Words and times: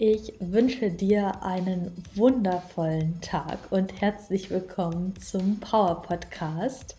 Ich 0.00 0.34
wünsche 0.38 0.90
dir 0.90 1.42
einen 1.42 1.90
wundervollen 2.14 3.20
Tag 3.20 3.58
und 3.70 4.00
herzlich 4.00 4.48
willkommen 4.48 5.12
zum 5.16 5.58
Power 5.58 6.02
Podcast. 6.02 6.94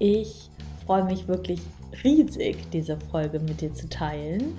Ich 0.00 0.50
freue 0.84 1.04
mich 1.04 1.28
wirklich 1.28 1.60
riesig, 2.02 2.56
diese 2.72 2.98
Folge 3.12 3.38
mit 3.38 3.60
dir 3.60 3.72
zu 3.72 3.88
teilen, 3.88 4.58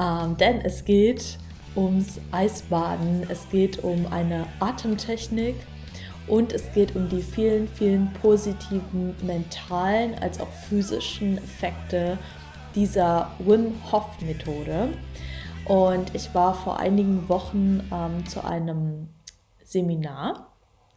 ähm, 0.00 0.36
denn 0.36 0.60
es 0.60 0.84
geht 0.84 1.38
ums 1.74 2.20
Eisbaden, 2.30 3.26
es 3.28 3.48
geht 3.50 3.82
um 3.82 4.06
eine 4.12 4.46
Atemtechnik 4.60 5.56
und 6.28 6.52
es 6.52 6.72
geht 6.72 6.94
um 6.94 7.08
die 7.08 7.22
vielen, 7.22 7.66
vielen 7.66 8.12
positiven 8.22 9.16
mentalen 9.26 10.14
als 10.20 10.38
auch 10.38 10.52
physischen 10.68 11.38
Effekte 11.38 12.16
dieser 12.76 13.32
Wim 13.40 13.72
Hof 13.90 14.20
Methode. 14.20 14.90
Und 15.68 16.14
ich 16.14 16.34
war 16.34 16.54
vor 16.54 16.78
einigen 16.80 17.28
Wochen 17.28 17.86
ähm, 17.92 18.26
zu 18.26 18.42
einem 18.42 19.10
Seminar, 19.64 20.50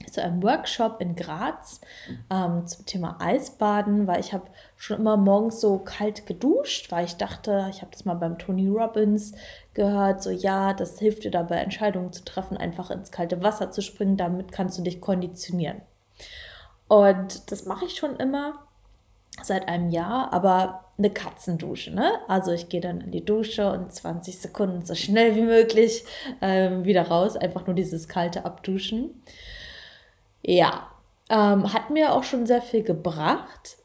zu 0.10 0.24
einem 0.24 0.42
Workshop 0.42 1.02
in 1.02 1.18
Graz 1.18 1.82
ähm, 2.30 2.66
zum 2.66 2.86
Thema 2.86 3.18
Eisbaden, 3.20 4.08
weil 4.08 4.22
ich 4.22 4.34
habe 4.34 4.46
schon 4.78 4.98
immer 4.98 5.18
morgens 5.18 5.60
so 5.60 5.78
kalt 5.80 6.26
geduscht, 6.26 6.90
weil 6.90 7.04
ich 7.04 7.18
dachte, 7.18 7.68
ich 7.70 7.82
habe 7.82 7.92
das 7.92 8.06
mal 8.06 8.14
beim 8.14 8.38
Tony 8.38 8.70
Robbins 8.70 9.34
gehört, 9.74 10.24
so 10.24 10.30
ja, 10.32 10.74
das 10.74 10.98
hilft 11.00 11.26
dir 11.26 11.32
dabei, 11.32 11.58
Entscheidungen 11.58 12.14
zu 12.14 12.24
treffen, 12.24 12.56
einfach 12.56 12.92
ins 12.92 13.12
kalte 13.12 13.44
Wasser 13.44 13.72
zu 13.72 13.82
springen, 13.82 14.16
damit 14.16 14.54
kannst 14.54 14.78
du 14.78 14.84
dich 14.84 15.02
konditionieren. 15.02 15.82
Und 16.88 17.52
das 17.52 17.66
mache 17.66 17.86
ich 17.86 17.96
schon 17.96 18.16
immer 18.16 18.54
seit 19.46 19.68
einem 19.68 19.90
Jahr, 19.90 20.32
aber 20.34 20.86
eine 20.98 21.10
Katzendusche. 21.10 21.92
Ne? 21.94 22.12
Also 22.28 22.52
ich 22.52 22.70
gehe 22.70 22.82
dann 22.82 23.02
in 23.02 23.12
die 23.12 23.26
Dusche 23.26 23.72
und 23.72 23.92
20 23.92 24.40
Sekunden 24.40 24.86
so 24.86 24.96
schnell 24.96 25.36
wie 25.36 25.42
möglich 25.42 26.04
ähm, 26.42 26.86
wieder 26.86 27.08
raus. 27.08 27.36
Einfach 27.36 27.66
nur 27.66 27.76
dieses 27.76 28.08
kalte 28.08 28.46
Abduschen. 28.46 29.22
Ja, 30.44 30.88
ähm, 31.30 31.74
hat 31.74 31.90
mir 31.90 32.14
auch 32.14 32.24
schon 32.24 32.46
sehr 32.46 32.62
viel 32.62 32.84
gebracht, 32.84 33.78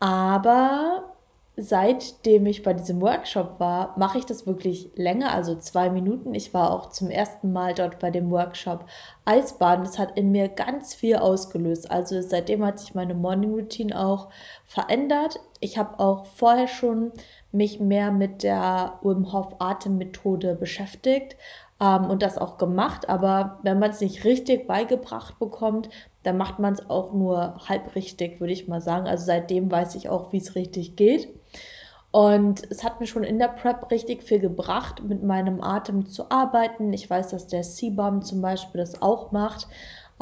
aber 0.00 1.13
seitdem 1.56 2.46
ich 2.46 2.64
bei 2.64 2.72
diesem 2.72 3.00
Workshop 3.00 3.60
war, 3.60 3.96
mache 3.96 4.18
ich 4.18 4.26
das 4.26 4.44
wirklich 4.46 4.90
länger, 4.96 5.32
also 5.32 5.54
zwei 5.54 5.88
Minuten. 5.88 6.34
Ich 6.34 6.52
war 6.52 6.72
auch 6.72 6.90
zum 6.90 7.10
ersten 7.10 7.52
Mal 7.52 7.74
dort 7.74 8.00
bei 8.00 8.10
dem 8.10 8.30
Workshop 8.30 8.86
Eisbaden. 9.24 9.84
Das 9.84 9.98
hat 9.98 10.18
in 10.18 10.32
mir 10.32 10.48
ganz 10.48 10.94
viel 10.94 11.16
ausgelöst. 11.16 11.90
Also 11.90 12.20
seitdem 12.22 12.64
hat 12.64 12.80
sich 12.80 12.94
meine 12.96 13.14
Morning 13.14 13.54
Routine 13.54 13.98
auch 13.98 14.30
verändert. 14.66 15.38
Ich 15.60 15.78
habe 15.78 16.00
auch 16.00 16.26
vorher 16.26 16.66
schon 16.66 17.12
mich 17.52 17.78
mehr 17.78 18.10
mit 18.10 18.42
der 18.42 18.98
Wim 19.02 19.32
Hof 19.32 19.54
Atemmethode 19.60 20.56
beschäftigt 20.56 21.36
ähm, 21.80 22.06
und 22.10 22.22
das 22.22 22.36
auch 22.36 22.58
gemacht. 22.58 23.08
Aber 23.08 23.60
wenn 23.62 23.78
man 23.78 23.90
es 23.90 24.00
nicht 24.00 24.24
richtig 24.24 24.66
beigebracht 24.66 25.38
bekommt, 25.38 25.88
dann 26.24 26.36
macht 26.36 26.58
man 26.58 26.72
es 26.72 26.90
auch 26.90 27.12
nur 27.12 27.60
halb 27.68 27.94
richtig, 27.94 28.40
würde 28.40 28.52
ich 28.52 28.66
mal 28.66 28.80
sagen. 28.80 29.06
Also 29.06 29.26
seitdem 29.26 29.70
weiß 29.70 29.94
ich 29.94 30.08
auch, 30.08 30.32
wie 30.32 30.38
es 30.38 30.56
richtig 30.56 30.96
geht. 30.96 31.28
Und 32.14 32.62
es 32.70 32.84
hat 32.84 33.00
mir 33.00 33.08
schon 33.08 33.24
in 33.24 33.40
der 33.40 33.48
Prep 33.48 33.90
richtig 33.90 34.22
viel 34.22 34.38
gebracht, 34.38 35.02
mit 35.02 35.24
meinem 35.24 35.60
Atem 35.60 36.06
zu 36.06 36.30
arbeiten. 36.30 36.92
Ich 36.92 37.10
weiß, 37.10 37.30
dass 37.30 37.48
der 37.48 37.62
C-Bomb 37.62 38.24
zum 38.24 38.40
Beispiel 38.40 38.80
das 38.80 39.02
auch 39.02 39.32
macht. 39.32 39.66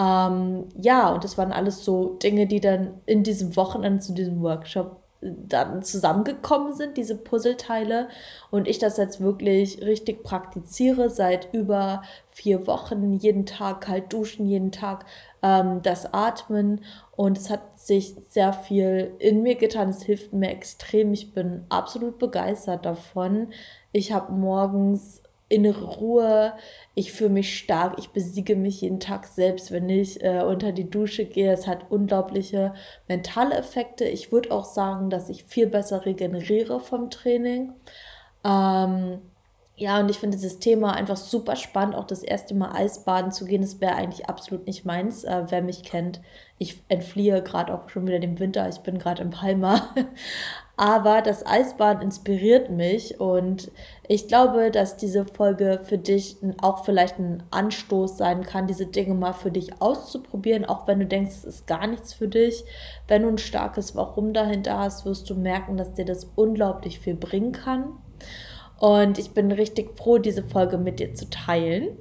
Ähm, 0.00 0.70
ja, 0.74 1.12
und 1.12 1.22
das 1.22 1.36
waren 1.36 1.52
alles 1.52 1.84
so 1.84 2.14
Dinge, 2.14 2.46
die 2.46 2.60
dann 2.60 3.02
in 3.04 3.24
diesem 3.24 3.56
Wochenende 3.56 4.00
zu 4.00 4.14
diesem 4.14 4.40
Workshop 4.40 5.01
dann 5.22 5.82
zusammengekommen 5.82 6.74
sind, 6.74 6.96
diese 6.96 7.16
Puzzleteile. 7.16 8.08
Und 8.50 8.66
ich 8.66 8.78
das 8.78 8.96
jetzt 8.96 9.20
wirklich 9.20 9.80
richtig 9.82 10.22
praktiziere 10.24 11.10
seit 11.10 11.54
über 11.54 12.02
vier 12.30 12.66
Wochen. 12.66 13.12
Jeden 13.12 13.46
Tag 13.46 13.82
kalt 13.82 14.12
duschen, 14.12 14.46
jeden 14.46 14.72
Tag 14.72 15.06
ähm, 15.42 15.80
das 15.82 16.12
Atmen. 16.12 16.80
Und 17.14 17.38
es 17.38 17.50
hat 17.50 17.78
sich 17.78 18.16
sehr 18.28 18.52
viel 18.52 19.14
in 19.18 19.42
mir 19.42 19.54
getan. 19.54 19.90
Es 19.90 20.02
hilft 20.02 20.32
mir 20.32 20.50
extrem. 20.50 21.12
Ich 21.12 21.32
bin 21.32 21.64
absolut 21.68 22.18
begeistert 22.18 22.84
davon. 22.84 23.48
Ich 23.92 24.12
habe 24.12 24.32
morgens 24.32 25.21
innere 25.52 25.84
Ruhe, 25.84 26.54
ich 26.94 27.12
fühle 27.12 27.30
mich 27.30 27.58
stark, 27.58 27.98
ich 27.98 28.10
besiege 28.10 28.56
mich 28.56 28.80
jeden 28.80 29.00
Tag 29.00 29.26
selbst, 29.26 29.70
wenn 29.70 29.88
ich 29.88 30.22
äh, 30.22 30.42
unter 30.42 30.72
die 30.72 30.90
Dusche 30.90 31.24
gehe. 31.24 31.52
Es 31.52 31.66
hat 31.66 31.90
unglaubliche 31.90 32.74
mentale 33.08 33.54
Effekte. 33.56 34.04
Ich 34.04 34.32
würde 34.32 34.50
auch 34.50 34.64
sagen, 34.64 35.10
dass 35.10 35.28
ich 35.28 35.44
viel 35.44 35.66
besser 35.66 36.04
regeneriere 36.04 36.80
vom 36.80 37.10
Training. 37.10 37.72
Ähm, 38.44 39.20
ja, 39.74 39.98
und 39.98 40.10
ich 40.10 40.18
finde 40.18 40.36
dieses 40.36 40.58
Thema 40.58 40.92
einfach 40.94 41.16
super 41.16 41.56
spannend, 41.56 41.94
auch 41.94 42.04
das 42.06 42.22
erste 42.22 42.54
Mal 42.54 42.72
Eisbaden 42.72 43.32
zu 43.32 43.46
gehen. 43.46 43.62
Das 43.62 43.80
wäre 43.80 43.94
eigentlich 43.94 44.28
absolut 44.28 44.66
nicht 44.66 44.84
meins. 44.84 45.24
Äh, 45.24 45.44
wer 45.48 45.62
mich 45.62 45.82
kennt, 45.82 46.20
ich 46.58 46.82
entfliehe 46.88 47.42
gerade 47.42 47.72
auch 47.74 47.88
schon 47.88 48.06
wieder 48.06 48.18
dem 48.18 48.38
Winter. 48.38 48.68
Ich 48.68 48.80
bin 48.80 48.98
gerade 48.98 49.22
in 49.22 49.30
Palma. 49.30 49.88
Aber 50.76 51.22
das 51.22 51.46
Eisbaden 51.46 52.02
inspiriert 52.02 52.70
mich 52.70 53.20
und 53.20 53.70
ich 54.08 54.26
glaube, 54.26 54.70
dass 54.70 54.96
diese 54.96 55.24
Folge 55.24 55.80
für 55.84 55.98
dich 55.98 56.36
auch 56.60 56.84
vielleicht 56.84 57.18
ein 57.18 57.42
Anstoß 57.50 58.16
sein 58.16 58.42
kann, 58.42 58.66
diese 58.66 58.86
Dinge 58.86 59.14
mal 59.14 59.34
für 59.34 59.50
dich 59.50 59.80
auszuprobieren, 59.80 60.64
auch 60.64 60.86
wenn 60.86 60.98
du 60.98 61.06
denkst, 61.06 61.32
es 61.36 61.44
ist 61.44 61.66
gar 61.66 61.86
nichts 61.86 62.14
für 62.14 62.26
dich. 62.26 62.64
Wenn 63.06 63.22
du 63.22 63.28
ein 63.28 63.38
starkes 63.38 63.94
Warum 63.94 64.32
dahinter 64.32 64.78
hast, 64.78 65.04
wirst 65.04 65.28
du 65.30 65.34
merken, 65.34 65.76
dass 65.76 65.94
dir 65.94 66.04
das 66.04 66.30
unglaublich 66.36 67.00
viel 67.00 67.14
bringen 67.14 67.52
kann. 67.52 67.98
Und 68.82 69.16
ich 69.16 69.30
bin 69.30 69.52
richtig 69.52 69.96
froh, 69.96 70.18
diese 70.18 70.42
Folge 70.42 70.76
mit 70.76 70.98
dir 70.98 71.14
zu 71.14 71.30
teilen. 71.30 71.96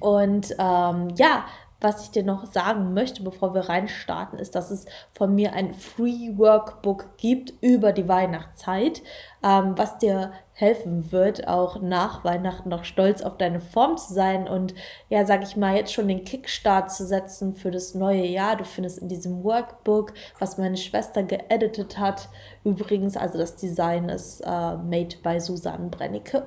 Und 0.00 0.50
ähm, 0.58 1.10
ja, 1.14 1.44
was 1.80 2.02
ich 2.04 2.10
dir 2.10 2.22
noch 2.22 2.46
sagen 2.46 2.94
möchte, 2.94 3.22
bevor 3.22 3.54
wir 3.54 3.68
reinstarten, 3.68 4.38
ist, 4.38 4.54
dass 4.54 4.70
es 4.70 4.86
von 5.12 5.34
mir 5.34 5.54
ein 5.54 5.74
Free 5.74 6.36
Workbook 6.36 7.16
gibt 7.16 7.52
über 7.62 7.92
die 7.92 8.08
Weihnachtszeit, 8.08 9.02
ähm, 9.42 9.74
was 9.76 9.98
dir 9.98 10.32
helfen 10.52 11.10
wird, 11.10 11.48
auch 11.48 11.80
nach 11.80 12.22
Weihnachten 12.22 12.68
noch 12.68 12.84
stolz 12.84 13.22
auf 13.22 13.38
deine 13.38 13.60
Form 13.60 13.96
zu 13.96 14.12
sein 14.12 14.46
und 14.46 14.74
ja, 15.08 15.24
sag 15.24 15.42
ich 15.42 15.56
mal, 15.56 15.74
jetzt 15.74 15.92
schon 15.94 16.08
den 16.08 16.24
Kickstart 16.24 16.92
zu 16.92 17.06
setzen 17.06 17.54
für 17.54 17.70
das 17.70 17.94
neue 17.94 18.26
Jahr. 18.26 18.56
Du 18.56 18.64
findest 18.64 18.98
in 18.98 19.08
diesem 19.08 19.42
Workbook, 19.42 20.12
was 20.38 20.58
meine 20.58 20.76
Schwester 20.76 21.22
geeditet 21.22 21.98
hat, 21.98 22.28
übrigens, 22.62 23.16
also 23.16 23.38
das 23.38 23.56
Design 23.56 24.10
ist 24.10 24.40
äh, 24.42 24.76
made 24.76 25.16
by 25.22 25.40
Susanne 25.40 25.88
Brennecke 25.88 26.46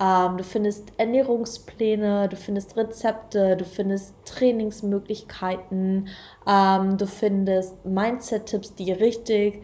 ähm, 0.00 0.38
du 0.38 0.44
findest 0.44 0.92
Ernährungspläne, 0.96 2.28
du 2.28 2.36
findest 2.36 2.76
Rezepte, 2.76 3.56
du 3.56 3.64
findest 3.64 4.14
Trainingsmöglichkeiten, 4.24 6.08
ähm, 6.46 6.96
du 6.96 7.06
findest 7.06 7.84
Mindset-Tipps, 7.84 8.74
die 8.74 8.92
richtig, 8.92 9.62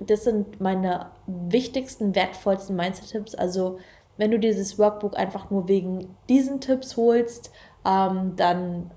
das 0.00 0.24
sind 0.24 0.60
meine 0.60 1.10
wichtigsten, 1.26 2.14
wertvollsten 2.14 2.76
Mindset-Tipps. 2.76 3.34
Also 3.34 3.78
wenn 4.16 4.30
du 4.30 4.38
dieses 4.38 4.78
Workbook 4.78 5.16
einfach 5.16 5.50
nur 5.50 5.68
wegen 5.68 6.16
diesen 6.28 6.60
Tipps 6.60 6.96
holst, 6.96 7.52
ähm, 7.84 8.34
dann 8.36 8.90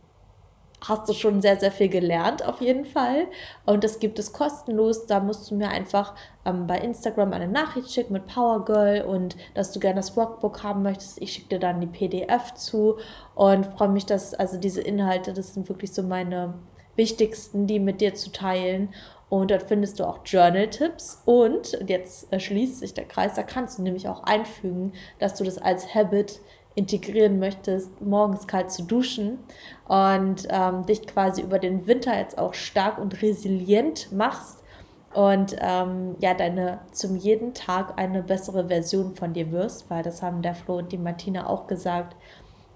hast 0.82 1.10
du 1.10 1.14
schon 1.14 1.42
sehr, 1.42 1.60
sehr 1.60 1.72
viel 1.72 1.90
gelernt, 1.90 2.46
auf 2.46 2.62
jeden 2.62 2.86
Fall. 2.86 3.28
Und 3.66 3.84
das 3.84 4.00
gibt 4.00 4.20
es 4.20 4.32
kostenlos. 4.32 5.08
Da 5.08 5.20
musst 5.20 5.50
du 5.50 5.56
mir 5.56 5.70
einfach 5.70 6.16
ähm, 6.46 6.68
bei 6.68 6.78
Instagram 6.78 7.34
eine 7.34 7.48
Nachricht 7.48 7.92
schicken 7.92 8.14
mit 8.14 8.28
Powergirl 8.28 9.02
und 9.02 9.36
dass 9.54 9.72
du 9.72 9.80
gerne 9.80 9.98
das 9.98 10.16
Workbook 10.16 10.64
haben 10.64 10.84
möchtest. 10.84 11.22
Ich 11.22 11.34
schicke 11.34 11.50
dir 11.50 11.60
dann 11.60 11.82
die 11.82 11.88
PDF 11.88 12.54
zu 12.54 12.98
und 13.36 13.66
freue 13.66 13.90
mich, 13.90 14.06
dass 14.06 14.34
also 14.34 14.58
diese 14.58 14.82
Inhalte, 14.82 15.34
das 15.34 15.54
sind 15.54 15.68
wirklich 15.68 15.94
so 15.94 16.04
meine 16.04 16.54
wichtigsten, 16.96 17.68
die 17.68 17.80
mit 17.80 18.02
dir 18.02 18.14
zu 18.14 18.32
teilen. 18.32 18.90
Und 19.30 19.52
dort 19.52 19.64
findest 19.64 20.00
du 20.00 20.06
auch 20.06 20.20
Journal-Tipps. 20.24 21.24
Und 21.26 21.78
jetzt 21.86 22.32
äh, 22.32 22.40
schließt 22.40 22.80
sich 22.80 22.94
der 22.94 23.06
Kreis, 23.06 23.34
da 23.34 23.44
kannst 23.44 23.78
du 23.78 23.82
nämlich 23.82 24.08
auch 24.08 24.24
einfügen, 24.24 24.94
dass 25.20 25.36
du 25.36 25.44
das 25.44 25.58
als 25.58 25.94
Habit 25.94 26.40
integrieren 26.78 27.40
möchtest, 27.40 28.02
morgens 28.02 28.46
kalt 28.46 28.72
zu 28.72 28.84
duschen 28.84 29.40
und 29.88 30.48
ähm, 30.50 30.86
dich 30.86 31.08
quasi 31.08 31.42
über 31.42 31.58
den 31.58 31.88
Winter 31.88 32.16
jetzt 32.16 32.38
auch 32.38 32.54
stark 32.54 33.00
und 33.00 33.22
resilient 33.24 34.12
machst 34.12 34.64
und 35.12 35.56
ähm, 35.60 36.16
ja, 36.20 36.36
deine 36.36 36.80
zum 36.92 37.16
jeden 37.16 37.56
Tag 37.56 37.98
eine 37.98 38.22
bessere 38.22 38.68
Version 38.68 39.16
von 39.16 39.34
dir 39.34 39.52
wirst, 39.52 39.90
weil 39.90 40.04
das 40.04 40.22
haben 40.22 40.44
der 40.44 40.54
Flo 40.54 40.78
und 40.78 40.92
die 40.92 41.00
Martina 41.00 41.48
auch 41.48 41.66
gesagt. 41.66 42.16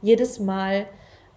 Jedes 0.01 0.39
Mal 0.39 0.87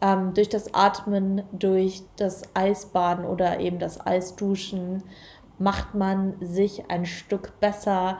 ähm, 0.00 0.32
durch 0.32 0.48
das 0.48 0.72
Atmen, 0.72 1.42
durch 1.52 2.02
das 2.16 2.44
Eisbaden 2.54 3.26
oder 3.26 3.60
eben 3.60 3.78
das 3.78 4.04
Eisduschen 4.06 5.02
macht 5.58 5.94
man 5.94 6.34
sich 6.40 6.90
ein 6.90 7.04
Stück 7.04 7.60
besser, 7.60 8.16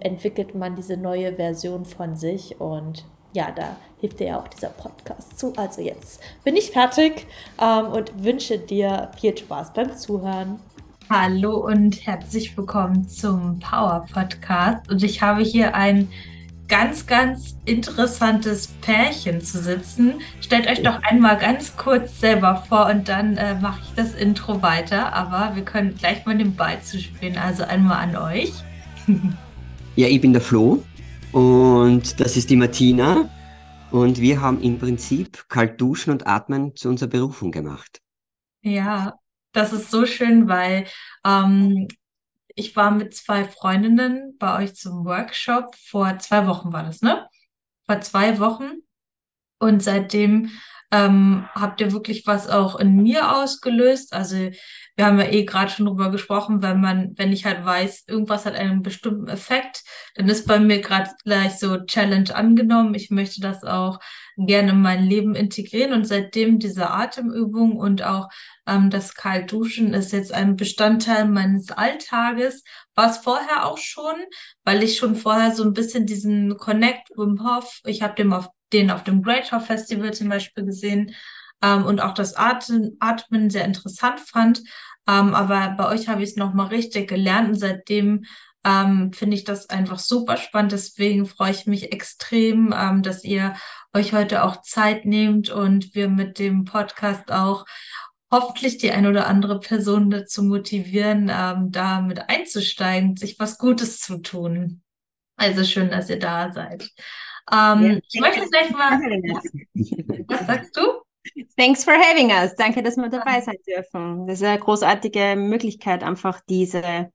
entwickelt 0.00 0.56
man 0.56 0.74
diese 0.74 0.96
neue 0.96 1.36
Version 1.36 1.84
von 1.84 2.16
sich 2.16 2.60
und 2.60 3.04
ja, 3.34 3.50
da 3.50 3.76
hilft 4.00 4.20
dir 4.20 4.28
ja 4.28 4.38
auch 4.38 4.48
dieser 4.48 4.68
Podcast 4.68 5.38
zu. 5.38 5.52
Also 5.56 5.82
jetzt 5.82 6.20
bin 6.44 6.56
ich 6.56 6.70
fertig 6.70 7.26
ähm, 7.60 7.86
und 7.86 8.24
wünsche 8.24 8.58
dir 8.58 9.10
viel 9.18 9.36
Spaß 9.36 9.72
beim 9.72 9.96
Zuhören. 9.96 10.60
Hallo 11.10 11.66
und 11.66 12.06
herzlich 12.06 12.56
willkommen 12.56 13.08
zum 13.08 13.58
Power 13.58 14.06
Podcast. 14.12 14.88
Und 14.88 15.02
ich 15.02 15.20
habe 15.20 15.42
hier 15.42 15.74
ein 15.74 16.08
ganz, 16.68 17.06
ganz 17.06 17.56
interessantes 17.64 18.68
Pärchen 18.80 19.40
zu 19.40 19.58
sitzen. 19.58 20.14
Stellt 20.40 20.68
euch 20.68 20.82
doch 20.82 21.02
einmal 21.02 21.36
ganz 21.36 21.76
kurz 21.76 22.20
selber 22.20 22.64
vor 22.68 22.86
und 22.86 23.08
dann 23.08 23.36
äh, 23.36 23.54
mache 23.56 23.80
ich 23.82 23.94
das 23.96 24.14
Intro 24.14 24.62
weiter. 24.62 25.12
Aber 25.12 25.56
wir 25.56 25.64
können 25.64 25.96
gleich 25.96 26.24
mal 26.24 26.38
den 26.38 26.54
Ball 26.54 26.80
zuspielen. 26.80 27.36
Also 27.36 27.64
einmal 27.64 27.98
an 27.98 28.16
euch. 28.16 28.52
ja, 29.96 30.06
ich 30.06 30.20
bin 30.20 30.32
der 30.32 30.40
Flo 30.40 30.82
und 31.34 32.20
das 32.20 32.36
ist 32.36 32.48
die 32.48 32.56
Martina. 32.56 33.28
Und 33.90 34.20
wir 34.20 34.40
haben 34.40 34.62
im 34.62 34.78
Prinzip 34.78 35.48
kalt 35.48 35.80
duschen 35.80 36.12
und 36.12 36.28
atmen 36.28 36.76
zu 36.76 36.88
unserer 36.88 37.10
Berufung 37.10 37.50
gemacht. 37.50 38.00
Ja, 38.62 39.14
das 39.52 39.72
ist 39.72 39.90
so 39.90 40.06
schön, 40.06 40.48
weil 40.48 40.86
ähm, 41.24 41.88
ich 42.54 42.76
war 42.76 42.92
mit 42.92 43.14
zwei 43.14 43.44
Freundinnen 43.44 44.36
bei 44.38 44.62
euch 44.62 44.76
zum 44.76 45.04
Workshop. 45.04 45.74
Vor 45.74 46.18
zwei 46.20 46.46
Wochen 46.46 46.72
war 46.72 46.84
das, 46.84 47.02
ne? 47.02 47.28
Vor 47.86 48.00
zwei 48.00 48.38
Wochen. 48.38 48.70
Und 49.58 49.82
seitdem 49.82 50.50
ähm, 50.92 51.48
habt 51.52 51.80
ihr 51.80 51.92
wirklich 51.92 52.28
was 52.28 52.48
auch 52.48 52.76
in 52.76 52.94
mir 52.94 53.36
ausgelöst. 53.36 54.12
Also 54.12 54.50
wir 54.96 55.06
haben 55.06 55.18
ja 55.18 55.26
eh 55.26 55.44
gerade 55.44 55.70
schon 55.70 55.86
drüber 55.86 56.10
gesprochen, 56.10 56.62
wenn 56.62 56.80
man, 56.80 57.14
wenn 57.16 57.32
ich 57.32 57.44
halt 57.44 57.64
weiß, 57.64 58.04
irgendwas 58.06 58.46
hat 58.46 58.54
einen 58.54 58.82
bestimmten 58.82 59.26
Effekt, 59.28 59.82
dann 60.14 60.28
ist 60.28 60.46
bei 60.46 60.60
mir 60.60 60.80
gerade 60.80 61.10
gleich 61.24 61.58
so 61.58 61.78
Challenge 61.84 62.34
angenommen. 62.34 62.94
Ich 62.94 63.10
möchte 63.10 63.40
das 63.40 63.64
auch 63.64 63.98
gerne 64.36 64.70
in 64.70 64.82
mein 64.82 65.04
Leben 65.04 65.34
integrieren 65.34 65.92
und 65.92 66.06
seitdem 66.06 66.60
diese 66.60 66.90
Atemübung 66.90 67.76
und 67.76 68.04
auch 68.04 68.28
ähm, 68.66 68.88
das 68.90 69.14
Kaltduschen 69.14 69.94
ist 69.94 70.12
jetzt 70.12 70.32
ein 70.32 70.54
Bestandteil 70.54 71.26
meines 71.26 71.72
Alltages. 71.72 72.62
War 72.94 73.10
es 73.10 73.18
vorher 73.18 73.66
auch 73.66 73.78
schon, 73.78 74.14
weil 74.62 74.84
ich 74.84 74.96
schon 74.96 75.16
vorher 75.16 75.52
so 75.52 75.64
ein 75.64 75.72
bisschen 75.72 76.06
diesen 76.06 76.56
Connect 76.56 77.10
Wim 77.16 77.42
Hof, 77.44 77.80
ich 77.84 78.02
habe 78.02 78.14
den 78.14 78.32
auf, 78.32 78.48
den 78.72 78.92
auf 78.92 79.02
dem 79.02 79.22
Great 79.22 79.50
Hof 79.50 79.66
Festival 79.66 80.14
zum 80.14 80.28
Beispiel 80.28 80.64
gesehen 80.64 81.14
ähm, 81.64 81.86
und 81.86 82.00
auch 82.00 82.14
das 82.14 82.34
Atmen, 82.34 82.96
Atmen 83.00 83.48
sehr 83.48 83.64
interessant 83.64 84.20
fand. 84.20 84.62
Ähm, 85.08 85.34
aber 85.34 85.74
bei 85.76 85.88
euch 85.88 86.08
habe 86.08 86.22
ich 86.22 86.30
es 86.30 86.36
nochmal 86.36 86.68
richtig 86.68 87.08
gelernt 87.08 87.48
und 87.48 87.54
seitdem 87.54 88.24
ähm, 88.64 89.12
finde 89.12 89.36
ich 89.36 89.44
das 89.44 89.70
einfach 89.70 89.98
super 89.98 90.36
spannend. 90.36 90.72
Deswegen 90.72 91.26
freue 91.26 91.50
ich 91.50 91.66
mich 91.66 91.92
extrem, 91.92 92.74
ähm, 92.76 93.02
dass 93.02 93.24
ihr 93.24 93.54
euch 93.94 94.12
heute 94.12 94.44
auch 94.44 94.62
Zeit 94.62 95.04
nehmt 95.04 95.50
und 95.50 95.94
wir 95.94 96.08
mit 96.08 96.38
dem 96.38 96.64
Podcast 96.64 97.30
auch 97.32 97.64
hoffentlich 98.30 98.78
die 98.78 98.90
ein 98.90 99.06
oder 99.06 99.26
andere 99.26 99.60
Person 99.60 100.10
dazu 100.10 100.42
motivieren, 100.42 101.30
ähm, 101.32 101.70
da 101.70 102.00
mit 102.00 102.28
einzusteigen, 102.28 103.16
sich 103.16 103.38
was 103.38 103.58
Gutes 103.58 104.00
zu 104.00 104.18
tun. 104.22 104.82
Also 105.36 105.64
schön, 105.64 105.90
dass 105.90 106.10
ihr 106.10 106.18
da 106.18 106.50
seid. 106.50 106.90
Ähm, 107.52 107.82
ja, 107.82 107.98
ich 108.10 108.20
möchte 108.20 108.48
gleich 108.48 108.70
mal. 108.70 108.98
Was 110.28 110.46
sagst 110.46 110.76
du? 110.76 111.03
Thanks 111.56 111.84
for 111.84 111.94
having 111.94 112.30
us. 112.30 112.54
Danke, 112.56 112.82
dass 112.82 112.96
wir 112.96 113.08
dabei 113.08 113.40
sein 113.40 113.56
dürfen. 113.66 114.26
Das 114.26 114.40
ist 114.40 114.46
eine 114.46 114.58
großartige 114.58 115.36
Möglichkeit, 115.36 116.02
einfach 116.02 116.40
diese 116.48 117.10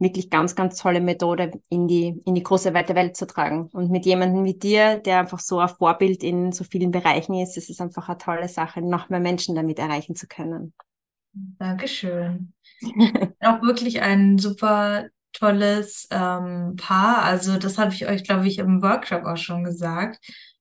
wirklich 0.00 0.30
ganz, 0.30 0.54
ganz 0.54 0.78
tolle 0.78 1.00
Methode 1.00 1.52
in 1.68 1.86
die, 1.86 2.20
in 2.24 2.34
die 2.34 2.42
große 2.42 2.72
weite 2.72 2.94
Welt 2.94 3.16
zu 3.16 3.26
tragen. 3.26 3.68
Und 3.72 3.90
mit 3.90 4.06
jemandem 4.06 4.44
wie 4.44 4.54
dir, 4.54 4.98
der 4.98 5.18
einfach 5.20 5.40
so 5.40 5.58
ein 5.58 5.68
Vorbild 5.68 6.24
in 6.24 6.52
so 6.52 6.64
vielen 6.64 6.90
Bereichen 6.90 7.34
ist, 7.34 7.58
ist 7.58 7.68
es 7.68 7.80
einfach 7.80 8.08
eine 8.08 8.18
tolle 8.18 8.48
Sache, 8.48 8.80
noch 8.80 9.10
mehr 9.10 9.20
Menschen 9.20 9.54
damit 9.54 9.78
erreichen 9.78 10.16
zu 10.16 10.26
können. 10.26 10.72
Dankeschön. 11.32 12.54
Auch 13.40 13.62
wirklich 13.62 14.00
ein 14.00 14.38
super 14.38 15.06
tolles 15.32 16.08
ähm, 16.10 16.76
Paar. 16.76 17.22
Also 17.22 17.58
das 17.58 17.78
habe 17.78 17.92
ich 17.92 18.08
euch, 18.08 18.24
glaube 18.24 18.48
ich, 18.48 18.58
im 18.58 18.82
Workshop 18.82 19.24
auch 19.24 19.36
schon 19.36 19.62
gesagt. 19.62 20.18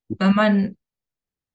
Wenn 0.09 0.35
man, 0.35 0.77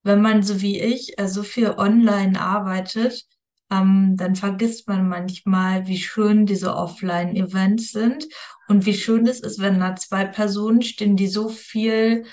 wenn 0.04 0.22
man 0.22 0.42
so 0.42 0.60
wie 0.60 0.80
ich 0.80 1.18
äh, 1.18 1.26
so 1.26 1.42
viel 1.42 1.70
online 1.70 2.40
arbeitet, 2.40 3.24
ähm, 3.70 4.16
dann 4.16 4.36
vergisst 4.36 4.86
man 4.88 5.08
manchmal, 5.08 5.86
wie 5.86 5.98
schön 5.98 6.46
diese 6.46 6.76
Offline-Events 6.76 7.90
sind 7.90 8.26
und 8.68 8.86
wie 8.86 8.94
schön 8.94 9.26
es 9.26 9.40
ist, 9.40 9.58
wenn 9.60 9.80
da 9.80 9.96
zwei 9.96 10.24
Personen 10.26 10.82
stehen, 10.82 11.16
die 11.16 11.26
so 11.28 11.48
viel, 11.48 12.26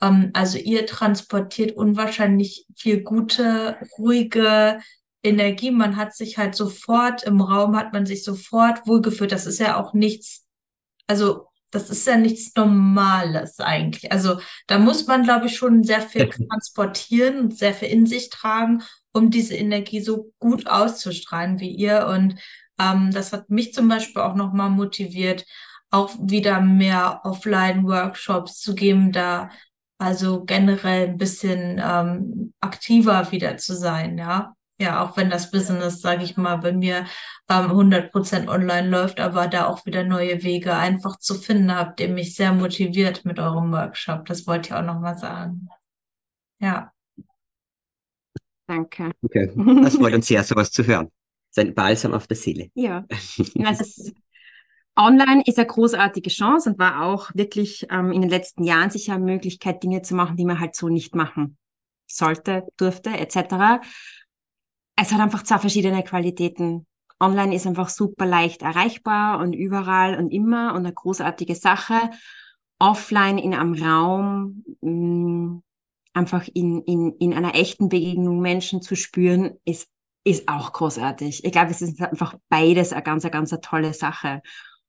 ähm, 0.00 0.30
also 0.32 0.58
ihr 0.58 0.86
transportiert 0.86 1.76
unwahrscheinlich 1.76 2.66
viel 2.76 3.02
gute, 3.02 3.76
ruhige 3.98 4.78
Energie. 5.22 5.72
Man 5.72 5.96
hat 5.96 6.14
sich 6.14 6.38
halt 6.38 6.54
sofort 6.54 7.24
im 7.24 7.40
Raum, 7.40 7.76
hat 7.76 7.92
man 7.92 8.06
sich 8.06 8.22
sofort 8.24 8.86
wohlgefühlt. 8.86 9.32
Das 9.32 9.46
ist 9.46 9.58
ja 9.58 9.82
auch 9.82 9.92
nichts, 9.92 10.46
also 11.08 11.45
das 11.70 11.90
ist 11.90 12.06
ja 12.06 12.16
nichts 12.16 12.54
Normales 12.54 13.60
eigentlich. 13.60 14.10
Also 14.12 14.40
da 14.66 14.78
muss 14.78 15.06
man, 15.06 15.24
glaube 15.24 15.46
ich, 15.46 15.56
schon 15.56 15.82
sehr 15.84 16.00
viel 16.00 16.28
transportieren 16.28 17.38
und 17.40 17.58
sehr 17.58 17.74
viel 17.74 17.88
in 17.88 18.06
sich 18.06 18.30
tragen, 18.30 18.82
um 19.12 19.30
diese 19.30 19.54
Energie 19.56 20.00
so 20.00 20.32
gut 20.38 20.66
auszustrahlen 20.66 21.60
wie 21.60 21.70
ihr. 21.70 22.06
Und 22.06 22.40
ähm, 22.78 23.10
das 23.12 23.32
hat 23.32 23.50
mich 23.50 23.74
zum 23.74 23.88
Beispiel 23.88 24.22
auch 24.22 24.34
nochmal 24.34 24.70
motiviert, 24.70 25.44
auch 25.90 26.14
wieder 26.20 26.60
mehr 26.60 27.20
Offline-Workshops 27.24 28.60
zu 28.60 28.74
geben, 28.74 29.12
da 29.12 29.50
also 29.98 30.44
generell 30.44 31.08
ein 31.08 31.18
bisschen 31.18 31.80
ähm, 31.82 32.52
aktiver 32.60 33.32
wieder 33.32 33.56
zu 33.56 33.74
sein, 33.74 34.18
ja. 34.18 34.54
Ja, 34.78 35.02
auch 35.02 35.16
wenn 35.16 35.30
das 35.30 35.50
Business, 35.50 36.02
sage 36.02 36.22
ich 36.22 36.36
mal, 36.36 36.56
bei 36.56 36.72
mir 36.72 37.06
ähm, 37.48 37.70
100% 37.70 38.48
online 38.48 38.88
läuft, 38.88 39.20
aber 39.20 39.48
da 39.48 39.66
auch 39.66 39.86
wieder 39.86 40.04
neue 40.04 40.42
Wege 40.42 40.74
einfach 40.74 41.18
zu 41.18 41.34
finden, 41.34 41.74
habt 41.74 41.98
ihr 42.00 42.10
mich 42.10 42.34
sehr 42.34 42.52
motiviert 42.52 43.24
mit 43.24 43.38
eurem 43.38 43.72
Workshop. 43.72 44.26
Das 44.26 44.46
wollte 44.46 44.68
ich 44.68 44.74
auch 44.74 44.82
nochmal 44.82 45.16
sagen. 45.16 45.68
Ja. 46.58 46.92
Danke. 48.66 49.12
Okay. 49.22 49.50
Das 49.82 49.96
freut 49.96 50.12
uns 50.12 50.26
sehr, 50.26 50.44
sowas 50.44 50.70
zu 50.70 50.86
hören. 50.86 51.10
Sein 51.50 51.74
Balsam 51.74 52.12
auf 52.12 52.26
der 52.26 52.36
Seele. 52.36 52.70
Ja. 52.74 53.06
Also 53.64 54.12
online 54.98 55.42
ist 55.46 55.58
eine 55.58 55.66
großartige 55.66 56.28
Chance 56.28 56.70
und 56.70 56.78
war 56.78 57.02
auch 57.02 57.30
wirklich 57.34 57.86
ähm, 57.90 58.12
in 58.12 58.20
den 58.20 58.30
letzten 58.30 58.64
Jahren 58.64 58.90
sicher 58.90 59.14
eine 59.14 59.24
Möglichkeit, 59.24 59.82
Dinge 59.82 60.02
zu 60.02 60.14
machen, 60.14 60.36
die 60.36 60.44
man 60.44 60.60
halt 60.60 60.74
so 60.74 60.88
nicht 60.88 61.14
machen 61.14 61.56
sollte, 62.06 62.66
durfte, 62.76 63.10
etc 63.10 63.80
es 64.96 65.12
hat 65.12 65.20
einfach 65.20 65.42
zwei 65.44 65.58
verschiedene 65.58 66.02
Qualitäten. 66.02 66.86
Online 67.20 67.54
ist 67.54 67.66
einfach 67.66 67.88
super 67.88 68.26
leicht 68.26 68.62
erreichbar 68.62 69.40
und 69.40 69.52
überall 69.52 70.18
und 70.18 70.30
immer 70.30 70.72
und 70.72 70.84
eine 70.84 70.92
großartige 70.92 71.54
Sache. 71.54 72.10
Offline 72.78 73.38
in 73.38 73.54
einem 73.54 73.74
Raum, 73.74 74.64
mh, 74.80 74.90
mm, 74.90 75.62
einfach 76.12 76.48
in, 76.52 76.82
in, 76.82 77.12
in 77.18 77.34
einer 77.34 77.54
echten 77.54 77.88
Begegnung 77.88 78.40
Menschen 78.40 78.80
zu 78.80 78.96
spüren, 78.96 79.58
ist, 79.64 79.88
ist 80.24 80.48
auch 80.48 80.72
großartig. 80.72 81.44
Ich 81.44 81.52
glaube, 81.52 81.70
es 81.70 81.82
ist 81.82 82.00
einfach 82.00 82.34
beides 82.48 82.92
eine 82.92 83.02
ganz, 83.02 83.24
eine 83.24 83.30
ganz 83.30 83.52
eine 83.52 83.60
tolle 83.60 83.92
Sache. 83.92 84.40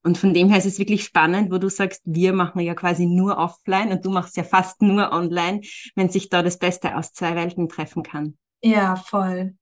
Und 0.04 0.18
von 0.18 0.34
dem 0.34 0.48
her 0.50 0.58
ist 0.58 0.66
es 0.66 0.80
wirklich 0.80 1.04
spannend, 1.04 1.52
wo 1.52 1.58
du 1.58 1.70
sagst, 1.70 2.02
wir 2.06 2.32
machen 2.32 2.62
ja 2.62 2.76
quasi 2.76 3.06
nur 3.06 3.38
offline 3.38 3.92
und 3.92 4.06
du 4.06 4.10
machst 4.10 4.38
ja 4.38 4.44
fast 4.44 4.82
nur 4.82 5.12
online, 5.12 5.62
wenn 5.96 6.10
sich 6.10 6.30
da 6.30 6.44
das 6.44 6.58
Beste 6.58 6.96
aus 6.96 7.12
zwei 7.12 7.36
Welten 7.36 7.68
treffen 7.68 8.04
kann. 8.04 8.38
Ja, 8.64 8.96
voll. 8.96 9.56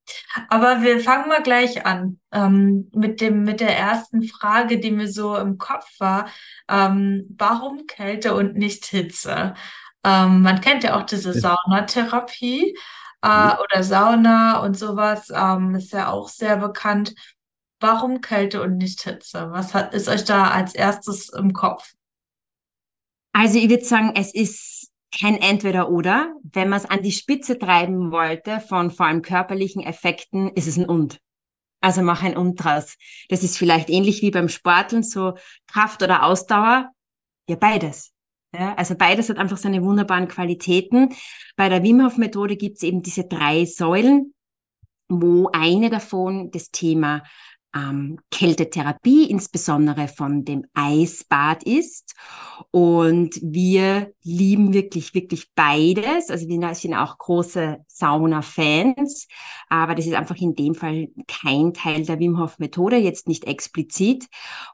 Aber 0.50 0.82
wir 0.82 1.02
fangen 1.02 1.28
mal 1.28 1.44
gleich 1.44 1.86
an 1.86 2.20
ähm, 2.32 2.90
mit 2.94 3.20
dem 3.20 3.44
mit 3.44 3.60
der 3.60 3.78
ersten 3.78 4.24
Frage, 4.24 4.80
die 4.80 4.92
mir 4.92 5.10
so 5.10 5.36
im 5.36 5.58
Kopf 5.58 5.86
war. 6.00 6.30
Ähm, 6.70 7.26
warum 7.38 7.88
Kälte 7.88 8.34
und 8.34 8.56
nicht 8.56 8.86
Hitze? 8.86 9.54
Ähm, 10.04 10.42
man 10.42 10.62
kennt 10.62 10.84
ja 10.84 10.98
auch 10.98 11.04
diese 11.04 11.34
Saunatherapie 11.34 12.78
äh, 13.22 13.28
mhm. 13.28 13.52
oder 13.64 13.84
Sauna 13.84 14.60
und 14.60 14.78
sowas. 14.78 15.30
Ähm, 15.34 15.76
ist 15.76 15.92
ja 15.92 16.10
auch 16.10 16.30
sehr 16.30 16.58
bekannt. 16.58 17.16
Warum 17.82 18.22
Kälte 18.22 18.62
und 18.62 18.78
nicht 18.78 19.02
Hitze? 19.02 19.52
Was 19.52 19.74
hat, 19.74 19.94
ist 19.94 20.08
euch 20.08 20.24
da 20.24 20.50
als 20.52 20.74
erstes 20.74 21.30
im 21.30 21.52
Kopf? 21.52 21.94
Also 23.34 23.58
ich 23.60 23.70
würde 23.70 23.84
sagen, 23.84 24.14
es 24.16 24.34
ist 24.34 24.75
kein 25.18 25.36
Entweder-Oder. 25.36 26.34
Wenn 26.44 26.70
man 26.70 26.80
es 26.80 26.86
an 26.86 27.02
die 27.02 27.12
Spitze 27.12 27.58
treiben 27.58 28.12
wollte 28.12 28.60
von 28.60 28.92
vor 28.92 29.06
allem 29.06 29.22
körperlichen 29.22 29.84
Effekten, 29.84 30.50
ist 30.50 30.68
es 30.68 30.78
ein 30.78 30.86
Und. 30.86 31.20
Also 31.82 32.02
mach 32.02 32.24
ein 32.24 32.38
Und 32.38 32.56
draus. 32.56 32.98
Das 33.30 33.44
ist 33.44 33.58
vielleicht 33.58 33.90
ähnlich 33.90 34.22
wie 34.22 34.32
beim 34.32 34.50
Sporteln, 34.50 35.04
so 35.04 35.34
Kraft 35.68 36.02
oder 36.02 36.24
Ausdauer. 36.24 36.90
Ja, 37.48 37.56
beides. 37.56 38.12
Ja, 38.54 38.74
also 38.76 38.96
beides 38.96 39.30
hat 39.30 39.38
einfach 39.38 39.58
seine 39.58 39.84
wunderbaren 39.84 40.28
Qualitäten. 40.28 41.14
Bei 41.56 41.70
der 41.70 41.84
Wim 41.84 42.04
Hof 42.04 42.18
Methode 42.18 42.56
gibt 42.56 42.78
es 42.78 42.84
eben 42.84 43.02
diese 43.02 43.26
drei 43.26 43.66
Säulen, 43.66 44.34
wo 45.10 45.50
eine 45.52 45.90
davon 45.90 46.52
das 46.52 46.72
Thema 46.72 47.24
ähm, 47.76 48.20
Kältetherapie, 48.32 49.30
insbesondere 49.30 50.08
von 50.08 50.46
dem 50.46 50.66
Eisbad 50.74 51.64
ist. 51.64 52.16
Und 52.72 53.40
wir 53.42 54.14
lieben 54.24 54.74
wirklich, 54.74 55.14
wirklich 55.14 55.52
beides. 55.54 56.30
Also 56.30 56.48
wir 56.48 56.74
sind 56.76 56.94
auch 56.94 57.18
große 57.18 57.78
Sauna-Fans, 57.88 59.28
aber 59.70 59.96
das 59.96 60.08
ist 60.08 60.14
einfach 60.14 60.38
in 60.38 60.56
dem 60.56 60.74
Fall 60.74 61.10
kein 61.28 61.74
Teil 61.74 62.06
der 62.06 62.20
Wim 62.20 62.40
Hof 62.40 62.60
Methode, 62.60 62.96
jetzt 62.96 63.28
nicht 63.28 63.46
explizit. 63.46 64.28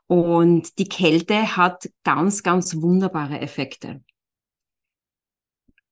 Und 0.08 0.78
die 0.78 0.88
Kälte 0.88 1.58
hat 1.58 1.90
ganz, 2.04 2.44
ganz 2.44 2.76
wunderbare 2.82 3.40
Effekte. 3.40 4.04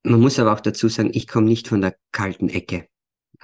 man 0.03 0.19
muss 0.19 0.39
aber 0.39 0.53
auch 0.53 0.59
dazu 0.59 0.87
sagen, 0.87 1.11
ich 1.13 1.27
komme 1.27 1.47
nicht 1.47 1.67
von 1.67 1.81
der 1.81 1.95
kalten 2.11 2.49
Ecke. 2.49 2.87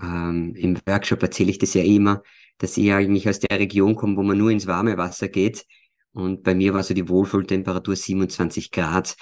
Ähm, 0.02 0.54
Im 0.56 0.78
Workshop 0.86 1.24
erzähle 1.24 1.52
ich 1.52 1.58
das 1.58 1.74
ja 1.74 1.84
immer, 1.84 2.22
dass 2.58 2.78
ich 2.78 2.92
eigentlich 2.92 3.28
aus 3.28 3.40
der 3.40 3.60
Region 3.60 3.96
komme, 3.96 4.18
wo 4.18 4.24
man 4.24 4.38
nur 4.38 4.52
ins 4.52 4.68
warme 4.68 4.98
Wasser 4.98 5.28
geht. 5.28 5.66
Und 6.14 6.44
bei 6.44 6.56
mir 6.56 6.74
war 6.74 6.84
so 6.84 6.94
die 6.94 7.10
Wohlfühltemperatur 7.10 7.96
27 7.96 8.72
Grad. 8.72 9.16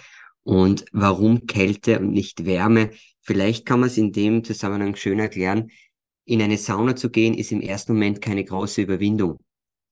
Und 0.43 0.85
warum 0.91 1.47
Kälte 1.47 1.99
und 1.99 2.11
nicht 2.11 2.45
Wärme? 2.45 2.91
Vielleicht 3.21 3.65
kann 3.65 3.79
man 3.79 3.87
es 3.87 3.97
in 3.97 4.11
dem 4.11 4.43
Zusammenhang 4.43 4.95
schön 4.95 5.19
erklären. 5.19 5.71
In 6.25 6.41
eine 6.41 6.57
Sauna 6.57 6.95
zu 6.95 7.09
gehen, 7.09 7.33
ist 7.33 7.51
im 7.51 7.61
ersten 7.61 7.93
Moment 7.93 8.21
keine 8.21 8.43
große 8.43 8.81
Überwindung, 8.81 9.39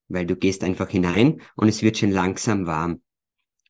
weil 0.08 0.26
du 0.26 0.36
gehst 0.36 0.64
einfach 0.64 0.90
hinein 0.90 1.42
und 1.56 1.68
es 1.68 1.82
wird 1.82 1.98
schon 1.98 2.12
langsam 2.12 2.68
warm. 2.68 3.02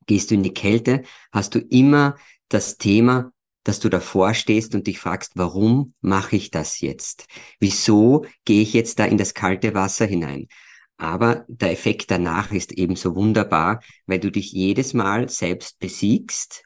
Gehst 0.08 0.32
du 0.32 0.36
in 0.36 0.44
die 0.44 0.54
Kälte, 0.54 1.04
hast 1.32 1.56
du 1.56 1.60
immer 1.60 2.18
das 2.50 2.78
Thema, 2.78 3.32
dass 3.64 3.80
du 3.80 3.90
davor 3.90 4.34
stehst 4.34 4.76
und 4.76 4.88
dich 4.88 5.00
fragst, 5.00 5.34
warum 5.36 5.94
mache 6.02 6.36
ich 6.36 6.52
das 6.52 6.82
jetzt? 6.82 7.28
Wieso 7.60 8.26
gehe 8.46 8.62
ich 8.62 8.74
jetzt 8.74 9.00
da 9.00 9.06
in 9.06 9.18
das 9.18 9.34
kalte 9.34 9.74
Wasser 9.74 10.06
hinein? 10.06 10.48
Aber 10.98 11.46
der 11.48 11.72
Effekt 11.72 12.12
danach 12.12 12.52
ist 12.52 12.72
ebenso 12.74 13.16
wunderbar, 13.16 13.82
weil 14.06 14.20
du 14.20 14.32
dich 14.32 14.52
jedes 14.52 14.94
Mal 14.94 15.30
selbst 15.30 15.80
besiegst 15.80 16.64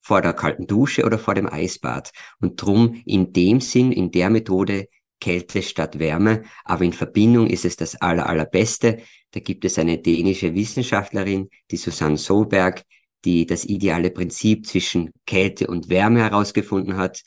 vor 0.00 0.20
der 0.20 0.32
kalten 0.32 0.66
Dusche 0.66 1.04
oder 1.04 1.18
vor 1.18 1.34
dem 1.34 1.46
Eisbad. 1.46 2.10
Und 2.40 2.60
drum 2.60 3.00
in 3.06 3.32
dem 3.32 3.60
Sinn, 3.60 3.92
in 3.92 4.10
der 4.10 4.30
Methode 4.30 4.88
Kälte 5.20 5.62
statt 5.62 5.98
Wärme, 5.98 6.42
aber 6.64 6.84
in 6.84 6.92
Verbindung 6.92 7.46
ist 7.46 7.64
es 7.64 7.76
das 7.76 7.96
aller, 7.96 8.26
allerbeste. 8.26 9.00
Da 9.32 9.40
gibt 9.40 9.64
es 9.64 9.78
eine 9.78 9.98
dänische 9.98 10.54
Wissenschaftlerin, 10.54 11.50
die 11.70 11.76
Susanne 11.76 12.16
Solberg, 12.16 12.82
die 13.24 13.46
das 13.46 13.64
ideale 13.64 14.10
Prinzip 14.10 14.66
zwischen 14.66 15.10
Kälte 15.26 15.66
und 15.66 15.88
Wärme 15.88 16.20
herausgefunden 16.20 16.96
hat. 16.96 17.22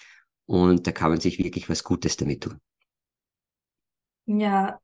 Und 0.45 0.87
da 0.87 0.91
kann 0.91 1.11
man 1.11 1.19
sich 1.19 1.39
wirklich 1.39 1.69
was 1.69 1.83
Gutes 1.83 2.17
damit 2.17 2.43
tun. 2.43 2.59
Ja, 4.25 4.79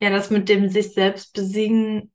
ja, 0.00 0.10
das 0.10 0.30
mit 0.30 0.48
dem 0.48 0.68
sich 0.68 0.92
selbst 0.92 1.32
besiegen, 1.32 2.12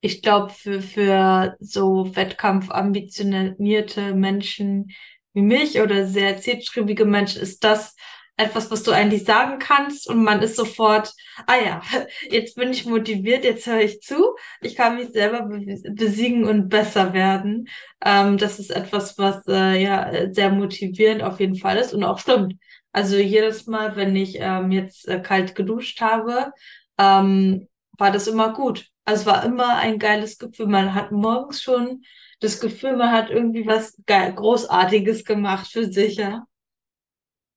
ich 0.00 0.22
glaube, 0.22 0.50
für, 0.50 0.80
für 0.80 1.56
so 1.60 2.14
wettkampfambitionierte 2.14 4.14
Menschen 4.14 4.92
wie 5.34 5.42
mich 5.42 5.80
oder 5.80 6.06
sehr 6.06 6.38
zielstrebige 6.38 7.04
Menschen 7.04 7.42
ist 7.42 7.64
das 7.64 7.96
etwas, 8.38 8.70
was 8.70 8.84
du 8.84 8.92
eigentlich 8.92 9.24
sagen 9.24 9.58
kannst 9.58 10.08
und 10.08 10.22
man 10.22 10.40
ist 10.42 10.56
sofort, 10.56 11.12
ah 11.46 11.56
ja, 11.56 11.82
jetzt 12.30 12.56
bin 12.56 12.70
ich 12.70 12.86
motiviert, 12.86 13.44
jetzt 13.44 13.66
höre 13.66 13.80
ich 13.80 14.00
zu, 14.00 14.36
ich 14.62 14.76
kann 14.76 14.96
mich 14.96 15.08
selber 15.10 15.48
besiegen 15.90 16.44
und 16.44 16.68
besser 16.68 17.12
werden. 17.12 17.68
Ähm, 18.02 18.38
das 18.38 18.58
ist 18.58 18.70
etwas, 18.70 19.18
was 19.18 19.46
äh, 19.48 19.82
ja 19.82 20.32
sehr 20.32 20.50
motivierend 20.50 21.22
auf 21.22 21.40
jeden 21.40 21.56
Fall 21.56 21.76
ist 21.78 21.92
und 21.92 22.04
auch 22.04 22.18
stimmt. 22.20 22.54
Also 22.92 23.16
jedes 23.16 23.66
Mal, 23.66 23.96
wenn 23.96 24.16
ich 24.16 24.36
ähm, 24.40 24.70
jetzt 24.72 25.08
äh, 25.08 25.20
kalt 25.20 25.54
geduscht 25.54 26.00
habe, 26.00 26.52
ähm, 26.98 27.68
war 27.98 28.12
das 28.12 28.28
immer 28.28 28.52
gut. 28.52 28.86
Also 29.04 29.22
es 29.22 29.26
war 29.26 29.44
immer 29.44 29.76
ein 29.76 29.98
geiles 29.98 30.38
Gefühl. 30.38 30.66
Man 30.66 30.94
hat 30.94 31.12
morgens 31.12 31.62
schon 31.62 32.02
das 32.40 32.60
Gefühl, 32.60 32.96
man 32.96 33.12
hat 33.12 33.30
irgendwie 33.30 33.66
was 33.66 33.96
Großartiges 34.06 35.24
gemacht 35.24 35.70
für 35.72 35.86
sich, 35.90 36.16
ja. 36.16 36.44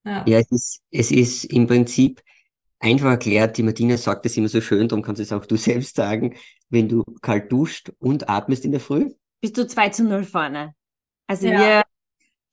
Ja, 0.04 0.26
ja 0.28 0.40
es, 0.40 0.52
ist, 0.52 0.82
es 0.92 1.12
ist 1.12 1.46
im 1.46 1.68
Prinzip 1.68 2.22
einfach 2.80 3.12
erklärt, 3.12 3.58
die 3.58 3.64
Martina 3.64 3.98
sagt 3.98 4.26
das 4.26 4.38
immer 4.38 4.48
so 4.48 4.62
schön, 4.62 4.88
darum 4.88 5.04
kannst 5.04 5.20
du 5.20 5.24
es 5.24 5.32
auch 5.32 5.46
du 5.46 5.56
selbst 5.58 5.96
sagen, 5.96 6.36
wenn 6.70 6.90
du 6.90 7.04
kalt 7.22 7.52
duscht 7.52 7.92
und 8.00 8.30
atmest 8.30 8.66
in 8.66 8.72
der 8.72 8.82
Früh. 8.82 9.12
Bist 9.42 9.58
du 9.58 9.68
2 9.68 9.90
zu 9.90 10.04
0 10.04 10.24
vorne. 10.24 10.76
Also 11.28 11.48
ja. 11.48 11.60
wir 11.60 11.84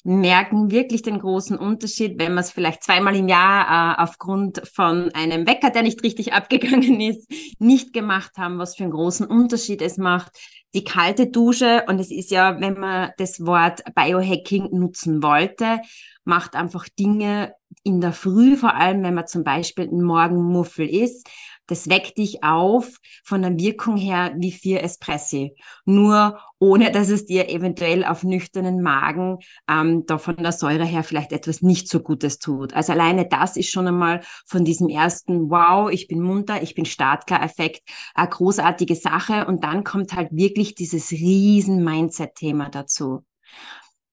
merken 0.04 0.70
wirklich 0.70 1.02
den 1.02 1.18
großen 1.18 1.58
Unterschied, 1.58 2.18
wenn 2.18 2.34
wir 2.34 2.40
es 2.40 2.50
vielleicht 2.50 2.82
zweimal 2.84 3.16
im 3.16 3.28
Jahr 3.28 3.98
äh, 3.98 4.02
aufgrund 4.02 4.62
von 4.72 5.10
einem 5.12 5.46
Wecker, 5.46 5.70
der 5.70 5.82
nicht 5.82 6.02
richtig 6.02 6.32
abgegangen 6.32 7.00
ist, 7.00 7.30
nicht 7.58 7.92
gemacht 7.92 8.32
haben, 8.38 8.58
was 8.58 8.76
für 8.76 8.84
einen 8.84 8.92
großen 8.92 9.26
Unterschied 9.26 9.82
es 9.82 9.98
macht. 9.98 10.32
Die 10.74 10.84
kalte 10.84 11.28
Dusche, 11.28 11.84
und 11.88 11.98
es 11.98 12.10
ist 12.10 12.30
ja, 12.30 12.60
wenn 12.60 12.78
man 12.78 13.10
das 13.16 13.44
Wort 13.44 13.82
Biohacking 13.94 14.68
nutzen 14.72 15.22
wollte, 15.22 15.80
macht 16.24 16.54
einfach 16.54 16.88
Dinge 16.88 17.54
in 17.82 18.00
der 18.00 18.12
Früh, 18.12 18.56
vor 18.56 18.74
allem 18.74 19.02
wenn 19.02 19.14
man 19.14 19.26
zum 19.26 19.44
Beispiel 19.44 19.88
ein 19.88 20.02
Morgenmuffel 20.02 20.86
ist. 20.86 21.26
Das 21.68 21.88
weckt 21.88 22.16
dich 22.16 22.42
auf 22.42 22.96
von 23.24 23.42
der 23.42 23.58
Wirkung 23.58 23.96
her 23.96 24.34
wie 24.36 24.50
vier 24.50 24.82
Espressi. 24.82 25.54
Nur 25.84 26.40
ohne, 26.58 26.90
dass 26.90 27.10
es 27.10 27.26
dir 27.26 27.50
eventuell 27.50 28.04
auf 28.04 28.24
nüchternen 28.24 28.80
Magen 28.82 29.38
ähm, 29.70 30.04
da 30.06 30.16
von 30.18 30.36
der 30.36 30.52
Säure 30.52 30.84
her 30.84 31.04
vielleicht 31.04 31.30
etwas 31.30 31.60
nicht 31.60 31.88
so 31.88 32.00
Gutes 32.00 32.38
tut. 32.38 32.72
Also 32.72 32.92
alleine 32.92 33.28
das 33.28 33.56
ist 33.56 33.70
schon 33.70 33.86
einmal 33.86 34.22
von 34.46 34.64
diesem 34.64 34.88
ersten 34.88 35.50
Wow, 35.50 35.90
ich 35.90 36.08
bin 36.08 36.20
munter, 36.20 36.62
ich 36.62 36.74
bin 36.74 36.86
Startklar-Effekt 36.86 37.82
eine 38.14 38.28
großartige 38.28 38.96
Sache. 38.96 39.46
Und 39.46 39.62
dann 39.62 39.84
kommt 39.84 40.14
halt 40.14 40.30
wirklich 40.32 40.74
dieses 40.74 41.12
riesen 41.12 41.84
Mindset-Thema 41.84 42.70
dazu. 42.70 43.24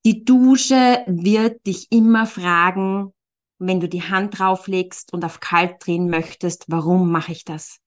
Die 0.06 0.26
Dusche 0.26 1.04
wird 1.08 1.66
dich 1.66 1.88
immer 1.90 2.28
fragen, 2.28 3.15
wenn 3.60 3.80
du 3.80 3.88
die 3.88 4.04
Hand 4.04 4.40
drauflegst 4.40 5.14
und 5.14 5.24
auf 5.24 5.40
kalt 5.40 5.86
drehen 5.86 6.10
möchtest, 6.10 6.66
warum 6.68 7.12
mache 7.12 7.32
ich 7.32 7.46
das? 7.46 7.80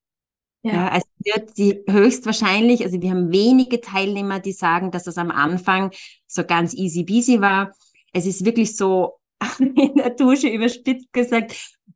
Ja. 0.62 0.72
ja, 0.72 0.96
es 0.96 1.04
wird 1.18 1.54
sie 1.56 1.84
höchstwahrscheinlich, 1.88 2.82
also 2.82 3.00
wir 3.00 3.10
haben 3.10 3.30
wenige 3.30 3.80
Teilnehmer, 3.80 4.40
die 4.40 4.52
sagen, 4.52 4.90
dass 4.90 5.06
es 5.06 5.16
am 5.16 5.30
Anfang 5.30 5.92
so 6.26 6.44
ganz 6.44 6.74
easy 6.74 7.04
peasy 7.04 7.40
war. 7.40 7.72
Es 8.12 8.26
ist 8.26 8.44
wirklich 8.44 8.76
so 8.76 9.18
in 9.58 9.94
der 9.94 10.10
Dusche 10.10 10.48
überspitzt 10.48 11.12
gesagt, 11.12 11.54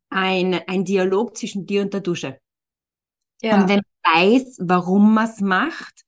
ein, 0.09 0.61
ein 0.67 0.85
Dialog 0.85 1.35
zwischen 1.35 1.65
dir 1.65 1.81
und 1.81 1.93
der 1.93 2.01
Dusche. 2.01 2.39
Ja. 3.41 3.61
Und 3.61 3.69
wenn 3.69 3.81
man 4.03 4.15
weiß, 4.15 4.59
warum 4.61 5.13
man 5.13 5.29
es 5.29 5.41
macht, 5.41 6.03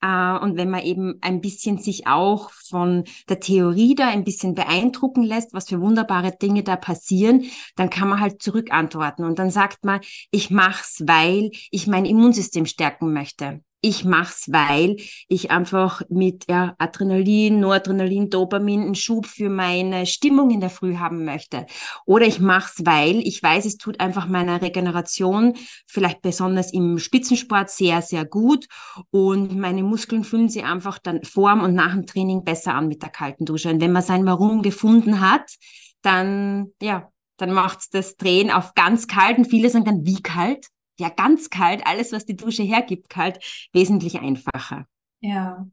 und 0.00 0.56
wenn 0.56 0.70
man 0.70 0.82
eben 0.82 1.18
ein 1.22 1.40
bisschen 1.40 1.78
sich 1.78 2.06
auch 2.06 2.50
von 2.50 3.04
der 3.28 3.40
Theorie 3.40 3.94
da 3.96 4.08
ein 4.08 4.24
bisschen 4.24 4.54
beeindrucken 4.54 5.24
lässt, 5.24 5.52
was 5.52 5.68
für 5.68 5.80
wunderbare 5.80 6.32
Dinge 6.40 6.62
da 6.62 6.76
passieren, 6.76 7.44
dann 7.74 7.90
kann 7.90 8.08
man 8.08 8.20
halt 8.20 8.40
zurückantworten. 8.40 9.24
Und 9.24 9.38
dann 9.38 9.50
sagt 9.50 9.84
man, 9.84 10.00
ich 10.30 10.50
mach's, 10.50 11.02
weil 11.06 11.50
ich 11.70 11.86
mein 11.88 12.04
Immunsystem 12.04 12.66
stärken 12.66 13.12
möchte 13.12 13.60
ich 13.80 14.04
mach's, 14.04 14.50
weil 14.50 14.96
ich 15.28 15.50
einfach 15.50 16.02
mit 16.08 16.44
ja, 16.48 16.74
Adrenalin, 16.78 17.60
Noradrenalin, 17.60 18.28
Dopamin 18.28 18.82
einen 18.82 18.94
Schub 18.96 19.26
für 19.26 19.48
meine 19.48 20.06
Stimmung 20.06 20.50
in 20.50 20.60
der 20.60 20.70
Früh 20.70 20.96
haben 20.96 21.24
möchte. 21.24 21.66
Oder 22.04 22.26
ich 22.26 22.40
mach's, 22.40 22.82
weil 22.84 23.18
ich 23.18 23.42
weiß, 23.42 23.64
es 23.66 23.76
tut 23.76 24.00
einfach 24.00 24.26
meiner 24.26 24.60
Regeneration, 24.60 25.54
vielleicht 25.86 26.22
besonders 26.22 26.72
im 26.72 26.98
Spitzensport, 26.98 27.70
sehr, 27.70 28.02
sehr 28.02 28.24
gut. 28.24 28.66
Und 29.10 29.56
meine 29.56 29.84
Muskeln 29.84 30.24
fühlen 30.24 30.48
sich 30.48 30.64
einfach 30.64 30.98
dann 30.98 31.22
vorm 31.22 31.62
und 31.62 31.74
nach 31.74 31.94
dem 31.94 32.06
Training 32.06 32.44
besser 32.44 32.74
an 32.74 32.88
mit 32.88 33.02
der 33.02 33.10
kalten 33.10 33.44
Dusche. 33.44 33.70
Und 33.70 33.80
wenn 33.80 33.92
man 33.92 34.02
sein 34.02 34.26
Warum 34.26 34.62
gefunden 34.62 35.20
hat, 35.20 35.54
dann, 36.02 36.72
ja, 36.82 37.10
dann 37.36 37.52
macht's 37.52 37.90
das 37.90 38.16
Drehen 38.16 38.50
auf 38.50 38.74
ganz 38.74 39.06
kalt. 39.06 39.38
Und 39.38 39.46
viele 39.46 39.70
sagen 39.70 39.84
dann, 39.84 40.04
wie 40.04 40.20
kalt? 40.20 40.66
Ja 40.98 41.08
ganz 41.08 41.50
kalt, 41.50 41.86
alles, 41.86 42.12
was 42.12 42.24
die 42.24 42.36
Dusche 42.36 42.62
hergibt, 42.62 43.08
kalt, 43.08 43.68
wesentlich 43.72 44.18
einfacher. 44.20 44.86
Ja. 45.20 45.66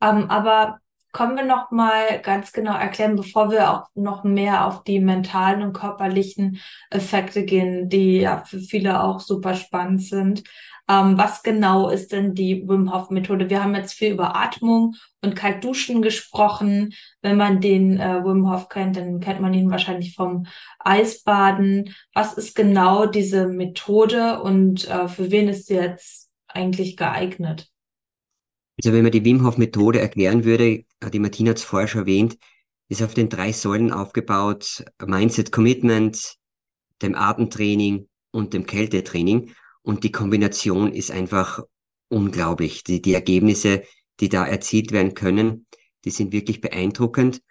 Ähm, 0.00 0.30
aber 0.30 0.80
kommen 1.12 1.36
wir 1.36 1.44
noch 1.44 1.70
mal 1.70 2.20
ganz 2.22 2.52
genau 2.52 2.74
erklären, 2.74 3.16
bevor 3.16 3.50
wir 3.50 3.70
auch 3.70 3.88
noch 3.94 4.24
mehr 4.24 4.66
auf 4.66 4.84
die 4.84 5.00
mentalen 5.00 5.62
und 5.62 5.72
körperlichen 5.72 6.60
Effekte 6.90 7.44
gehen, 7.44 7.88
die 7.88 8.18
ja 8.18 8.44
für 8.44 8.60
viele 8.60 9.02
auch 9.02 9.20
super 9.20 9.54
spannend 9.54 10.02
sind. 10.02 10.44
Ähm, 10.90 11.16
was 11.16 11.44
genau 11.44 11.88
ist 11.88 12.10
denn 12.10 12.34
die 12.34 12.66
Wim 12.68 12.92
Hof 12.92 13.10
Methode? 13.10 13.48
Wir 13.48 13.62
haben 13.62 13.76
jetzt 13.76 13.92
viel 13.92 14.12
über 14.12 14.34
Atmung 14.34 14.96
und 15.22 15.36
Kaltduschen 15.36 16.02
gesprochen. 16.02 16.94
Wenn 17.22 17.36
man 17.36 17.60
den 17.60 18.00
äh, 18.00 18.24
Wim 18.24 18.50
Hof 18.50 18.68
kennt, 18.68 18.96
dann 18.96 19.20
kennt 19.20 19.40
man 19.40 19.54
ihn 19.54 19.70
wahrscheinlich 19.70 20.16
vom 20.16 20.46
Eisbaden. 20.80 21.94
Was 22.12 22.34
ist 22.34 22.56
genau 22.56 23.06
diese 23.06 23.46
Methode 23.46 24.42
und 24.42 24.88
äh, 24.88 25.06
für 25.06 25.30
wen 25.30 25.48
ist 25.48 25.66
sie 25.66 25.74
jetzt 25.74 26.28
eigentlich 26.48 26.96
geeignet? 26.96 27.69
Also 28.82 28.94
wenn 28.94 29.02
man 29.02 29.12
die 29.12 29.24
Wim 29.24 29.44
Hof 29.44 29.58
Methode 29.58 30.00
erklären 30.00 30.44
würde, 30.44 30.84
die 31.12 31.18
Martina 31.18 31.50
hat 31.50 31.58
es 31.58 31.64
vorher 31.64 31.86
schon 31.86 32.02
erwähnt, 32.02 32.38
ist 32.88 33.02
auf 33.02 33.12
den 33.12 33.28
drei 33.28 33.52
Säulen 33.52 33.92
aufgebaut, 33.92 34.84
Mindset 35.04 35.52
Commitment, 35.52 36.36
dem 37.02 37.14
Atemtraining 37.14 38.08
und 38.30 38.54
dem 38.54 38.64
Kältetraining. 38.64 39.52
Und 39.82 40.02
die 40.02 40.12
Kombination 40.12 40.92
ist 40.92 41.10
einfach 41.10 41.62
unglaublich. 42.08 42.82
Die, 42.82 43.02
die 43.02 43.12
Ergebnisse, 43.12 43.82
die 44.18 44.30
da 44.30 44.46
erzielt 44.46 44.92
werden 44.92 45.14
können, 45.14 45.66
die 46.06 46.10
sind 46.10 46.32
wirklich 46.32 46.62
beeindruckend. 46.62 47.42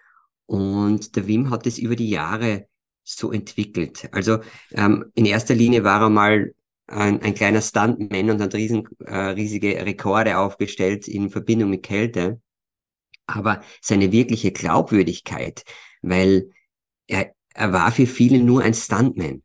Und 0.48 1.16
der 1.16 1.28
Wim 1.28 1.52
hat 1.52 1.68
es 1.68 1.78
über 1.78 1.96
die 1.96 2.10
Jahre 2.10 2.68
so 3.04 3.32
entwickelt. 3.32 4.10
Also 4.12 4.40
ähm, 4.72 5.06
in 5.14 5.26
erster 5.26 5.54
Linie 5.54 5.84
war 5.84 6.02
er 6.02 6.10
mal 6.10 6.54
ein, 6.90 7.22
ein 7.22 7.34
kleiner 7.34 7.62
Stuntman 7.62 8.30
und 8.30 8.42
hat 8.42 8.56
riesen, 8.56 8.88
äh, 9.06 9.16
riesige 9.16 9.86
Rekorde 9.86 10.38
aufgestellt 10.38 11.08
in 11.08 11.30
Verbindung 11.30 11.70
mit 11.70 11.84
Kälte. 11.84 12.42
Aber 13.28 13.62
seine 13.82 14.12
wirkliche 14.12 14.52
Glaubwürdigkeit 14.52 15.64
weil 16.02 16.52
er, 17.08 17.34
er 17.54 17.74
war 17.74 17.92
für 17.92 18.08
viele 18.08 18.40
nur 18.40 18.62
ein 18.62 18.74
Stuntman 18.74 19.44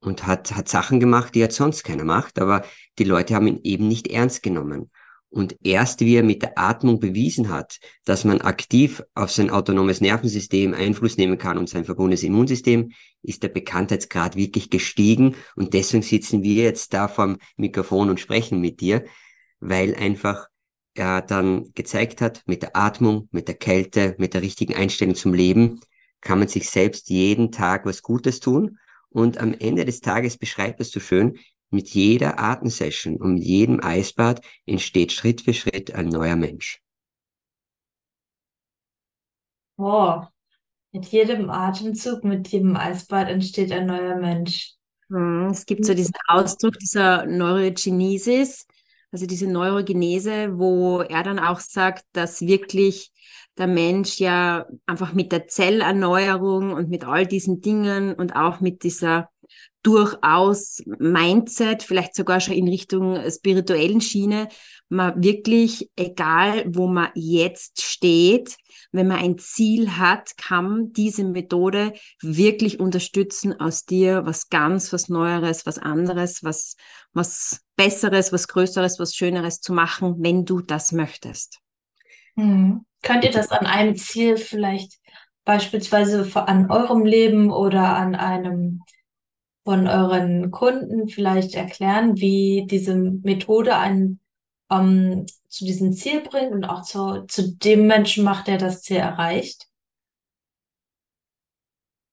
und 0.00 0.26
hat, 0.26 0.54
hat 0.54 0.68
Sachen 0.68 1.00
gemacht, 1.00 1.34
die 1.34 1.40
jetzt 1.40 1.56
sonst 1.56 1.84
keiner 1.84 2.04
macht, 2.04 2.38
aber 2.38 2.64
die 2.98 3.04
Leute 3.04 3.34
haben 3.34 3.46
ihn 3.46 3.60
eben 3.62 3.88
nicht 3.88 4.08
ernst 4.08 4.42
genommen. 4.42 4.90
Und 5.36 5.54
erst 5.62 6.00
wie 6.00 6.16
er 6.16 6.22
mit 6.22 6.40
der 6.40 6.58
Atmung 6.58 6.98
bewiesen 6.98 7.50
hat, 7.50 7.78
dass 8.06 8.24
man 8.24 8.40
aktiv 8.40 9.02
auf 9.14 9.30
sein 9.30 9.50
autonomes 9.50 10.00
Nervensystem 10.00 10.72
Einfluss 10.72 11.18
nehmen 11.18 11.36
kann 11.36 11.58
und 11.58 11.68
sein 11.68 11.84
verbundenes 11.84 12.22
Immunsystem, 12.22 12.92
ist 13.20 13.42
der 13.42 13.50
Bekanntheitsgrad 13.50 14.34
wirklich 14.34 14.70
gestiegen. 14.70 15.34
Und 15.54 15.74
deswegen 15.74 16.02
sitzen 16.02 16.42
wir 16.42 16.64
jetzt 16.64 16.94
da 16.94 17.06
vorm 17.06 17.36
Mikrofon 17.58 18.08
und 18.08 18.18
sprechen 18.18 18.62
mit 18.62 18.80
dir, 18.80 19.04
weil 19.60 19.94
einfach 19.94 20.46
er 20.94 21.20
dann 21.20 21.70
gezeigt 21.74 22.22
hat, 22.22 22.42
mit 22.46 22.62
der 22.62 22.74
Atmung, 22.74 23.28
mit 23.30 23.46
der 23.46 23.56
Kälte, 23.56 24.14
mit 24.16 24.32
der 24.32 24.40
richtigen 24.40 24.74
Einstellung 24.74 25.16
zum 25.16 25.34
Leben, 25.34 25.80
kann 26.22 26.38
man 26.38 26.48
sich 26.48 26.70
selbst 26.70 27.10
jeden 27.10 27.52
Tag 27.52 27.84
was 27.84 28.00
Gutes 28.00 28.40
tun. 28.40 28.78
Und 29.10 29.36
am 29.36 29.52
Ende 29.52 29.84
des 29.84 30.00
Tages 30.00 30.38
beschreibt 30.38 30.80
es 30.80 30.90
so 30.90 30.98
schön, 30.98 31.36
mit 31.70 31.88
jeder 31.90 32.38
Atemsession 32.38 33.16
und 33.16 33.34
mit 33.34 33.44
jedem 33.44 33.82
Eisbad 33.82 34.40
entsteht 34.66 35.12
Schritt 35.12 35.42
für 35.42 35.54
Schritt 35.54 35.94
ein 35.94 36.08
neuer 36.08 36.36
Mensch. 36.36 36.80
Oh, 39.78 40.22
mit 40.92 41.06
jedem 41.06 41.50
Atemzug, 41.50 42.24
mit 42.24 42.48
jedem 42.48 42.76
Eisbad 42.76 43.28
entsteht 43.28 43.72
ein 43.72 43.86
neuer 43.86 44.16
Mensch. 44.16 44.74
Hm, 45.10 45.48
es 45.50 45.66
gibt 45.66 45.84
so 45.84 45.94
diesen 45.94 46.14
Ausdruck 46.26 46.78
dieser 46.78 47.26
Neurogenesis, 47.26 48.66
also 49.12 49.26
diese 49.26 49.46
Neurogenese, 49.46 50.58
wo 50.58 51.00
er 51.00 51.22
dann 51.22 51.38
auch 51.38 51.60
sagt, 51.60 52.04
dass 52.12 52.40
wirklich 52.40 53.12
der 53.58 53.66
Mensch 53.66 54.18
ja 54.18 54.66
einfach 54.86 55.12
mit 55.12 55.32
der 55.32 55.46
Zellerneuerung 55.46 56.72
und 56.72 56.88
mit 56.90 57.04
all 57.04 57.26
diesen 57.26 57.60
Dingen 57.60 58.14
und 58.14 58.34
auch 58.36 58.60
mit 58.60 58.82
dieser 58.82 59.30
durchaus 59.82 60.82
Mindset, 60.98 61.82
vielleicht 61.82 62.14
sogar 62.16 62.40
schon 62.40 62.54
in 62.54 62.66
Richtung 62.66 63.20
spirituellen 63.30 64.00
Schiene, 64.00 64.48
man 64.88 65.22
wirklich, 65.22 65.90
egal 65.96 66.64
wo 66.66 66.88
man 66.88 67.10
jetzt 67.14 67.82
steht, 67.82 68.56
wenn 68.92 69.08
man 69.08 69.18
ein 69.18 69.38
Ziel 69.38 69.96
hat, 69.96 70.36
kann 70.36 70.92
diese 70.92 71.24
Methode 71.24 71.92
wirklich 72.20 72.80
unterstützen, 72.80 73.60
aus 73.60 73.84
dir 73.84 74.26
was 74.26 74.48
ganz, 74.48 74.92
was 74.92 75.08
Neueres, 75.08 75.66
was 75.66 75.78
anderes, 75.78 76.42
was, 76.42 76.76
was 77.12 77.60
Besseres, 77.76 78.32
was 78.32 78.48
Größeres, 78.48 78.98
was 78.98 79.14
Schöneres 79.14 79.60
zu 79.60 79.72
machen, 79.72 80.16
wenn 80.18 80.44
du 80.44 80.60
das 80.60 80.92
möchtest. 80.92 81.60
Hm. 82.36 82.84
Könnt 83.02 83.24
ihr 83.24 83.30
das 83.30 83.50
an 83.50 83.66
einem 83.66 83.94
Ziel 83.94 84.36
vielleicht 84.36 84.98
beispielsweise 85.44 86.28
an 86.34 86.70
eurem 86.70 87.04
Leben 87.04 87.52
oder 87.52 87.96
an 87.96 88.14
einem 88.16 88.82
von 89.66 89.88
euren 89.88 90.52
Kunden 90.52 91.08
vielleicht 91.08 91.56
erklären, 91.56 92.16
wie 92.18 92.66
diese 92.70 92.94
Methode 92.94 93.76
einen 93.76 94.20
ähm, 94.70 95.26
zu 95.48 95.64
diesem 95.64 95.92
Ziel 95.92 96.20
bringt 96.20 96.52
und 96.52 96.64
auch 96.64 96.82
zu, 96.82 97.24
zu 97.26 97.56
dem 97.56 97.88
Menschen 97.88 98.22
macht, 98.22 98.46
der 98.46 98.58
das 98.58 98.82
Ziel 98.82 98.98
erreicht? 98.98 99.66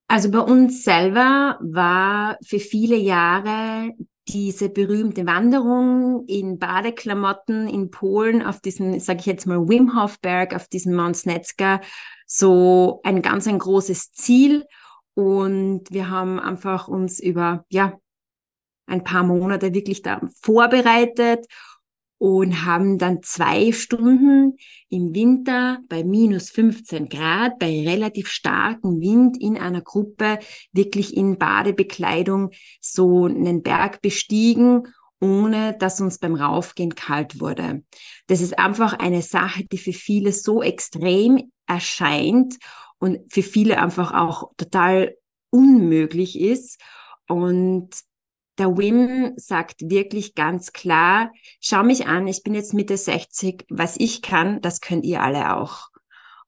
Also 0.07 0.31
bei 0.31 0.39
uns 0.39 0.83
selber 0.83 1.59
war 1.61 2.37
für 2.43 2.59
viele 2.59 2.95
Jahre 2.95 3.91
diese 4.27 4.69
berühmte 4.69 5.27
Wanderung 5.27 6.25
in 6.27 6.57
Badeklamotten 6.57 7.67
in 7.67 7.91
Polen 7.91 8.41
auf 8.41 8.61
diesen, 8.61 8.99
sage 8.99 9.19
ich 9.19 9.25
jetzt 9.27 9.45
mal, 9.45 9.67
Wim 9.69 10.01
Hof 10.01 10.19
Berg, 10.21 10.55
auf 10.55 10.67
diesen 10.67 10.95
Mount 10.95 11.17
Snezka, 11.17 11.81
so 12.25 13.01
ein 13.03 13.21
ganz 13.21 13.47
ein 13.47 13.59
großes 13.59 14.11
Ziel. 14.13 14.65
Und 15.15 15.83
wir 15.91 16.09
haben 16.09 16.39
einfach 16.39 16.87
uns 16.87 17.19
über, 17.19 17.65
ja, 17.69 17.97
ein 18.85 19.03
paar 19.03 19.23
Monate 19.23 19.73
wirklich 19.73 20.01
da 20.01 20.21
vorbereitet 20.41 21.45
und 22.17 22.65
haben 22.65 22.97
dann 22.97 23.21
zwei 23.21 23.71
Stunden 23.71 24.57
im 24.89 25.13
Winter 25.13 25.79
bei 25.89 26.03
minus 26.03 26.51
15 26.51 27.09
Grad, 27.09 27.59
bei 27.59 27.83
relativ 27.85 28.29
starkem 28.29 29.01
Wind 29.01 29.41
in 29.41 29.57
einer 29.57 29.81
Gruppe 29.81 30.39
wirklich 30.71 31.17
in 31.17 31.37
Badebekleidung 31.37 32.51
so 32.79 33.25
einen 33.25 33.61
Berg 33.61 34.01
bestiegen, 34.01 34.87
ohne 35.19 35.75
dass 35.77 36.01
uns 36.01 36.19
beim 36.19 36.35
Raufgehen 36.35 36.95
kalt 36.95 37.39
wurde. 37.39 37.83
Das 38.27 38.41
ist 38.41 38.57
einfach 38.57 38.93
eine 38.93 39.21
Sache, 39.21 39.65
die 39.65 39.77
für 39.77 39.93
viele 39.93 40.31
so 40.31 40.61
extrem 40.61 41.51
erscheint 41.67 42.57
und 43.03 43.19
für 43.33 43.43
viele 43.43 43.81
einfach 43.81 44.13
auch 44.13 44.53
total 44.55 45.17
unmöglich 45.49 46.39
ist. 46.39 46.79
Und 47.27 47.89
der 48.57 48.77
Wim 48.77 49.33
sagt 49.35 49.81
wirklich 49.89 50.35
ganz 50.35 50.71
klar, 50.71 51.33
schau 51.59 51.83
mich 51.83 52.07
an, 52.07 52.29
ich 52.29 52.43
bin 52.43 52.55
jetzt 52.55 52.73
Mitte 52.73 52.95
60, 52.95 53.65
was 53.69 53.97
ich 53.97 54.21
kann, 54.21 54.61
das 54.61 54.79
könnt 54.79 55.03
ihr 55.03 55.21
alle 55.21 55.57
auch. 55.57 55.89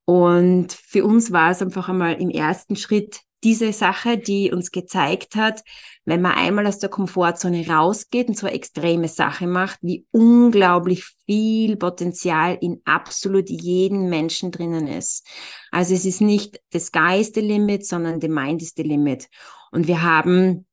Und 0.06 0.72
für 0.72 1.04
uns 1.04 1.34
war 1.34 1.52
es 1.52 1.62
einfach 1.62 1.90
einmal 1.90 2.22
im 2.22 2.30
ersten 2.30 2.78
Schritt 2.78 3.20
diese 3.46 3.72
Sache, 3.72 4.18
die 4.18 4.52
uns 4.52 4.72
gezeigt 4.72 5.36
hat, 5.36 5.64
wenn 6.04 6.22
man 6.22 6.34
einmal 6.34 6.68
aus 6.68 6.80
der 6.80 6.90
Komfortzone 6.90 7.68
rausgeht 7.68 8.28
und 8.28 8.38
so 8.38 8.48
eine 8.48 8.56
extreme 8.56 9.08
Sache 9.08 9.46
macht, 9.48 9.78
wie 9.82 10.06
unglaublich 10.12 11.06
viel 11.26 11.78
Potenzial 11.78 12.58
in 12.60 12.82
absolut 12.86 13.50
jedem 13.50 14.10
Menschen 14.10 14.52
drinnen 14.52 14.88
ist. 14.88 15.26
Also 15.72 15.94
es 15.94 16.06
ist 16.06 16.22
nicht 16.22 16.60
is 16.72 16.92
the 16.92 17.42
limit, 17.42 17.86
sondern 17.86 18.20
the 18.20 18.28
mind 18.28 18.62
is 18.62 18.74
the 18.76 18.84
limit. 18.84 19.30
Und 19.72 19.88
wir 19.88 20.02
haben 20.02 20.66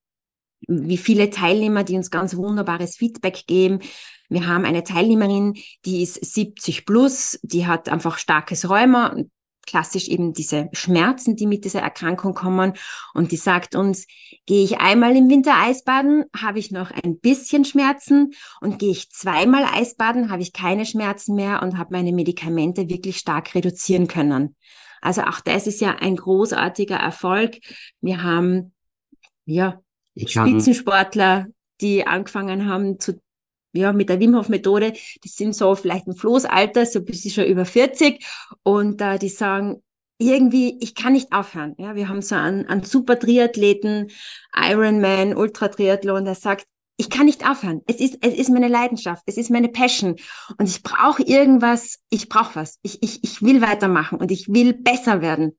wie 0.69 0.97
viele 0.97 1.31
Teilnehmer, 1.31 1.85
die 1.85 1.97
uns 1.97 2.11
ganz 2.11 2.37
wunderbares 2.37 2.97
Feedback 2.97 3.47
geben. 3.47 3.81
Wir 4.29 4.47
haben 4.47 4.65
eine 4.65 4.85
Teilnehmerin, 4.85 5.55
die 5.85 6.03
ist 6.03 6.25
70 6.25 6.87
plus, 6.87 7.39
die 7.43 7.67
hat 7.67 7.89
einfach 7.89 8.19
starkes 8.19 8.69
Rheuma, 8.69 9.17
klassisch 9.67 10.09
eben 10.09 10.33
diese 10.33 10.69
Schmerzen, 10.73 11.37
die 11.37 11.47
mit 11.47 11.65
dieser 11.65 11.81
Erkrankung 11.81 12.35
kommen. 12.35 12.75
Und 13.15 13.33
die 13.33 13.37
sagt 13.37 13.75
uns, 13.75 14.07
gehe 14.47 14.65
ich 14.65 14.79
einmal 14.79 15.17
im 15.17 15.29
Winter 15.29 15.55
Eisbaden, 15.57 16.25
habe 16.37 16.59
ich 16.59 16.71
noch 16.71 16.91
ein 16.91 17.19
bisschen 17.19 17.65
Schmerzen 17.65 18.33
und 18.61 18.79
gehe 18.79 18.91
ich 18.91 19.11
zweimal 19.11 19.65
Eisbaden, 19.65 20.31
habe 20.31 20.43
ich 20.43 20.53
keine 20.53 20.87
Schmerzen 20.87 21.35
mehr 21.35 21.63
und 21.63 21.79
habe 21.79 21.93
meine 21.93 22.13
Medikamente 22.13 22.89
wirklich 22.89 23.19
stark 23.19 23.55
reduzieren 23.55 24.09
können. 24.09 24.57
Also 25.01 25.23
auch 25.23 25.41
das 25.41 25.67
ist 25.67 25.81
ja 25.81 25.97
ein 25.97 26.17
großartiger 26.17 26.97
Erfolg. 26.97 27.59
Wir 28.01 28.23
haben 28.23 28.73
ja 29.45 29.81
Spitzensportler, 30.17 31.47
die 31.81 32.07
angefangen 32.07 32.69
haben 32.69 33.01
zu 33.01 33.21
ja, 33.73 33.93
mit 33.93 34.09
der 34.09 34.21
Wim 34.21 34.37
Hof 34.37 34.49
Methode, 34.49 34.93
die 34.93 35.29
sind 35.29 35.55
so 35.55 35.75
vielleicht 35.75 36.07
im 36.07 36.15
Floßalter, 36.15 36.87
so 36.87 37.03
bis 37.03 37.23
sie 37.23 37.31
schon 37.31 37.45
über 37.45 37.65
40 37.65 38.25
und 38.63 39.01
äh, 39.01 39.19
die 39.19 39.29
sagen, 39.29 39.83
irgendwie, 40.19 40.79
ich 40.81 40.95
kann 40.95 41.15
nicht 41.15 41.33
aufhören. 41.33 41.75
Ja, 41.79 41.95
wir 41.95 42.09
haben 42.09 42.23
so 42.23 42.35
einen, 42.35 42.67
einen 42.67 42.85
super 42.85 43.19
Triathleten, 43.19 44.11
Ironman, 44.55 45.35
Ultra 45.35 45.69
Triathlon, 45.69 46.25
der 46.25 46.35
sagt, 46.35 46.67
ich 46.97 47.11
kann 47.11 47.27
nicht 47.27 47.49
aufhören. 47.49 47.81
Es 47.87 47.97
ist, 48.01 48.19
es 48.21 48.35
ist 48.35 48.51
meine 48.51 48.69
Leidenschaft, 48.69 49.25
es 49.27 49.37
ist 49.37 49.51
meine 49.51 49.69
Passion 49.69 50.17
und 50.59 50.69
ich 50.69 50.83
brauche 50.83 51.23
irgendwas, 51.23 51.99
ich 52.11 52.29
brauche 52.29 52.55
was. 52.57 52.79
Ich, 52.83 53.03
ich, 53.03 53.25
ich 53.25 53.43
will 53.43 53.61
weitermachen 53.61 54.19
und 54.19 54.31
ich 54.31 54.49
will 54.49 54.75
besser 54.75 55.21
werden. 55.21 55.59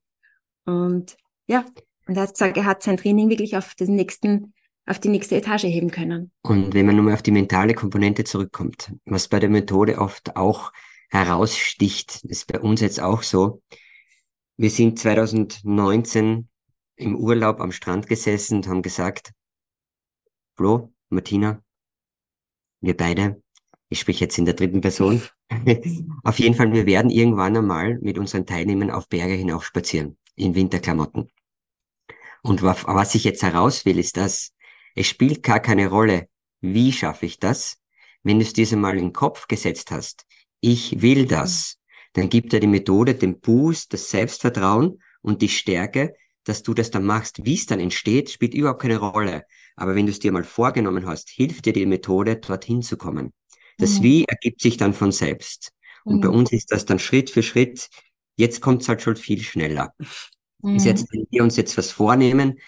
Und 0.66 1.18
ja, 1.48 1.66
und 2.08 2.16
er 2.16 2.24
hat 2.24 2.34
gesagt, 2.34 2.58
er 2.58 2.66
hat 2.66 2.84
sein 2.84 2.98
Training 2.98 3.30
wirklich 3.30 3.58
auf 3.58 3.76
den 3.76 3.96
nächsten 3.96 4.54
auf 4.86 5.00
die 5.00 5.10
nächste 5.10 5.36
Etage 5.36 5.64
heben 5.64 5.92
können. 5.92 6.32
Und 6.42 6.74
wenn 6.74 6.86
man 6.86 6.96
nun 6.96 7.06
mal 7.06 7.14
auf 7.14 7.22
die 7.22 7.32
mentale 7.32 7.74
Komponente 7.74 8.24
zurückkommt, 8.24 8.94
was 9.06 9.28
bei 9.28 9.40
der 9.40 9.50
Methode 9.50 9.98
oft 9.98 10.36
auch 10.36 10.74
heraussticht, 11.10 12.24
ist 12.26 12.52
bei 12.52 12.60
uns 12.60 12.82
jetzt 12.82 13.00
auch 13.00 13.24
so. 13.24 13.62
Wir 14.58 14.70
sind 14.70 15.00
2019 15.00 16.50
im 16.96 17.16
Urlaub 17.16 17.60
am 17.60 17.72
Strand 17.72 18.08
gesessen 18.08 18.58
und 18.58 18.68
haben 18.68 18.82
gesagt, 18.82 19.32
Flo, 20.56 20.94
Martina, 21.10 21.62
wir 22.82 22.96
beide, 22.96 23.42
ich 23.90 24.00
spreche 24.00 24.26
jetzt 24.26 24.38
in 24.38 24.46
der 24.46 24.54
dritten 24.54 24.82
Person, 24.82 25.22
auf 26.24 26.40
jeden 26.40 26.56
Fall, 26.56 26.72
wir 26.74 26.86
werden 26.86 27.10
irgendwann 27.10 27.58
einmal 27.58 27.98
mit 28.00 28.18
unseren 28.18 28.46
Teilnehmern 28.46 28.92
auf 28.92 29.08
Berge 29.08 29.34
hinauf 29.34 29.66
spazieren, 29.66 30.18
in 30.36 30.56
Winterklamotten. 30.56 31.32
Und 32.44 32.62
was 32.62 33.16
ich 33.16 33.24
jetzt 33.24 33.42
heraus 33.42 33.86
will, 33.86 33.98
ist 33.98 34.18
das, 34.18 34.53
es 34.96 35.08
spielt 35.08 35.44
gar 35.44 35.60
keine 35.60 35.88
Rolle, 35.88 36.28
wie 36.62 36.92
schaffe 36.92 37.26
ich 37.26 37.40
das. 37.40 37.78
Wenn 38.24 38.40
du 38.40 38.46
es 38.46 38.54
dir 38.54 38.78
mal 38.78 38.94
in 38.98 39.06
den 39.06 39.14
Kopf 39.14 39.48
gesetzt 39.48 39.92
hast, 39.92 40.26
ich 40.62 41.02
will 41.02 41.26
das, 41.26 41.78
dann 42.14 42.30
gibt 42.30 42.54
dir 42.54 42.60
die 42.60 42.68
Methode 42.68 43.16
den 43.16 43.40
Boost, 43.40 43.94
das 43.94 44.10
Selbstvertrauen 44.10 45.02
und 45.22 45.42
die 45.42 45.50
Stärke, 45.50 46.14
dass 46.46 46.64
du 46.64 46.74
das 46.74 46.92
dann 46.92 47.04
machst. 47.04 47.46
Wie 47.46 47.56
es 47.56 47.66
dann 47.66 47.80
entsteht, 47.80 48.30
spielt 48.30 48.54
überhaupt 48.54 48.82
keine 48.82 48.98
Rolle. 48.98 49.44
Aber 49.76 49.96
wenn 49.96 50.06
du 50.06 50.12
es 50.12 50.20
dir 50.20 50.32
mal 50.32 50.44
vorgenommen 50.44 51.06
hast, 51.06 51.30
hilft 51.30 51.66
dir 51.66 51.74
die 51.74 51.86
Methode, 51.86 52.38
dorthin 52.38 52.82
zu 52.82 52.98
kommen. 52.98 53.34
Das 53.78 54.00
mhm. 54.00 54.04
Wie 54.04 54.26
ergibt 54.26 54.62
sich 54.62 54.78
dann 54.78 54.94
von 54.94 55.12
selbst. 55.12 55.72
Und 56.04 56.18
mhm. 56.18 56.22
bei 56.22 56.30
uns 56.30 56.52
ist 56.52 56.72
das 56.72 56.86
dann 56.86 57.00
Schritt 57.00 57.30
für 57.30 57.44
Schritt. 57.44 57.90
Jetzt 58.36 58.62
kommt 58.62 58.82
es 58.82 58.90
halt 58.90 59.02
schon 59.02 59.16
viel 59.16 59.42
schneller. 59.42 59.94
Mhm. 60.62 60.76
Ist 60.76 60.86
jetzt, 60.86 61.08
wenn 61.12 61.26
wir 61.30 61.44
uns 61.44 61.58
jetzt 61.58 61.78
was 61.78 61.92
vornehmen, 61.92 62.60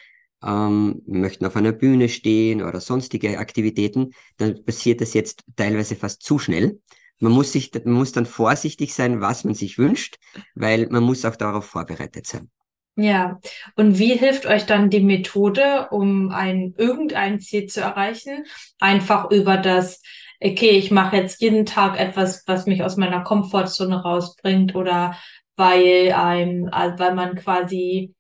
ähm, 0.46 1.02
möchten 1.08 1.46
auf 1.46 1.56
einer 1.56 1.72
Bühne 1.72 2.10
stehen 2.10 2.62
oder 2.62 2.80
sonstige 2.80 3.40
Aktivitäten, 3.40 4.12
dann 4.38 4.64
passiert 4.64 5.02
das 5.02 5.14
jetzt 5.14 5.44
teilweise 5.56 5.96
fast 5.96 6.22
zu 6.22 6.40
schnell. 6.40 6.80
Man 7.20 7.32
muss 7.32 7.52
sich, 7.52 7.72
man 7.86 7.94
muss 7.94 8.12
dann 8.12 8.26
vorsichtig 8.26 8.94
sein, 8.94 9.22
was 9.22 9.44
man 9.44 9.54
sich 9.54 9.78
wünscht, 9.78 10.18
weil 10.54 10.88
man 10.88 11.04
muss 11.04 11.26
auch 11.26 11.36
darauf 11.36 11.66
vorbereitet 11.66 12.28
sein. 12.28 12.50
Ja, 12.98 13.40
und 13.76 14.00
wie 14.00 14.14
hilft 14.16 14.46
euch 14.46 14.66
dann 14.66 14.90
die 14.90 15.02
Methode, 15.02 15.90
um 15.92 16.32
ein 16.32 16.74
irgendein 16.78 17.42
Ziel 17.42 17.66
zu 17.68 17.82
erreichen? 17.82 18.46
Einfach 18.80 19.32
über 19.32 19.58
das, 19.58 20.02
okay, 20.40 20.72
ich 20.72 20.92
mache 20.92 21.18
jetzt 21.18 21.42
jeden 21.42 21.66
Tag 21.66 22.00
etwas, 22.00 22.44
was 22.48 22.68
mich 22.68 22.84
aus 22.84 22.96
meiner 22.96 23.22
Komfortzone 23.24 24.02
rausbringt 24.02 24.76
oder 24.76 25.18
weil 25.58 26.14
ein, 26.14 26.70
weil 26.72 27.16
man 27.16 27.36
quasi 27.36 28.15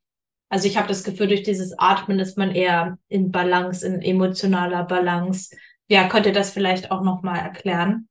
also 0.55 0.69
ich 0.69 0.77
habe 0.77 0.87
das 0.87 1.03
Gefühl, 1.03 1.27
durch 1.27 1.43
dieses 1.43 1.77
Atmen 1.77 2.17
ist 2.17 2.37
man 2.37 2.49
eher 2.55 2.97
in 3.09 3.29
Balance, 3.29 3.85
in 3.85 4.01
emotionaler 4.01 4.85
Balance. 4.85 5.53
Ja, 5.89 6.07
könnt 6.07 6.27
ihr 6.27 6.31
das 6.31 6.51
vielleicht 6.51 6.91
auch 6.91 7.03
nochmal 7.03 7.39
erklären? 7.39 8.07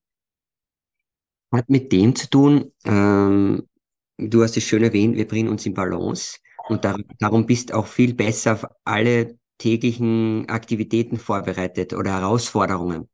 Hat 1.50 1.70
mit 1.70 1.90
dem 1.90 2.14
zu 2.14 2.28
tun, 2.28 2.70
ähm, 2.84 3.66
du 4.18 4.42
hast 4.42 4.58
es 4.58 4.64
schön 4.64 4.82
erwähnt, 4.82 5.16
wir 5.16 5.26
bringen 5.26 5.48
uns 5.48 5.64
in 5.64 5.72
Balance 5.72 6.36
und 6.68 6.84
dar 6.84 6.98
darum 7.18 7.46
bist 7.46 7.72
auch 7.72 7.86
viel 7.86 8.12
besser 8.12 8.52
auf 8.52 8.66
alle 8.84 9.38
täglichen 9.56 10.46
Aktivitäten 10.50 11.16
vorbereitet 11.16 11.94
oder 11.94 12.12
Herausforderungen. 12.12 13.08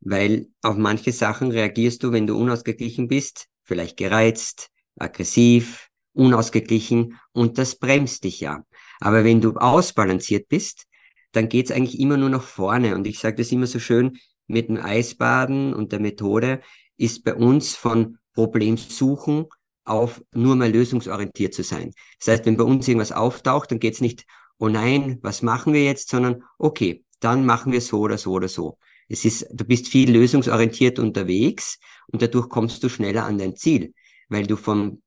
Weil 0.00 0.48
auf 0.60 0.76
manche 0.76 1.12
Sachen 1.12 1.50
reagierst 1.50 2.02
du, 2.02 2.12
wenn 2.12 2.26
du 2.26 2.36
unausgeglichen 2.36 3.08
bist, 3.08 3.46
vielleicht 3.62 3.96
gereizt, 3.96 4.68
aggressiv, 4.98 5.88
unausgeglichen 6.12 7.18
und 7.32 7.56
das 7.56 7.76
bremst 7.76 8.24
dich 8.24 8.40
ja. 8.40 8.62
Aber 9.00 9.24
wenn 9.24 9.40
du 9.40 9.54
ausbalanciert 9.56 10.48
bist, 10.48 10.86
dann 11.32 11.48
geht's 11.48 11.70
eigentlich 11.70 11.98
immer 11.98 12.16
nur 12.16 12.30
nach 12.30 12.42
vorne. 12.42 12.94
Und 12.94 13.06
ich 13.06 13.18
sage 13.18 13.36
das 13.36 13.52
immer 13.52 13.66
so 13.66 13.78
schön, 13.78 14.18
mit 14.46 14.68
dem 14.68 14.76
Eisbaden 14.76 15.74
und 15.74 15.92
der 15.92 16.00
Methode 16.00 16.60
ist 16.96 17.24
bei 17.24 17.34
uns 17.34 17.74
von 17.74 18.18
Problemsuchen 18.34 19.46
auf 19.84 20.22
nur 20.32 20.56
mal 20.56 20.70
lösungsorientiert 20.70 21.54
zu 21.54 21.62
sein. 21.62 21.92
Das 22.18 22.28
heißt, 22.28 22.46
wenn 22.46 22.56
bei 22.56 22.64
uns 22.64 22.88
irgendwas 22.88 23.12
auftaucht, 23.12 23.70
dann 23.70 23.80
geht's 23.80 24.00
nicht, 24.00 24.24
oh 24.58 24.68
nein, 24.68 25.18
was 25.22 25.42
machen 25.42 25.72
wir 25.72 25.84
jetzt, 25.84 26.08
sondern 26.08 26.42
okay, 26.58 27.04
dann 27.20 27.44
machen 27.46 27.72
wir 27.72 27.80
so 27.80 28.00
oder 28.00 28.18
so 28.18 28.32
oder 28.32 28.48
so. 28.48 28.78
Es 29.08 29.24
ist, 29.24 29.46
du 29.52 29.64
bist 29.64 29.88
viel 29.88 30.10
lösungsorientiert 30.10 30.98
unterwegs 30.98 31.78
und 32.06 32.22
dadurch 32.22 32.48
kommst 32.48 32.82
du 32.82 32.88
schneller 32.88 33.24
an 33.24 33.38
dein 33.38 33.56
Ziel, 33.56 33.94
weil 34.28 34.46
du 34.46 34.56
vom 34.56 35.02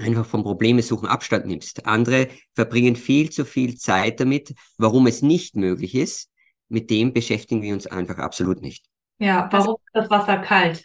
einfach 0.00 0.26
vom 0.26 0.42
Probleme 0.42 0.82
suchen 0.82 1.08
Abstand 1.08 1.46
nimmst. 1.46 1.86
Andere 1.86 2.28
verbringen 2.54 2.96
viel 2.96 3.30
zu 3.30 3.44
viel 3.44 3.76
Zeit 3.76 4.20
damit, 4.20 4.54
warum 4.78 5.06
es 5.06 5.22
nicht 5.22 5.56
möglich 5.56 5.94
ist. 5.94 6.30
Mit 6.68 6.90
dem 6.90 7.12
beschäftigen 7.12 7.62
wir 7.62 7.74
uns 7.74 7.86
einfach 7.86 8.18
absolut 8.18 8.60
nicht. 8.60 8.86
Ja, 9.18 9.48
warum 9.52 9.76
ist 9.76 9.94
das 9.94 10.10
Wasser 10.10 10.38
kalt? 10.38 10.84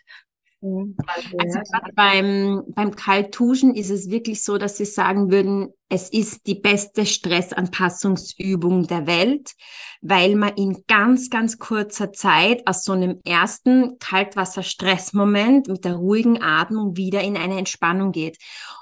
Also 1.38 1.60
beim, 1.96 2.64
beim 2.70 2.96
Kaltduschen 2.96 3.76
ist 3.76 3.90
es 3.90 4.10
wirklich 4.10 4.44
so, 4.44 4.58
dass 4.58 4.78
sie 4.78 4.86
sagen 4.86 5.32
würden, 5.32 5.70
es 5.88 6.10
ist 6.10 6.48
die 6.48 6.56
beste 6.56 7.06
Stressanpassungsübung 7.06 8.88
der 8.88 9.06
Welt, 9.06 9.52
weil 10.02 10.36
man 10.36 10.56
in 10.56 10.84
ganz, 10.88 11.30
ganz 11.30 11.60
kurzer 11.60 12.12
Zeit 12.12 12.66
aus 12.68 12.84
so 12.84 12.94
einem 12.94 13.20
ersten 13.24 14.00
Kaltwasser-Stressmoment 14.00 15.68
mit 15.68 15.86
der 15.86 15.96
ruhigen 15.96 16.42
Atmung 16.42 16.98
wieder 16.98 17.22
in 17.22 17.38
eine 17.38 17.58
Entspannung 17.58 18.12
geht. 18.12 18.38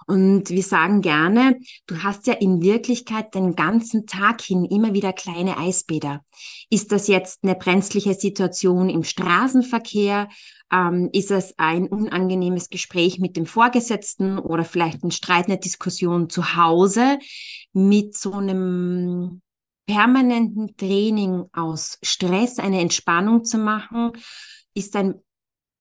Und 0.07 0.49
wir 0.49 0.63
sagen 0.63 1.01
gerne, 1.01 1.59
du 1.87 2.03
hast 2.03 2.25
ja 2.27 2.33
in 2.33 2.61
Wirklichkeit 2.61 3.35
den 3.35 3.55
ganzen 3.55 4.05
Tag 4.05 4.41
hin 4.41 4.65
immer 4.65 4.93
wieder 4.93 5.11
kleine 5.11 5.57
Eisbäder. 5.57 6.23
Ist 6.69 6.91
das 6.91 7.07
jetzt 7.07 7.43
eine 7.43 7.55
brenzliche 7.55 8.13
Situation 8.13 8.89
im 8.89 9.03
Straßenverkehr? 9.03 10.29
Ähm, 10.73 11.09
ist 11.13 11.29
es 11.29 11.53
ein 11.57 11.87
unangenehmes 11.87 12.69
Gespräch 12.69 13.19
mit 13.19 13.37
dem 13.37 13.45
Vorgesetzten 13.45 14.39
oder 14.39 14.65
vielleicht 14.65 15.03
ein 15.03 15.11
Streit, 15.11 15.45
eine 15.45 15.59
Diskussion 15.59 16.29
zu 16.29 16.55
Hause 16.55 17.19
mit 17.73 18.17
so 18.17 18.33
einem 18.33 19.41
permanenten 19.85 20.75
Training 20.75 21.43
aus 21.53 21.99
Stress 22.01 22.57
eine 22.57 22.79
Entspannung 22.81 23.43
zu 23.45 23.59
machen, 23.59 24.13
ist 24.73 24.95
ein 24.95 25.21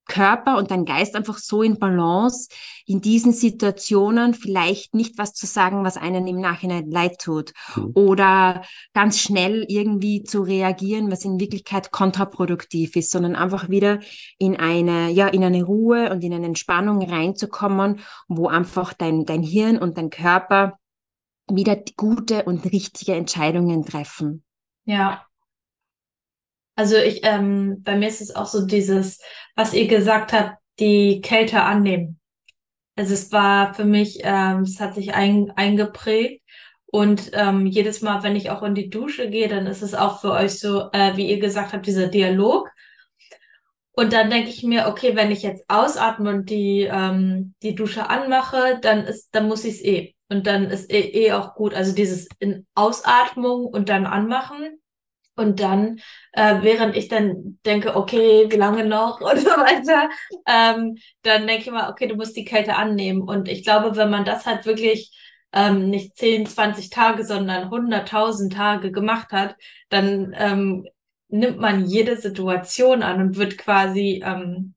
Körper 0.07 0.59
und 0.59 0.71
dein 0.71 0.85
Geist 0.85 1.15
einfach 1.15 1.38
so 1.38 1.62
in 1.62 1.79
Balance, 1.79 2.49
in 2.87 3.01
diesen 3.01 3.33
Situationen 3.33 4.35
vielleicht 4.35 4.95
nicht 4.95 5.19
was 5.19 5.33
zu 5.33 5.47
sagen, 5.47 5.85
was 5.85 5.97
einen 5.97 6.27
im 6.27 6.41
Nachhinein 6.41 6.91
leid 6.91 7.19
tut 7.19 7.53
mhm. 7.77 7.93
oder 7.95 8.62
ganz 8.95 9.21
schnell 9.21 9.65
irgendwie 9.69 10.23
zu 10.23 10.43
reagieren, 10.43 11.11
was 11.11 11.25
in 11.25 11.38
Wirklichkeit 11.38 11.93
kontraproduktiv 11.93 12.97
ist, 12.97 13.11
sondern 13.11 13.37
einfach 13.37 13.69
wieder 13.69 14.01
in 14.38 14.57
eine, 14.57 15.11
ja, 15.11 15.29
in 15.29 15.45
eine 15.45 15.62
Ruhe 15.62 16.11
und 16.11 16.25
in 16.25 16.35
eine 16.35 16.47
Entspannung 16.47 17.03
reinzukommen, 17.03 18.01
wo 18.29 18.49
einfach 18.49 18.93
dein, 18.93 19.25
dein 19.25 19.43
Hirn 19.43 19.79
und 19.79 19.99
dein 19.99 20.11
Körper 20.11 20.79
wieder 21.51 21.77
gute 21.97 22.45
und 22.45 22.65
richtige 22.65 23.15
Entscheidungen 23.15 23.85
treffen. 23.85 24.45
Ja, 24.85 25.27
also 26.83 26.97
ich, 26.97 27.21
ähm, 27.23 27.81
bei 27.85 27.95
mir 27.95 28.09
ist 28.09 28.21
es 28.21 28.35
auch 28.35 28.47
so 28.47 28.66
dieses, 28.66 29.21
was 29.55 29.73
ihr 29.73 29.87
gesagt 29.87 30.33
habt, 30.33 30.57
die 30.81 31.21
Kälte 31.21 31.62
annehmen. 31.62 32.18
Also 32.97 33.14
es 33.14 33.31
war 33.31 33.73
für 33.73 33.85
mich, 33.85 34.18
ähm, 34.25 34.62
es 34.62 34.81
hat 34.81 34.97
sich 34.97 35.14
ein, 35.14 35.53
eingeprägt 35.53 36.42
und 36.87 37.31
ähm, 37.35 37.66
jedes 37.66 38.03
Mal, 38.03 38.25
wenn 38.25 38.35
ich 38.35 38.51
auch 38.51 38.64
in 38.64 38.75
die 38.75 38.90
Dusche 38.90 39.31
gehe, 39.31 39.47
dann 39.47 39.68
ist 39.68 39.83
es 39.83 39.95
auch 39.95 40.21
für 40.21 40.33
euch 40.33 40.59
so, 40.59 40.90
äh, 40.92 41.16
wie 41.16 41.31
ihr 41.31 41.38
gesagt 41.38 41.73
habt, 41.73 41.87
dieser 41.87 42.09
Dialog. 42.09 42.68
Und 43.92 44.12
dann 44.12 44.29
denke 44.29 44.51
ich 44.51 44.64
mir, 44.64 44.88
okay, 44.88 45.14
wenn 45.14 45.31
ich 45.31 45.45
jetzt 45.45 45.64
ausatme 45.68 46.31
und 46.31 46.51
die, 46.51 46.88
ähm, 46.90 47.55
die 47.62 47.77
Dusche 47.77 48.11
anmache, 48.11 48.81
dann 48.83 49.05
ist, 49.05 49.33
dann 49.37 49.47
muss 49.47 49.64
ich 49.64 49.75
es 49.75 49.85
eh. 49.85 50.14
Und 50.29 50.49
dann 50.49 50.64
ist 50.64 50.90
eh, 50.90 51.27
eh 51.27 51.33
auch 51.33 51.55
gut. 51.55 51.75
Also 51.75 51.95
dieses 51.95 52.27
in 52.40 52.66
Ausatmung 52.75 53.66
und 53.66 53.88
dann 53.88 54.05
anmachen 54.05 54.82
und 55.37 55.61
dann, 55.61 56.01
äh, 56.33 56.57
während 56.62 56.97
ich 56.97 57.09
dann 57.09 57.59
denke, 57.64 57.97
okay, 57.97 58.47
wie 58.51 58.57
lange 58.57 58.85
noch 58.85 59.21
und 59.23 59.38
so 59.38 59.49
weiter, 59.49 60.11
ähm, 60.47 60.97
dann 61.23 61.47
denke 61.47 61.64
ich 61.64 61.71
mal, 61.71 61.90
okay, 61.90 62.07
du 62.07 62.16
musst 62.16 62.37
die 62.37 62.45
Kälte 62.45 62.77
annehmen. 62.77 63.23
Und 63.23 63.49
ich 63.49 63.64
glaube, 63.64 63.97
wenn 63.97 64.11
man 64.11 64.25
das 64.25 64.47
halt 64.47 64.66
wirklich 64.66 65.11
ähm, 65.53 65.90
nicht 65.90 66.16
10, 66.16 66.47
20 66.47 66.90
Tage, 66.90 67.25
sondern 67.25 67.71
100.000 67.71 68.51
Tage 68.55 68.92
gemacht 68.92 69.33
hat, 69.33 69.57
dann 69.88 70.35
ähm, 70.37 70.87
nimmt 71.29 71.59
man 71.59 71.87
jede 71.87 72.16
Situation 72.16 73.03
an 73.03 73.21
und 73.21 73.37
wird 73.37 73.59
quasi 73.59 74.23
ähm, 74.25 74.75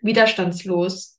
widerstandslos. 0.00 1.18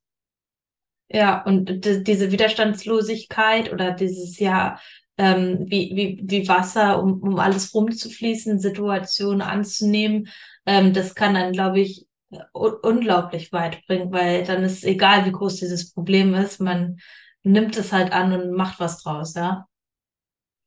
Ja, 1.12 1.44
und 1.44 1.86
diese 1.86 2.32
Widerstandslosigkeit 2.32 3.74
oder 3.74 3.92
dieses, 3.92 4.38
ja, 4.40 4.80
ähm, 5.20 5.66
wie, 5.68 5.92
wie, 5.96 6.20
wie 6.24 6.48
Wasser, 6.48 7.04
um, 7.04 7.22
um 7.22 7.40
alles 7.40 7.74
rumzufließen, 7.76 8.58
Situationen 8.58 9.42
anzunehmen. 9.42 10.30
Ähm, 10.66 10.94
das 10.94 11.14
kann 11.14 11.34
dann, 11.34 11.52
glaube 11.52 11.82
ich, 11.82 12.08
unglaublich 12.54 13.52
weit 13.52 13.86
bringen, 13.86 14.14
weil 14.14 14.46
dann 14.46 14.64
ist 14.64 14.86
egal, 14.86 15.26
wie 15.26 15.32
groß 15.34 15.58
dieses 15.58 15.92
Problem 15.92 16.34
ist, 16.36 16.62
man 16.62 17.00
nimmt 17.44 17.76
es 17.76 17.92
halt 17.92 18.14
an 18.14 18.32
und 18.32 18.52
macht 18.54 18.80
was 18.80 19.04
draus, 19.04 19.34
ja. 19.34 19.66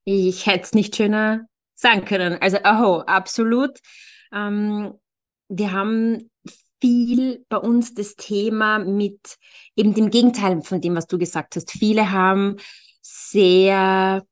Ich 0.05 0.47
hätte 0.47 0.65
es 0.65 0.75
nicht 0.75 0.97
schöner 0.97 1.47
sagen 1.75 2.05
können. 2.05 2.37
Also, 2.43 2.59
aho, 2.63 3.01
absolut. 3.01 3.79
Ähm, 4.35 4.93
wir 5.49 5.73
haben 5.73 6.31
viel 6.81 7.47
bei 7.49 7.57
uns 7.57 7.95
das 7.95 8.17
Thema 8.17 8.81
mit 8.81 9.39
eben 9.77 9.95
dem 9.95 10.11
Gegenteil 10.11 10.61
von 10.63 10.81
dem, 10.81 10.95
was 10.95 11.07
du 11.07 11.17
gesagt 11.17 11.57
hast. 11.57 11.71
Viele 11.71 12.11
haben 12.11 12.57
sehr 13.01 14.25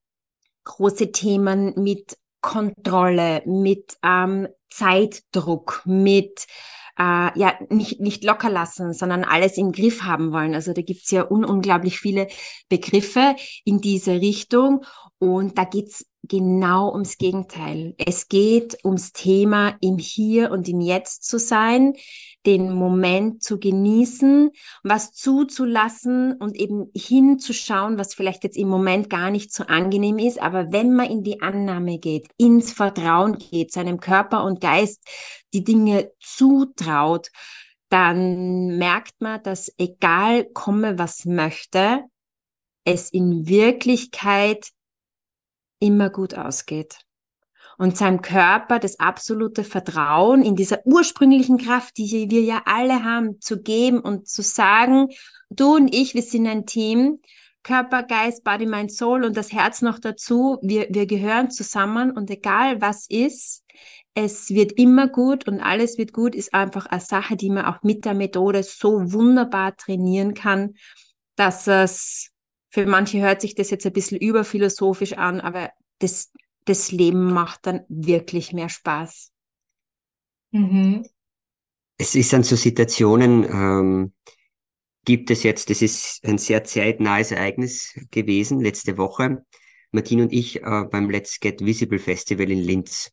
große 0.71 1.13
Themen 1.13 1.75
mit 1.77 2.17
Kontrolle, 2.41 3.43
mit 3.45 3.97
ähm, 4.03 4.49
Zeitdruck, 4.71 5.83
mit 5.85 6.47
äh, 6.99 7.39
ja 7.39 7.55
nicht, 7.69 8.01
nicht 8.01 8.25
locker 8.25 8.51
lassen, 8.51 8.93
sondern 8.93 9.25
alles 9.25 9.57
im 9.57 9.73
Griff 9.73 10.03
haben 10.03 10.33
wollen. 10.33 10.55
Also 10.55 10.73
da 10.73 10.83
gibt's 10.83 11.11
ja 11.11 11.29
un 11.29 11.45
unglaublich 11.45 11.99
viele 11.99 12.29
Begriffe 12.69 13.37
in 13.65 13.81
diese 13.81 14.13
Richtung. 14.13 14.85
Und 15.19 15.59
da 15.59 15.65
geht's 15.65 16.07
genau 16.23 16.93
ums 16.93 17.19
Gegenteil. 17.19 17.95
Es 17.99 18.29
geht 18.29 18.79
ums 18.85 19.13
Thema 19.13 19.77
im 19.81 19.99
Hier 19.99 20.51
und 20.51 20.69
im 20.69 20.81
Jetzt 20.81 21.25
zu 21.25 21.39
sein, 21.39 21.95
den 22.47 22.73
Moment 22.73 23.43
zu 23.43 23.59
genießen, 23.59 24.51
was 24.83 25.13
zuzulassen 25.13 26.33
und 26.35 26.57
eben 26.57 26.91
hinzuschauen, 26.95 27.99
was 27.99 28.15
vielleicht 28.15 28.45
jetzt 28.45 28.57
im 28.57 28.69
Moment 28.69 29.11
gar 29.11 29.31
nicht 29.31 29.53
so 29.53 29.65
angenehm 29.65 30.19
ist. 30.19 30.41
Aber 30.41 30.73
wenn 30.73 30.95
man 30.95 31.11
in 31.11 31.23
die 31.23 31.43
Annahme 31.43 31.99
geht, 31.99 32.29
ins 32.39 32.73
Vertrauen 32.73 33.39
geht, 33.39 33.73
seinem 33.73 34.01
Körper 34.01 34.45
und 34.45 34.61
Geist 34.61 35.07
die 35.53 35.65
Dinge 35.65 36.13
zutraut, 36.21 37.29
dann 37.91 38.79
merkt 38.79 39.21
man, 39.21 39.43
dass 39.43 39.73
egal 39.77 40.45
komme, 40.45 40.99
was 40.99 41.27
möchte, 41.27 42.05
es 42.85 43.11
in 43.11 43.47
Wirklichkeit 43.49 44.71
immer 45.81 46.09
gut 46.09 46.35
ausgeht. 46.35 47.01
Und 47.81 47.97
seinem 47.97 48.21
Körper 48.21 48.79
das 48.79 49.01
absolute 49.01 49.65
Vertrauen 49.65 50.43
in 50.43 50.55
dieser 50.55 50.85
ursprünglichen 50.85 51.57
Kraft, 51.57 51.97
die 51.97 52.31
wir 52.31 52.43
ja 52.43 52.61
alle 52.67 53.05
haben, 53.05 53.41
zu 53.41 53.63
geben 53.63 54.01
und 54.01 54.29
zu 54.29 54.43
sagen, 54.43 55.09
du 55.49 55.77
und 55.77 55.95
ich, 55.95 56.15
wir 56.15 56.21
sind 56.21 56.47
ein 56.47 56.67
Team, 56.67 57.21
Körper, 57.63 58.03
Geist, 58.03 58.45
Body, 58.45 58.67
Mind, 58.67 58.93
Soul 58.93 59.25
und 59.25 59.35
das 59.35 59.51
Herz 59.51 59.81
noch 59.81 59.99
dazu. 59.99 60.59
Wir, 60.61 60.89
wir 60.91 61.07
gehören 61.07 61.51
zusammen 61.51 62.11
und 62.11 62.29
egal 62.29 62.83
was 62.83 63.07
ist, 63.09 63.65
es 64.13 64.51
wird 64.51 64.73
immer 64.73 65.09
gut 65.09 65.49
und 65.49 65.61
alles 65.61 65.97
wird 65.97 66.13
gut, 66.13 66.35
ist 66.35 66.53
einfach 66.53 66.85
eine 66.85 67.01
Sache, 67.01 67.35
die 67.35 67.49
man 67.49 67.65
auch 67.65 67.83
mit 67.83 68.05
der 68.05 68.13
Methode 68.13 68.63
so 68.63 69.11
wunderbar 69.11 69.75
trainieren 69.79 70.35
kann, 70.35 70.75
dass 71.35 71.67
es 71.67 72.31
für 72.69 72.85
manche 72.85 73.23
hört 73.23 73.41
sich 73.41 73.55
das 73.55 73.71
jetzt 73.71 73.87
ein 73.87 73.95
bisschen 73.95 74.19
überphilosophisch 74.19 75.15
an, 75.15 75.41
aber 75.41 75.71
das, 75.99 76.31
das 76.71 76.93
Leben 76.93 77.33
macht 77.33 77.67
dann 77.67 77.81
wirklich 77.89 78.53
mehr 78.53 78.69
Spaß. 78.69 79.33
Mhm. 80.53 81.05
Es 81.99 82.15
ist 82.15 82.33
an 82.33 82.45
so 82.45 82.55
Situationen, 82.55 83.45
ähm, 83.45 84.13
gibt 85.05 85.31
es 85.33 85.43
jetzt, 85.43 85.69
das 85.69 85.83
ist 85.83 86.21
ein 86.25 86.39
sehr 86.39 86.63
zeitnahes 86.63 87.33
Ereignis 87.33 87.99
gewesen, 88.13 88.61
letzte 88.61 88.97
Woche. 88.97 89.45
Martin 89.91 90.21
und 90.21 90.33
ich 90.33 90.63
äh, 90.63 90.85
beim 90.89 91.11
Let's 91.11 91.41
Get 91.41 91.65
Visible 91.65 91.99
Festival 91.99 92.49
in 92.49 92.61
Linz. 92.61 93.11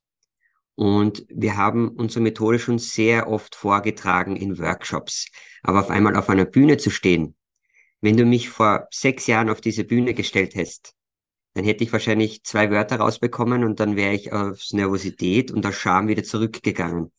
Und 0.75 1.25
wir 1.29 1.57
haben 1.57 1.89
unsere 1.89 2.21
Methode 2.21 2.59
schon 2.59 2.77
sehr 2.77 3.27
oft 3.27 3.55
vorgetragen 3.55 4.35
in 4.35 4.59
Workshops. 4.59 5.31
Aber 5.63 5.79
auf 5.79 5.89
einmal 5.89 6.15
auf 6.15 6.29
einer 6.29 6.45
Bühne 6.45 6.77
zu 6.77 6.91
stehen, 6.91 7.35
wenn 8.01 8.17
du 8.17 8.25
mich 8.25 8.49
vor 8.49 8.87
sechs 8.91 9.25
Jahren 9.25 9.49
auf 9.49 9.61
diese 9.61 9.83
Bühne 9.83 10.13
gestellt 10.13 10.53
hättest, 10.53 10.93
dann 11.57 11.65
hätte 11.65 11.83
ich 11.83 11.91
wahrscheinlich 11.91 12.43
zwei 12.43 12.69
Wörter 12.69 12.97
rausbekommen 12.97 13.63
und 13.63 13.79
dann 13.79 13.95
wäre 13.95 14.13
ich 14.13 14.31
aus 14.31 14.73
Nervosität 14.73 15.49
und 15.49 15.65
aus 15.65 15.73
Scham 15.73 16.07
wieder 16.07 16.23
zurückgegangen. 16.23 17.11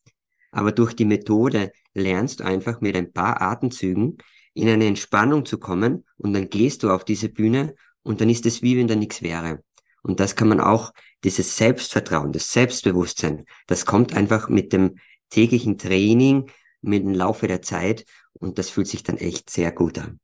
Aber 0.53 0.70
durch 0.70 0.94
die 0.94 1.07
Methode 1.07 1.72
lernst 1.92 2.38
du 2.38 2.44
einfach 2.44 2.81
mit 2.81 2.94
ein 2.94 3.12
paar 3.12 3.42
Atemzügen 3.42 4.18
in 4.55 4.68
eine 4.68 4.87
Entspannung 4.87 5.44
zu 5.44 5.59
kommen 5.59 6.05
und 6.18 6.35
dann 6.35 6.48
gehst 6.51 6.85
du 6.85 6.90
auf 6.90 7.05
diese 7.05 7.29
Bühne 7.29 7.74
und 8.05 8.20
dann 8.20 8.31
ist 8.31 8.46
es 8.46 8.62
wie 8.62 8.79
wenn 8.79 8.87
da 8.87 8.94
nichts 8.94 9.22
wäre. 9.22 9.64
Und 10.03 10.20
das 10.20 10.37
kann 10.37 10.46
man 10.46 10.61
auch, 10.61 10.92
dieses 11.24 11.57
Selbstvertrauen, 11.57 12.31
das 12.31 12.53
Selbstbewusstsein, 12.53 13.44
das 13.66 13.87
kommt 13.87 14.14
einfach 14.14 14.48
mit 14.48 14.72
dem 14.72 15.01
täglichen 15.31 15.79
Training, 15.79 16.48
mit 16.81 17.03
dem 17.03 17.12
Laufe 17.12 17.48
der 17.48 17.61
Zeit 17.61 18.05
und 18.35 18.59
das 18.59 18.70
fühlt 18.70 18.87
sich 18.87 19.03
dann 19.03 19.16
echt 19.16 19.51
sehr 19.51 19.72
gut 19.72 19.98
an. 19.98 20.20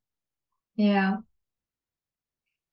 Ja. 0.77 1.25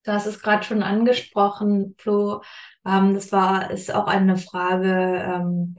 Du 0.04 0.12
hast 0.12 0.26
es 0.26 0.42
gerade 0.42 0.64
schon 0.64 0.82
angesprochen, 0.82 1.96
Flo. 1.98 2.42
Ähm, 2.86 3.14
das 3.14 3.32
war, 3.32 3.70
ist 3.70 3.94
auch 3.94 4.08
eine 4.08 4.38
Frage, 4.38 5.24
ähm, 5.24 5.78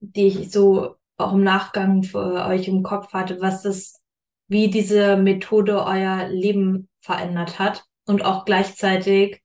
die 0.00 0.28
ich 0.28 0.52
so 0.52 0.96
auch 1.16 1.32
im 1.32 1.42
Nachgang 1.42 2.02
für 2.02 2.46
euch 2.46 2.68
im 2.68 2.82
Kopf 2.82 3.12
hatte, 3.12 3.40
was 3.40 3.62
das, 3.62 4.02
wie 4.48 4.70
diese 4.70 5.16
Methode 5.16 5.84
euer 5.84 6.28
Leben 6.28 6.88
verändert 7.00 7.58
hat 7.58 7.84
und 8.06 8.24
auch 8.24 8.44
gleichzeitig, 8.44 9.42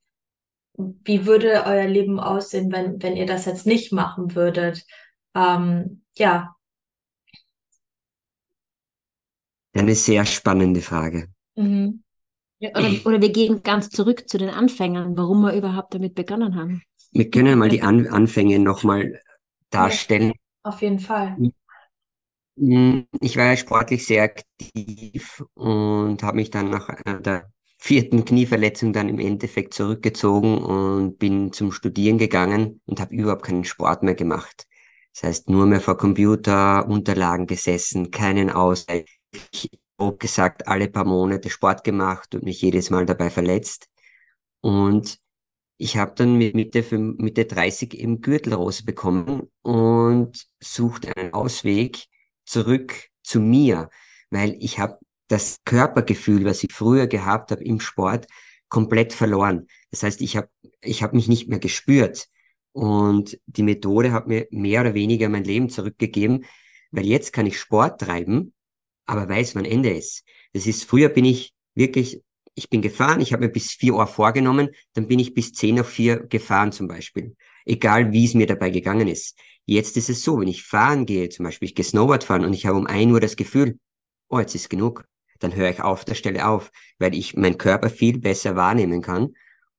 wie 0.74 1.26
würde 1.26 1.64
euer 1.66 1.88
Leben 1.88 2.20
aussehen, 2.20 2.72
wenn, 2.72 3.02
wenn 3.02 3.18
ihr 3.18 3.26
das 3.26 3.46
jetzt 3.46 3.66
nicht 3.66 3.92
machen 3.92 4.36
würdet? 4.36 4.86
Ähm, 5.36 6.04
ja. 6.16 6.56
Eine 9.74 9.96
sehr 9.96 10.26
spannende 10.26 10.82
Frage. 10.82 11.28
Mhm. 11.56 12.04
Oder, 12.62 12.92
oder 13.06 13.22
wir 13.22 13.32
gehen 13.32 13.64
ganz 13.64 13.90
zurück 13.90 14.28
zu 14.28 14.38
den 14.38 14.50
Anfängern, 14.50 15.16
warum 15.18 15.42
wir 15.42 15.54
überhaupt 15.54 15.94
damit 15.94 16.16
begonnen 16.16 16.56
haben. 16.56 16.82
Wir 17.12 17.30
können 17.30 17.58
mal 17.58 17.70
die 17.70 17.82
An 17.82 18.08
Anfänge 18.08 18.60
nochmal 18.60 19.20
darstellen. 19.70 20.34
Auf 20.64 20.82
jeden 20.82 21.00
Fall. 21.00 21.38
Hm, 22.58 23.08
ich 23.22 23.38
war 23.38 23.46
ja 23.46 23.58
sportlich 23.58 24.06
sehr 24.06 24.24
aktiv 24.24 25.44
und 25.54 26.22
habe 26.22 26.36
mich 26.36 26.50
dann 26.52 26.70
nach 26.70 26.90
der 27.06 27.50
vierten 27.78 28.26
Knieverletzung 28.26 28.92
dann 28.92 29.08
im 29.08 29.20
Endeffekt 29.20 29.74
zurückgezogen 29.74 30.58
und 30.58 31.18
bin 31.18 31.54
zum 31.54 31.72
Studieren 31.72 32.18
gegangen 32.18 32.82
und 32.86 33.00
habe 33.00 33.16
überhaupt 33.16 33.44
keinen 33.44 33.64
Sport 33.64 34.04
mehr 34.04 34.16
gemacht. 34.16 34.68
Das 35.14 35.24
heißt, 35.24 35.50
nur 35.50 35.66
mehr 35.66 35.82
vor 35.82 35.98
Computer, 35.98 36.88
Unterlagen 36.88 37.48
gesessen, 37.48 38.12
keinen 38.12 38.50
Ausgleich 38.50 39.06
grob 40.00 40.20
gesagt 40.20 40.68
alle 40.68 40.88
paar 40.88 41.06
Monate 41.06 41.50
Sport 41.50 41.84
gemacht 41.84 42.34
und 42.34 42.44
mich 42.44 42.62
jedes 42.62 42.90
Mal 42.90 43.06
dabei 43.06 43.30
verletzt. 43.30 43.90
Und 44.62 45.20
ich 45.78 45.98
habe 45.98 46.14
dann 46.16 46.38
mit 46.38 46.56
Mitte, 46.56 46.84
Mitte 46.98 47.46
30 47.46 47.94
eben 47.94 48.22
Gürtelrose 48.22 48.84
bekommen 48.84 49.50
und 49.62 50.48
suchte 50.60 51.16
einen 51.16 51.34
Ausweg 51.34 52.06
zurück 52.46 53.10
zu 53.24 53.40
mir, 53.40 53.90
weil 54.30 54.56
ich 54.60 54.80
habe 54.80 55.00
das 55.28 55.64
Körpergefühl, 55.64 56.46
was 56.46 56.64
ich 56.64 56.74
früher 56.74 57.08
gehabt 57.08 57.52
habe 57.52 57.64
im 57.64 57.80
Sport, 57.80 58.28
komplett 58.70 59.14
verloren. 59.14 59.68
Das 59.92 60.04
heißt, 60.04 60.22
ich 60.22 60.38
habe 60.38 60.50
ich 60.82 61.04
hab 61.04 61.14
mich 61.14 61.28
nicht 61.28 61.50
mehr 61.50 61.60
gespürt. 61.60 62.28
Und 62.72 63.40
die 63.48 63.64
Methode 63.64 64.12
hat 64.12 64.28
mir 64.28 64.48
mehr 64.52 64.82
oder 64.82 64.94
weniger 64.94 65.28
mein 65.28 65.44
Leben 65.44 65.70
zurückgegeben, 65.70 66.46
weil 66.92 67.06
jetzt 67.06 67.34
kann 67.34 67.46
ich 67.46 67.60
Sport 67.60 68.02
treiben 68.02 68.54
aber 69.10 69.28
weiß, 69.28 69.56
wann 69.56 69.66
Ende 69.66 69.90
ist. 69.90 70.24
Das 70.54 70.68
ist, 70.68 70.84
früher 70.84 71.10
bin 71.10 71.26
ich 71.26 71.54
wirklich, 71.74 72.22
ich 72.54 72.70
bin 72.70 72.82
gefahren, 72.82 73.22
ich 73.22 73.34
habe 73.34 73.46
mir 73.46 73.52
bis 73.52 73.72
vier 73.72 73.96
Uhr 73.96 74.06
vorgenommen, 74.06 74.70
dann 74.94 75.08
bin 75.08 75.18
ich 75.18 75.34
bis 75.34 75.52
zehn 75.52 75.80
auf 75.80 75.90
vier 75.90 76.18
gefahren 76.28 76.72
zum 76.72 76.88
Beispiel. 76.88 77.36
Egal, 77.66 78.12
wie 78.12 78.26
es 78.26 78.36
mir 78.36 78.46
dabei 78.46 78.70
gegangen 78.70 79.08
ist. 79.08 79.36
Jetzt 79.66 79.98
ist 79.98 80.10
es 80.10 80.24
so, 80.24 80.40
wenn 80.40 80.48
ich 80.48 80.64
fahren 80.64 81.08
gehe, 81.08 81.30
zum 81.30 81.46
Beispiel, 81.46 81.68
ich 81.68 81.76
gehe 81.76 81.86
Snowboard 81.86 82.24
fahren 82.24 82.46
und 82.46 82.54
ich 82.54 82.68
habe 82.68 82.78
um 82.78 82.86
ein 82.86 83.12
Uhr 83.12 83.20
das 83.20 83.36
Gefühl, 83.36 83.80
oh, 84.30 84.40
jetzt 84.40 84.54
ist 84.54 84.70
genug. 84.70 85.06
Dann 85.40 85.56
höre 85.56 85.72
ich 85.72 85.82
auf 85.82 86.06
der 86.06 86.16
Stelle 86.16 86.48
auf, 86.48 86.72
weil 87.00 87.16
ich 87.16 87.36
meinen 87.36 87.58
Körper 87.58 87.90
viel 87.90 88.20
besser 88.20 88.56
wahrnehmen 88.56 89.02
kann. 89.02 89.34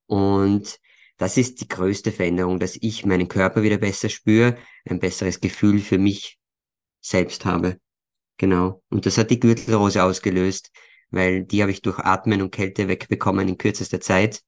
Und 0.07 0.79
das 1.17 1.37
ist 1.37 1.61
die 1.61 1.67
größte 1.69 2.11
Veränderung, 2.11 2.59
dass 2.59 2.77
ich 2.81 3.05
meinen 3.05 3.27
Körper 3.29 3.63
wieder 3.63 3.77
besser 3.77 4.09
spüre, 4.09 4.57
ein 4.85 4.99
besseres 4.99 5.39
Gefühl 5.39 5.79
für 5.79 5.99
mich 5.99 6.37
selbst 6.99 7.45
habe. 7.45 7.77
Genau. 8.41 8.81
Und 8.89 9.05
das 9.05 9.19
hat 9.19 9.29
die 9.29 9.39
Gürtelrose 9.39 10.03
ausgelöst, 10.03 10.71
weil 11.11 11.43
die 11.43 11.61
habe 11.61 11.71
ich 11.71 11.83
durch 11.83 11.99
Atmen 11.99 12.41
und 12.41 12.49
Kälte 12.49 12.87
wegbekommen 12.87 13.47
in 13.47 13.59
kürzester 13.59 14.01
Zeit. 14.01 14.41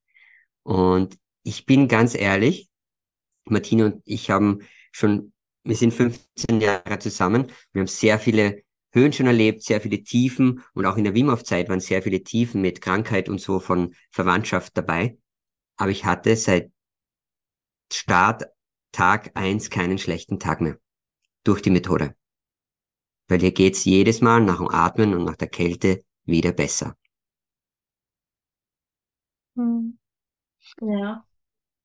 Und 0.63 1.15
ich 1.43 1.67
bin 1.67 1.87
ganz 1.87 2.15
ehrlich, 2.15 2.71
Martine 3.45 3.85
und 3.85 4.01
ich 4.05 4.31
haben 4.31 4.61
schon, 4.91 5.31
wir 5.63 5.75
sind 5.75 5.93
15 5.93 6.59
Jahre 6.59 6.97
zusammen. 6.97 7.51
Wir 7.71 7.81
haben 7.81 7.87
sehr 7.87 8.17
viele 8.17 8.63
Höhen 8.93 9.13
schon 9.13 9.27
erlebt, 9.27 9.61
sehr 9.61 9.79
viele 9.79 10.01
Tiefen 10.01 10.63
und 10.73 10.87
auch 10.87 10.97
in 10.97 11.03
der 11.03 11.13
Wim 11.13 11.31
Zeit 11.45 11.69
waren 11.69 11.79
sehr 11.79 12.01
viele 12.01 12.23
Tiefen 12.23 12.61
mit 12.61 12.81
Krankheit 12.81 13.29
und 13.29 13.41
so 13.41 13.59
von 13.59 13.93
Verwandtschaft 14.09 14.75
dabei. 14.75 15.19
Aber 15.77 15.91
ich 15.91 16.03
hatte 16.03 16.35
seit 16.35 16.71
Start 17.91 18.45
Tag 18.91 19.29
eins 19.35 19.69
keinen 19.69 19.99
schlechten 19.99 20.39
Tag 20.39 20.61
mehr. 20.61 20.79
Durch 21.43 21.61
die 21.61 21.69
Methode 21.69 22.15
weil 23.27 23.39
dir 23.39 23.51
geht's 23.51 23.85
jedes 23.85 24.21
Mal 24.21 24.41
nach 24.41 24.57
dem 24.57 24.69
Atmen 24.69 25.13
und 25.13 25.23
nach 25.25 25.35
der 25.35 25.49
Kälte 25.49 26.03
wieder 26.25 26.51
besser. 26.51 26.95
Hm. 29.55 29.97
Ja. 30.81 31.25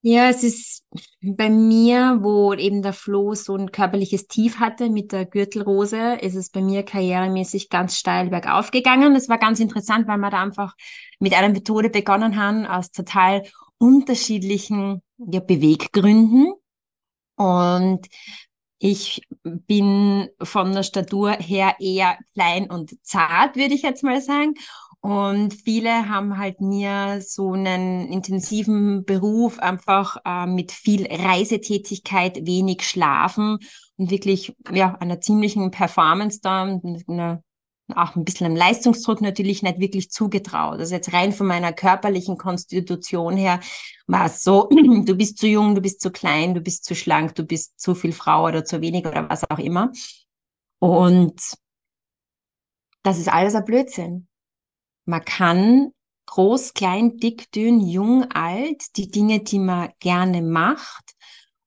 Ja, 0.00 0.28
es 0.28 0.44
ist 0.44 0.86
bei 1.20 1.50
mir, 1.50 2.18
wo 2.20 2.54
eben 2.54 2.82
der 2.82 2.92
Flo 2.92 3.34
so 3.34 3.56
ein 3.56 3.72
körperliches 3.72 4.28
Tief 4.28 4.60
hatte 4.60 4.90
mit 4.90 5.10
der 5.10 5.26
Gürtelrose, 5.26 6.14
ist 6.20 6.36
es 6.36 6.50
bei 6.50 6.62
mir 6.62 6.84
karrieremäßig 6.84 7.68
ganz 7.68 7.98
steil 7.98 8.30
bergauf 8.30 8.70
gegangen. 8.70 9.14
Das 9.14 9.28
war 9.28 9.38
ganz 9.38 9.58
interessant, 9.58 10.06
weil 10.06 10.18
wir 10.18 10.30
da 10.30 10.40
einfach 10.40 10.76
mit 11.18 11.34
einer 11.34 11.48
Methode 11.48 11.90
begonnen 11.90 12.36
haben 12.36 12.64
aus 12.64 12.92
total 12.92 13.42
unterschiedlichen 13.78 15.02
ja, 15.18 15.40
Beweggründen. 15.40 16.52
Und 17.34 18.06
ich 18.78 19.22
bin 19.42 20.28
von 20.40 20.72
der 20.72 20.82
Statur 20.82 21.32
her 21.32 21.76
eher 21.80 22.16
klein 22.34 22.70
und 22.70 23.04
zart, 23.04 23.56
würde 23.56 23.74
ich 23.74 23.82
jetzt 23.82 24.04
mal 24.04 24.20
sagen. 24.20 24.54
Und 25.00 25.54
viele 25.54 26.08
haben 26.08 26.38
halt 26.38 26.60
mir 26.60 27.20
so 27.20 27.52
einen 27.52 28.08
intensiven 28.08 29.04
Beruf 29.04 29.58
einfach 29.60 30.16
äh, 30.24 30.46
mit 30.46 30.72
viel 30.72 31.06
Reisetätigkeit, 31.06 32.46
wenig 32.46 32.82
Schlafen 32.82 33.58
und 33.96 34.10
wirklich 34.10 34.56
ja 34.72 34.96
einer 34.96 35.20
ziemlichen 35.20 35.70
Performance 35.70 36.40
da, 36.42 36.62
einer 36.62 37.42
auch 37.94 38.16
ein 38.16 38.24
bisschen 38.24 38.46
am 38.46 38.56
Leistungsdruck 38.56 39.20
natürlich 39.20 39.62
nicht 39.62 39.80
wirklich 39.80 40.10
zugetraut. 40.10 40.78
Also 40.78 40.94
jetzt 40.94 41.12
rein 41.12 41.32
von 41.32 41.46
meiner 41.46 41.72
körperlichen 41.72 42.36
Konstitution 42.36 43.36
her 43.36 43.60
war 44.06 44.26
es 44.26 44.42
so, 44.42 44.68
du 45.04 45.14
bist 45.14 45.38
zu 45.38 45.46
jung, 45.46 45.74
du 45.74 45.80
bist 45.80 46.00
zu 46.00 46.10
klein, 46.10 46.54
du 46.54 46.60
bist 46.60 46.84
zu 46.84 46.94
schlank, 46.94 47.34
du 47.34 47.44
bist 47.44 47.80
zu 47.80 47.94
viel 47.94 48.12
Frau 48.12 48.44
oder 48.44 48.64
zu 48.64 48.80
wenig 48.80 49.06
oder 49.06 49.28
was 49.28 49.48
auch 49.50 49.58
immer. 49.58 49.92
Und 50.78 51.40
das 53.02 53.18
ist 53.18 53.28
alles 53.28 53.54
ein 53.54 53.64
Blödsinn. 53.64 54.28
Man 55.06 55.24
kann 55.24 55.92
groß, 56.26 56.74
klein, 56.74 57.16
dick, 57.16 57.50
dünn, 57.52 57.80
jung, 57.80 58.30
alt, 58.30 58.96
die 58.96 59.10
Dinge, 59.10 59.40
die 59.40 59.58
man 59.58 59.90
gerne 59.98 60.42
macht 60.42 61.14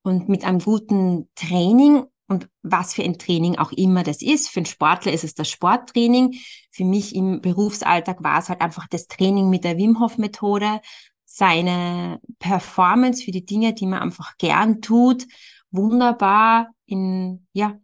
und 0.04 0.30
mit 0.30 0.44
einem 0.44 0.60
guten 0.60 1.30
Training 1.36 2.06
und 2.32 2.48
was 2.64 2.94
für 2.94 3.04
ein 3.04 3.20
Training 3.20 3.58
auch 3.58 3.74
immer 3.74 4.04
das 4.04 4.22
ist. 4.22 4.48
Für 4.48 4.62
einen 4.62 4.66
Sportler 4.66 5.12
ist 5.12 5.26
es 5.26 5.36
das 5.36 5.50
Sporttraining. 5.50 6.40
Für 6.72 6.86
mich 6.86 7.14
im 7.14 7.42
Berufsalltag 7.42 8.24
war 8.24 8.40
es 8.40 8.48
halt 8.48 8.62
einfach 8.62 8.88
das 8.88 9.08
Training 9.08 9.50
mit 9.50 9.66
der 9.66 9.78
Wim 9.78 10.00
Hof 10.00 10.18
Methode, 10.18 10.80
seine 11.26 12.22
Performance 12.40 13.22
für 13.24 13.32
die 13.32 13.46
Dinge, 13.46 13.74
die 13.74 13.86
man 13.86 14.00
einfach 14.00 14.38
gern 14.38 14.82
tut, 14.82 15.28
wunderbar 15.72 16.70
in, 16.86 17.48
ja, 17.52 17.78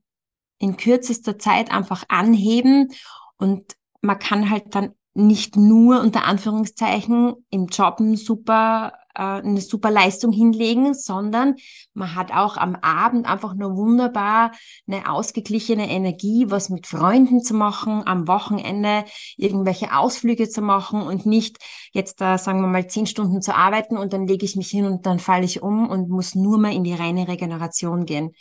in 0.60 0.78
kürzester 0.78 1.38
Zeit 1.38 1.70
einfach 1.70 2.06
anheben 2.08 2.90
und 3.38 3.76
man 4.02 4.18
kann 4.18 4.50
halt 4.50 4.74
dann 4.76 4.94
nicht 5.14 5.58
nur 5.58 6.00
unter 6.00 6.24
Anführungszeichen 6.24 7.36
im 7.50 7.68
Jobben 7.68 8.16
super 8.16 8.94
eine 9.18 9.62
super 9.62 9.92
Leistung 9.92 10.32
hinlegen, 10.32 10.94
sondern 10.94 11.56
man 11.94 12.16
hat 12.16 12.32
auch 12.32 12.58
am 12.58 12.76
Abend 12.76 13.26
einfach 13.26 13.56
nur 13.56 13.76
wunderbar 13.76 14.52
eine 14.88 15.12
ausgeglichene 15.12 15.90
Energie, 15.90 16.46
was 16.50 16.70
mit 16.70 16.88
Freunden 16.88 17.42
zu 17.42 17.54
machen, 17.54 18.04
am 18.06 18.28
Wochenende 18.28 19.06
irgendwelche 19.36 19.96
Ausflüge 19.96 20.50
zu 20.50 20.62
machen 20.62 21.02
und 21.02 21.26
nicht 21.26 21.58
jetzt 21.94 22.22
da, 22.22 22.38
sagen 22.38 22.62
wir 22.62 22.68
mal, 22.68 22.88
zehn 22.88 23.08
Stunden 23.08 23.42
zu 23.42 23.56
arbeiten 23.56 23.98
und 23.98 24.14
dann 24.14 24.28
lege 24.28 24.46
ich 24.46 24.56
mich 24.56 24.70
hin 24.70 24.86
und 24.86 25.06
dann 25.06 25.20
falle 25.20 25.46
ich 25.46 25.62
um 25.62 25.90
und 25.90 26.10
muss 26.10 26.36
nur 26.36 26.58
mal 26.58 26.74
in 26.74 26.84
die 26.84 26.94
reine 26.94 27.28
Regeneration 27.28 28.06
gehen. 28.06 28.32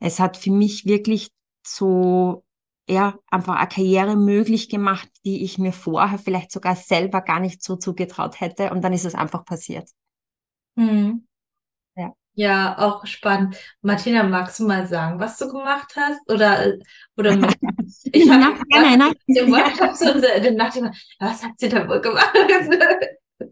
Es 0.00 0.18
hat 0.18 0.36
für 0.36 0.50
mich 0.50 0.86
wirklich 0.86 1.30
so 1.66 2.44
ja, 2.88 3.18
einfach 3.30 3.56
eine 3.56 3.68
Karriere 3.68 4.16
möglich 4.16 4.68
gemacht, 4.68 5.08
die 5.24 5.44
ich 5.44 5.58
mir 5.58 5.72
vorher 5.72 6.18
vielleicht 6.18 6.50
sogar 6.50 6.76
selber 6.76 7.20
gar 7.20 7.40
nicht 7.40 7.62
so 7.62 7.76
zugetraut 7.76 8.40
hätte. 8.40 8.70
Und 8.70 8.82
dann 8.82 8.92
ist 8.92 9.04
es 9.04 9.14
einfach 9.14 9.44
passiert. 9.44 9.88
Mhm. 10.76 11.26
Ja. 11.96 12.12
Ja, 12.34 12.78
auch 12.78 13.06
spannend. 13.06 13.56
Martina, 13.82 14.22
magst 14.22 14.60
du 14.60 14.66
mal 14.66 14.86
sagen, 14.86 15.20
was 15.20 15.38
du 15.38 15.48
gemacht 15.48 15.94
hast? 15.96 16.20
Oder, 16.30 16.74
oder 17.16 17.32
ich 18.12 18.30
habe 18.30 18.58
nein, 18.70 18.98
nein, 18.98 19.12
den 19.28 19.52
Workshop 19.52 19.94
so, 19.94 20.20
dann 20.20 20.56
dachte 20.56 20.78
ich 20.78 20.84
mal, 20.84 20.92
was 21.18 21.44
hat 21.44 21.52
sie 21.56 21.68
da 21.68 21.86
wohl 21.88 22.00
gemacht? 22.00 22.32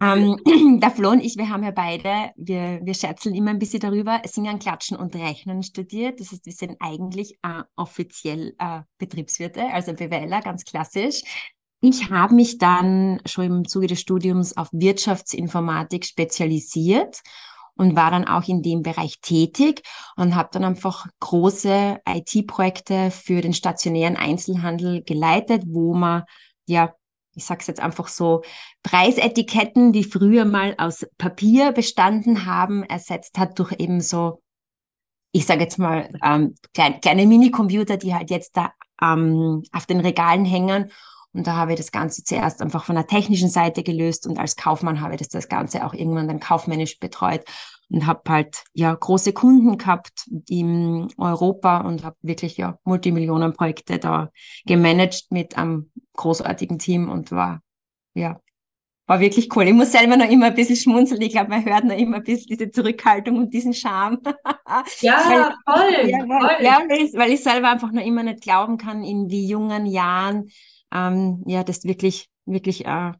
Ähm, 0.00 0.36
der 0.80 0.90
Flo 0.90 1.10
und 1.10 1.20
ich, 1.20 1.36
wir 1.36 1.48
haben 1.48 1.64
ja 1.64 1.70
beide, 1.70 2.32
wir, 2.36 2.80
wir 2.82 2.94
scherzeln 2.94 3.34
immer 3.34 3.50
ein 3.50 3.58
bisschen 3.58 3.80
darüber, 3.80 4.20
Singen, 4.24 4.58
Klatschen 4.58 4.96
und 4.96 5.14
Rechnen 5.16 5.62
studiert. 5.62 6.20
Das 6.20 6.32
heißt, 6.32 6.46
wir 6.46 6.52
sind 6.52 6.76
eigentlich 6.80 7.38
äh, 7.42 7.62
offiziell 7.76 8.54
äh, 8.58 8.80
Betriebswirte, 8.98 9.66
also 9.72 9.92
BWLer, 9.92 10.40
ganz 10.42 10.64
klassisch. 10.64 11.22
Ich 11.80 12.10
habe 12.10 12.34
mich 12.34 12.58
dann 12.58 13.20
schon 13.24 13.44
im 13.44 13.68
Zuge 13.68 13.86
des 13.86 14.00
Studiums 14.00 14.56
auf 14.56 14.68
Wirtschaftsinformatik 14.72 16.04
spezialisiert 16.04 17.20
und 17.74 17.96
war 17.96 18.10
dann 18.10 18.28
auch 18.28 18.46
in 18.46 18.62
dem 18.62 18.82
Bereich 18.82 19.20
tätig 19.20 19.82
und 20.16 20.34
habe 20.34 20.50
dann 20.52 20.64
einfach 20.64 21.06
große 21.20 21.98
IT-Projekte 22.06 23.10
für 23.10 23.40
den 23.40 23.54
stationären 23.54 24.16
Einzelhandel 24.16 25.02
geleitet, 25.02 25.62
wo 25.66 25.94
man 25.94 26.24
ja 26.66 26.92
ich 27.34 27.44
sage 27.44 27.60
es 27.60 27.66
jetzt 27.66 27.80
einfach 27.80 28.08
so, 28.08 28.42
Preisetiketten, 28.82 29.92
die 29.92 30.04
früher 30.04 30.44
mal 30.44 30.74
aus 30.78 31.06
Papier 31.16 31.72
bestanden 31.72 32.44
haben, 32.46 32.82
ersetzt 32.82 33.38
hat 33.38 33.58
durch 33.58 33.72
eben 33.78 34.00
so, 34.00 34.42
ich 35.32 35.46
sage 35.46 35.62
jetzt 35.62 35.78
mal, 35.78 36.10
ähm, 36.22 36.54
kleine, 36.74 37.00
kleine 37.00 37.26
Minicomputer, 37.26 37.96
die 37.96 38.14
halt 38.14 38.30
jetzt 38.30 38.56
da 38.56 38.72
ähm, 39.00 39.62
auf 39.72 39.86
den 39.86 40.00
Regalen 40.00 40.44
hängen. 40.44 40.90
Und 41.32 41.46
da 41.46 41.54
habe 41.56 41.72
ich 41.72 41.78
das 41.78 41.92
Ganze 41.92 42.24
zuerst 42.24 42.60
einfach 42.60 42.84
von 42.84 42.96
der 42.96 43.06
technischen 43.06 43.48
Seite 43.48 43.82
gelöst 43.82 44.26
und 44.26 44.38
als 44.38 44.56
Kaufmann 44.56 45.00
habe 45.00 45.14
ich 45.14 45.18
das, 45.18 45.28
das 45.28 45.48
Ganze 45.48 45.86
auch 45.86 45.94
irgendwann 45.94 46.26
dann 46.26 46.40
kaufmännisch 46.40 46.98
betreut 46.98 47.44
und 47.88 48.06
habe 48.06 48.22
halt 48.28 48.64
ja 48.72 48.92
große 48.94 49.32
Kunden 49.32 49.78
gehabt 49.78 50.28
in 50.48 51.08
Europa 51.16 51.78
und 51.78 52.04
habe 52.04 52.16
wirklich 52.22 52.56
ja 52.56 52.78
Multimillionenprojekte 52.84 53.98
da 53.98 54.30
gemanagt 54.66 55.26
mit 55.30 55.56
einem 55.56 55.90
großartigen 56.14 56.78
Team 56.78 57.08
und 57.08 57.30
war 57.30 57.62
ja 58.14 58.40
war 59.10 59.18
wirklich 59.18 59.48
cool. 59.56 59.66
Ich 59.66 59.74
muss 59.74 59.90
selber 59.90 60.16
noch 60.16 60.30
immer 60.30 60.46
ein 60.46 60.54
bisschen 60.54 60.76
schmunzeln. 60.76 61.20
Ich 61.20 61.30
glaube, 61.32 61.50
man 61.50 61.64
hört 61.64 61.82
noch 61.82 61.96
immer 61.96 62.18
ein 62.18 62.22
bisschen 62.22 62.46
diese 62.46 62.70
Zurückhaltung 62.70 63.38
und 63.38 63.52
diesen 63.52 63.74
Charme. 63.74 64.20
Ja, 65.00 65.20
weil, 65.26 65.74
voll. 65.74 66.08
Ja, 66.08 66.18
weil, 66.20 66.40
voll. 66.40 66.64
ja 66.64 66.80
weil, 66.88 67.00
ich, 67.00 67.12
weil 67.14 67.32
ich 67.32 67.42
selber 67.42 67.72
einfach 67.72 67.90
noch 67.90 68.04
immer 68.04 68.22
nicht 68.22 68.40
glauben 68.40 68.78
kann, 68.78 69.02
in 69.02 69.28
wie 69.28 69.48
jungen 69.48 69.84
Jahren 69.84 70.48
ähm, 70.92 71.42
ja 71.46 71.64
das 71.64 71.84
wirklich 71.84 72.28
wirklich 72.46 72.84
äh, 72.86 73.12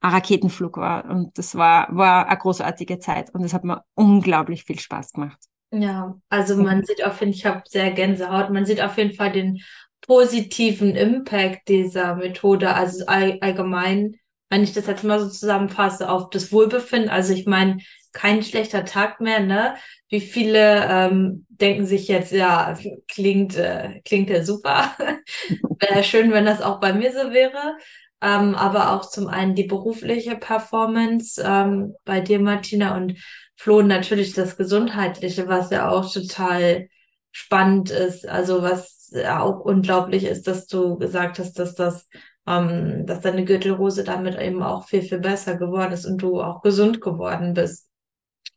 ein 0.00 0.12
Raketenflug 0.12 0.76
war. 0.76 1.04
Und 1.10 1.36
das 1.38 1.54
war, 1.54 1.88
war 1.90 2.28
eine 2.28 2.38
großartige 2.38 2.98
Zeit 2.98 3.34
und 3.34 3.44
es 3.44 3.52
hat 3.52 3.64
mir 3.64 3.82
unglaublich 3.94 4.64
viel 4.64 4.78
Spaß 4.78 5.12
gemacht. 5.12 5.38
Ja, 5.70 6.18
also 6.30 6.56
man 6.56 6.84
sieht 6.84 7.04
auf 7.04 7.20
jeden 7.20 7.32
Fall, 7.32 7.38
ich 7.38 7.46
habe 7.46 7.62
sehr 7.66 7.90
Gänsehaut, 7.90 8.50
man 8.50 8.64
sieht 8.64 8.80
auf 8.80 8.96
jeden 8.96 9.14
Fall 9.14 9.32
den 9.32 9.60
positiven 10.00 10.96
Impact 10.96 11.68
dieser 11.68 12.14
Methode, 12.14 12.74
also 12.74 13.04
all, 13.06 13.38
allgemein, 13.40 14.16
wenn 14.48 14.62
ich 14.62 14.72
das 14.72 14.86
jetzt 14.86 15.04
mal 15.04 15.20
so 15.20 15.28
zusammenfasse, 15.28 16.08
auf 16.10 16.30
das 16.30 16.52
Wohlbefinden. 16.52 17.10
Also 17.10 17.34
ich 17.34 17.44
meine, 17.46 17.78
kein 18.12 18.42
schlechter 18.42 18.84
Tag 18.84 19.20
mehr, 19.20 19.40
ne? 19.40 19.74
Wie 20.08 20.20
viele 20.20 20.86
ähm, 20.88 21.46
denken 21.48 21.86
sich 21.86 22.08
jetzt, 22.08 22.32
ja, 22.32 22.76
klingt, 23.08 23.56
äh, 23.56 24.00
klingt 24.04 24.30
ja 24.30 24.44
super. 24.44 24.96
Wäre 25.80 26.04
schön, 26.04 26.32
wenn 26.32 26.46
das 26.46 26.62
auch 26.62 26.80
bei 26.80 26.92
mir 26.92 27.12
so 27.12 27.32
wäre 27.32 27.76
ähm, 28.20 28.54
aber 28.54 28.92
auch 28.92 29.08
zum 29.08 29.28
einen 29.28 29.54
die 29.54 29.64
berufliche 29.64 30.36
Performance 30.36 31.42
ähm, 31.44 31.94
bei 32.04 32.20
dir, 32.20 32.40
Martina, 32.40 32.96
und 32.96 33.14
Flo 33.56 33.82
natürlich 33.82 34.32
das 34.34 34.56
Gesundheitliche, 34.56 35.48
was 35.48 35.70
ja 35.70 35.90
auch 35.90 36.12
total 36.12 36.88
spannend 37.30 37.90
ist. 37.90 38.26
Also 38.28 38.62
was 38.62 39.12
auch 39.26 39.60
unglaublich 39.60 40.24
ist, 40.24 40.46
dass 40.46 40.66
du 40.66 40.98
gesagt 40.98 41.38
hast, 41.38 41.58
dass 41.58 41.74
das, 41.74 42.08
ähm, 42.46 43.06
dass 43.06 43.20
deine 43.20 43.44
Gürtelrose 43.44 44.04
damit 44.04 44.38
eben 44.38 44.62
auch 44.62 44.86
viel, 44.86 45.02
viel 45.02 45.20
besser 45.20 45.56
geworden 45.56 45.92
ist 45.92 46.04
und 46.04 46.18
du 46.18 46.40
auch 46.42 46.60
gesund 46.62 47.00
geworden 47.00 47.54
bist. 47.54 47.87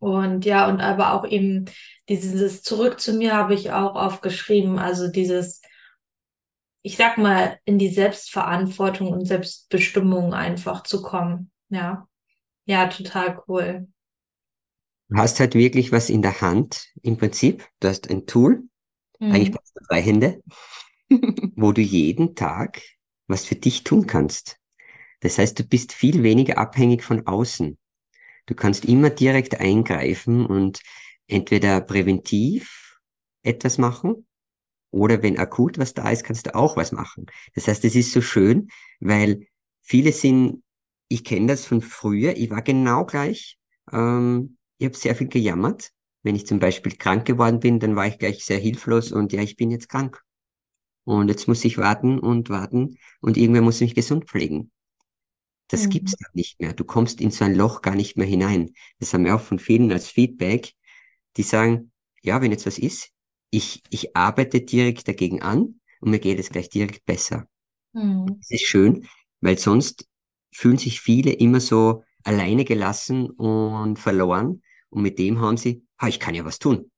Und 0.02 0.46
ja, 0.46 0.68
und 0.68 0.82
aber 0.82 1.14
auch 1.14 1.26
eben 1.26 1.66
dieses 2.10 2.64
Zurück 2.64 3.00
zu 3.00 3.14
mir 3.14 3.36
habe 3.36 3.54
ich 3.54 3.72
auch 3.72 3.96
aufgeschrieben, 3.96 4.80
also 4.80 5.08
dieses 5.08 5.62
ich 6.84 6.98
sag 6.98 7.18
mal, 7.18 7.60
in 7.66 7.78
die 7.78 7.90
Selbstverantwortung 7.90 9.10
und 9.10 9.26
Selbstbestimmung 9.26 10.34
einfach 10.34 10.84
zu 10.84 11.02
kommen. 11.02 11.52
Ja. 11.70 12.08
Ja, 12.66 12.88
total 12.88 13.42
cool. 13.48 13.88
Du 15.10 15.18
hast 15.18 15.40
halt 15.40 15.56
wirklich 15.56 15.92
was 15.92 16.10
in 16.10 16.22
der 16.22 16.42
Hand, 16.42 16.88
im 17.02 17.18
Prinzip. 17.18 17.68
Du 17.80 17.88
hast 17.88 18.10
ein 18.10 18.26
Tool, 18.26 18.64
mhm. 19.20 19.32
eigentlich 19.32 19.52
brauchst 19.52 19.76
du 19.76 19.84
drei 19.88 20.02
Hände, 20.02 20.42
wo 21.56 21.72
du 21.72 21.82
jeden 21.82 22.36
Tag 22.36 22.82
was 23.28 23.46
für 23.46 23.56
dich 23.56 23.84
tun 23.84 24.08
kannst. 24.08 24.58
Das 25.22 25.38
heißt, 25.38 25.58
du 25.60 25.64
bist 25.64 25.94
viel 25.94 26.24
weniger 26.24 26.58
abhängig 26.58 27.04
von 27.04 27.28
außen. 27.28 27.78
Du 28.46 28.56
kannst 28.56 28.86
immer 28.86 29.10
direkt 29.10 29.60
eingreifen 29.60 30.46
und 30.46 30.82
entweder 31.28 31.82
präventiv 31.82 33.00
etwas 33.44 33.78
machen 33.78 34.28
oder 34.92 35.24
wenn 35.24 35.40
akut 35.40 35.78
was 35.78 35.94
da 35.94 36.10
ist, 36.10 36.24
kannst 36.24 36.48
du 36.48 36.56
auch 36.56 36.78
was 36.78 36.92
machen. 36.92 37.26
Das 37.56 37.68
heißt, 37.68 37.84
es 37.86 37.96
ist 37.96 38.12
so 38.12 38.22
schön, 38.22 38.70
weil 39.00 39.48
viele 39.82 40.12
sind, 40.12 40.64
ich 41.08 41.24
kenne 41.24 41.48
das 41.48 41.66
von 41.66 41.82
früher, 41.82 42.36
ich 42.38 42.50
war 42.50 42.62
genau 42.62 43.06
gleich, 43.06 43.58
ähm, 43.92 44.58
ich 44.78 44.86
habe 44.86 44.98
sehr 44.98 45.16
viel 45.16 45.28
gejammert. 45.28 45.92
Wenn 46.24 46.36
ich 46.36 46.46
zum 46.46 46.60
Beispiel 46.60 46.96
krank 46.98 47.26
geworden 47.26 47.60
bin, 47.60 47.80
dann 47.80 47.96
war 47.96 48.06
ich 48.06 48.20
gleich 48.20 48.46
sehr 48.46 48.60
hilflos 48.60 49.12
und 49.12 49.34
ja, 49.34 49.42
ich 49.42 49.56
bin 49.56 49.72
jetzt 49.72 49.90
krank. 49.90 50.22
Und 51.04 51.30
jetzt 51.30 51.48
muss 51.48 51.66
ich 51.66 51.78
warten 51.80 52.20
und 52.20 52.50
warten 52.50 52.98
und 53.22 53.38
irgendwer 53.38 53.64
muss 53.64 53.82
mich 53.82 53.96
gesund 53.96 54.26
pflegen. 54.26 54.72
Das 55.72 55.86
mhm. 55.86 55.90
gibt's 55.90 56.16
da 56.18 56.26
nicht 56.34 56.60
mehr. 56.60 56.74
Du 56.74 56.84
kommst 56.84 57.22
in 57.22 57.32
so 57.32 57.46
ein 57.46 57.56
Loch 57.56 57.82
gar 57.82 57.96
nicht 57.96 58.18
mehr 58.18 58.28
hinein. 58.28 58.74
Das 59.00 59.14
haben 59.14 59.24
wir 59.24 59.36
auch 59.36 59.42
von 59.42 59.58
vielen 59.58 59.92
als 59.92 60.08
Feedback, 60.08 60.74
die 61.38 61.44
sagen, 61.44 61.92
ja, 62.22 62.42
wenn 62.42 62.52
jetzt 62.52 62.66
was 62.66 62.78
ist, 62.78 63.10
ich, 63.52 63.82
ich 63.90 64.16
arbeite 64.16 64.62
direkt 64.62 65.08
dagegen 65.08 65.42
an 65.42 65.80
und 66.02 66.12
mir 66.12 66.20
geht 66.20 66.40
es 66.40 66.50
gleich 66.50 66.70
direkt 66.70 67.06
besser. 67.06 67.48
Mhm. 67.94 68.38
Das 68.40 68.52
ist 68.52 68.64
schön, 68.64 69.08
weil 69.40 69.58
sonst 69.58 70.08
fühlen 70.54 70.78
sich 70.78 71.00
viele 71.00 71.32
immer 71.32 71.62
so 71.62 72.04
alleine 72.24 72.66
gelassen 72.66 73.30
und 73.30 73.98
verloren 73.98 74.62
und 74.90 75.02
mit 75.02 75.20
dem 75.20 75.40
haben 75.40 75.58
sie, 75.58 75.86
ha, 76.00 76.10
ich 76.10 76.20
kann 76.20 76.36
ja 76.36 76.44
was 76.44 76.60
tun. 76.60 76.92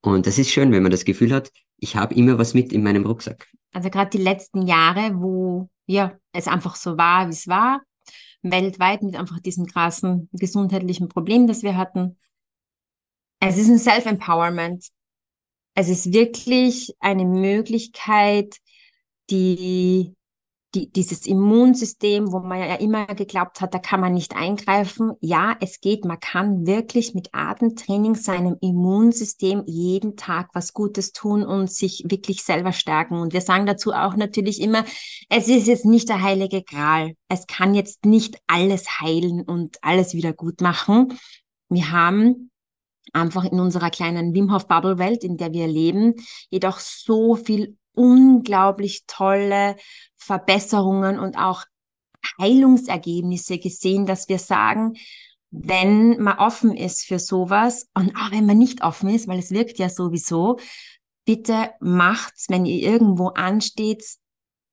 Und 0.00 0.26
das 0.26 0.38
ist 0.38 0.50
schön, 0.50 0.72
wenn 0.72 0.82
man 0.82 0.92
das 0.92 1.04
Gefühl 1.04 1.32
hat, 1.32 1.50
ich 1.78 1.96
habe 1.96 2.14
immer 2.14 2.38
was 2.38 2.54
mit 2.54 2.72
in 2.72 2.82
meinem 2.82 3.04
Rucksack. 3.04 3.46
Also 3.72 3.90
gerade 3.90 4.10
die 4.10 4.22
letzten 4.22 4.62
Jahre, 4.66 5.20
wo 5.20 5.68
ja 5.86 6.18
es 6.32 6.48
einfach 6.48 6.76
so 6.76 6.96
war, 6.96 7.26
wie 7.26 7.32
es 7.32 7.46
war, 7.46 7.82
weltweit 8.50 9.02
mit 9.02 9.16
einfach 9.16 9.40
diesem 9.40 9.66
krassen 9.66 10.28
gesundheitlichen 10.32 11.08
Problem, 11.08 11.46
das 11.46 11.62
wir 11.62 11.76
hatten. 11.76 12.18
Es 13.40 13.58
ist 13.58 13.68
ein 13.68 13.78
Self-Empowerment. 13.78 14.86
Es 15.74 15.88
ist 15.88 16.12
wirklich 16.12 16.96
eine 17.00 17.24
Möglichkeit, 17.24 18.56
die, 19.30 20.14
die, 20.76 20.90
dieses 20.90 21.26
Immunsystem, 21.26 22.30
wo 22.32 22.40
man 22.40 22.60
ja 22.60 22.74
immer 22.74 23.06
geglaubt 23.06 23.60
hat, 23.60 23.72
da 23.72 23.78
kann 23.78 24.00
man 24.00 24.12
nicht 24.12 24.36
eingreifen. 24.36 25.12
Ja, 25.20 25.56
es 25.60 25.80
geht. 25.80 26.04
Man 26.04 26.20
kann 26.20 26.66
wirklich 26.66 27.14
mit 27.14 27.30
Atemtraining 27.32 28.14
seinem 28.14 28.56
Immunsystem 28.60 29.62
jeden 29.66 30.16
Tag 30.16 30.50
was 30.52 30.74
Gutes 30.74 31.12
tun 31.12 31.44
und 31.44 31.70
sich 31.70 32.04
wirklich 32.06 32.44
selber 32.44 32.72
stärken. 32.72 33.18
Und 33.18 33.32
wir 33.32 33.40
sagen 33.40 33.64
dazu 33.64 33.92
auch 33.92 34.16
natürlich 34.16 34.60
immer, 34.60 34.84
es 35.30 35.48
ist 35.48 35.66
jetzt 35.66 35.86
nicht 35.86 36.08
der 36.10 36.22
heilige 36.22 36.62
Gral. 36.62 37.14
Es 37.28 37.46
kann 37.46 37.74
jetzt 37.74 38.04
nicht 38.04 38.36
alles 38.46 39.00
heilen 39.00 39.40
und 39.40 39.78
alles 39.80 40.12
wieder 40.12 40.34
gut 40.34 40.60
machen. 40.60 41.18
Wir 41.70 41.90
haben 41.90 42.50
einfach 43.14 43.44
in 43.44 43.60
unserer 43.60 43.90
kleinen 43.90 44.34
Wim 44.34 44.52
Hof 44.52 44.68
Bubble 44.68 44.98
Welt, 44.98 45.24
in 45.24 45.38
der 45.38 45.52
wir 45.52 45.66
leben, 45.66 46.14
jedoch 46.50 46.78
so 46.78 47.34
viel 47.34 47.76
unglaublich 47.96 49.04
tolle 49.06 49.76
Verbesserungen 50.16 51.18
und 51.18 51.36
auch 51.36 51.64
Heilungsergebnisse 52.40 53.58
gesehen, 53.58 54.06
dass 54.06 54.28
wir 54.28 54.38
sagen, 54.38 54.94
wenn 55.50 56.20
man 56.20 56.38
offen 56.38 56.76
ist 56.76 57.04
für 57.04 57.18
sowas 57.18 57.88
und 57.94 58.14
auch 58.16 58.30
wenn 58.30 58.46
man 58.46 58.58
nicht 58.58 58.82
offen 58.82 59.08
ist, 59.08 59.28
weil 59.28 59.38
es 59.38 59.50
wirkt 59.50 59.78
ja 59.78 59.88
sowieso, 59.88 60.58
bitte 61.24 61.70
macht's, 61.80 62.46
wenn 62.48 62.66
ihr 62.66 62.82
irgendwo 62.82 63.28
ansteht, 63.28 64.04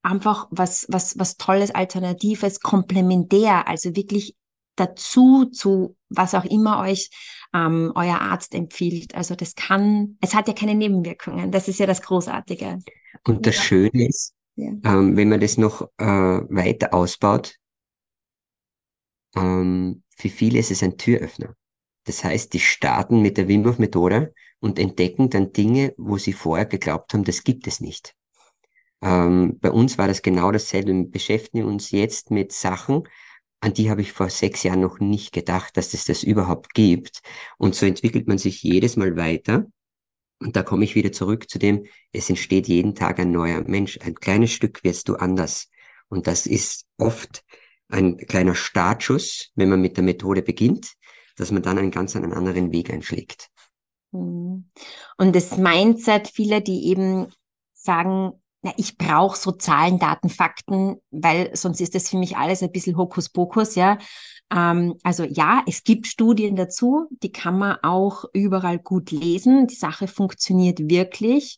einfach 0.01 0.47
was, 0.51 0.85
was, 0.89 1.17
was 1.17 1.37
Tolles, 1.37 1.73
Alternatives, 1.73 2.59
komplementär, 2.59 3.67
also 3.67 3.95
wirklich 3.95 4.35
dazu 4.75 5.45
zu 5.45 5.95
was 6.09 6.35
auch 6.35 6.45
immer 6.45 6.79
euch 6.81 7.09
ähm, 7.53 7.91
euer 7.95 8.19
Arzt 8.19 8.55
empfiehlt. 8.55 9.15
Also 9.15 9.35
das 9.35 9.55
kann, 9.55 10.17
es 10.21 10.33
hat 10.33 10.47
ja 10.47 10.53
keine 10.53 10.75
Nebenwirkungen. 10.75 11.51
Das 11.51 11.67
ist 11.67 11.79
ja 11.79 11.85
das 11.85 12.01
Großartige. 12.01 12.79
Und 13.25 13.45
das 13.45 13.55
ja. 13.57 13.61
Schöne 13.61 14.07
ist, 14.07 14.33
ja. 14.55 14.71
ähm, 14.83 15.15
wenn 15.15 15.29
man 15.29 15.39
das 15.39 15.57
noch 15.57 15.89
äh, 15.97 16.05
weiter 16.05 16.93
ausbaut, 16.93 17.55
ähm, 19.35 20.03
für 20.15 20.29
viele 20.29 20.59
ist 20.59 20.71
es 20.71 20.83
ein 20.83 20.97
Türöffner. 20.97 21.55
Das 22.05 22.23
heißt, 22.23 22.53
die 22.53 22.59
starten 22.59 23.21
mit 23.21 23.37
der 23.37 23.47
Wim 23.47 23.65
Hof 23.65 23.79
Methode 23.79 24.33
und 24.59 24.79
entdecken 24.79 25.29
dann 25.29 25.53
Dinge, 25.53 25.93
wo 25.97 26.17
sie 26.17 26.33
vorher 26.33 26.65
geglaubt 26.65 27.13
haben, 27.13 27.23
das 27.23 27.43
gibt 27.43 27.67
es 27.67 27.79
nicht. 27.79 28.15
Ähm, 29.01 29.59
bei 29.59 29.71
uns 29.71 29.97
war 29.97 30.07
das 30.07 30.21
genau 30.21 30.51
dasselbe. 30.51 30.93
Wir 30.93 31.09
beschäftigen 31.09 31.65
uns 31.65 31.91
jetzt 31.91 32.31
mit 32.31 32.51
Sachen, 32.51 33.03
an 33.59 33.73
die 33.73 33.89
habe 33.89 34.01
ich 34.01 34.11
vor 34.11 34.29
sechs 34.29 34.63
Jahren 34.63 34.81
noch 34.81 34.99
nicht 34.99 35.31
gedacht, 35.31 35.77
dass 35.77 35.93
es 35.93 36.05
das 36.05 36.23
überhaupt 36.23 36.73
gibt. 36.73 37.21
Und 37.57 37.75
so 37.75 37.85
entwickelt 37.85 38.27
man 38.27 38.37
sich 38.37 38.61
jedes 38.61 38.97
Mal 38.97 39.15
weiter. 39.15 39.65
Und 40.43 40.55
da 40.55 40.63
komme 40.63 40.83
ich 40.83 40.95
wieder 40.95 41.11
zurück 41.11 41.49
zu 41.49 41.57
dem, 41.57 41.85
es 42.11 42.29
entsteht 42.29 42.67
jeden 42.67 42.95
Tag 42.95 43.19
ein 43.19 43.31
neuer 43.31 43.61
Mensch. 43.61 43.99
Ein 44.01 44.15
kleines 44.15 44.51
Stück 44.51 44.83
wirst 44.83 45.09
du 45.09 45.15
anders. 45.15 45.69
Und 46.09 46.27
das 46.27 46.45
ist 46.45 46.85
oft 46.97 47.43
ein 47.89 48.17
kleiner 48.17 48.55
Startschuss, 48.55 49.51
wenn 49.55 49.69
man 49.69 49.81
mit 49.81 49.97
der 49.97 50.03
Methode 50.03 50.41
beginnt, 50.41 50.93
dass 51.37 51.51
man 51.51 51.63
dann 51.63 51.77
einen 51.77 51.91
ganz 51.91 52.15
anderen 52.15 52.71
Weg 52.71 52.91
einschlägt. 52.91 53.49
Mhm. 54.11 54.69
Und 55.17 55.35
das 55.35 55.57
Mindset 55.57 56.27
viele, 56.27 56.61
die 56.61 56.87
eben 56.87 57.27
sagen, 57.73 58.33
na, 58.61 58.73
ich 58.77 58.97
brauche 58.97 59.37
so 59.37 59.51
Zahlen, 59.51 59.99
Daten, 59.99 60.29
Fakten, 60.29 60.95
weil 61.11 61.55
sonst 61.55 61.81
ist 61.81 61.95
das 61.95 62.09
für 62.09 62.17
mich 62.17 62.37
alles 62.37 62.63
ein 62.63 62.71
bisschen 62.71 62.97
Hokuspokus, 62.97 63.75
ja. 63.75 63.97
Ähm, 64.53 64.95
also 65.03 65.23
ja, 65.23 65.63
es 65.67 65.83
gibt 65.83 66.07
Studien 66.07 66.55
dazu, 66.55 67.07
die 67.09 67.31
kann 67.31 67.57
man 67.57 67.77
auch 67.81 68.25
überall 68.33 68.79
gut 68.79 69.11
lesen. 69.11 69.67
Die 69.67 69.75
Sache 69.75 70.07
funktioniert 70.07 70.79
wirklich. 70.89 71.57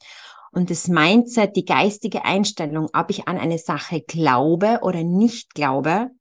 Und 0.51 0.69
das 0.69 0.87
Mindset, 0.87 1.55
die 1.57 1.65
geistige 1.65 2.23
Einstellung, 2.23 2.87
ob 2.93 3.09
ich 3.09 3.27
an 3.27 3.37
eine 3.37 3.57
Sache 3.57 4.01
glaube 4.01 4.79
oder 4.83 5.03
nicht 5.03 5.53
glaube, 5.53 6.11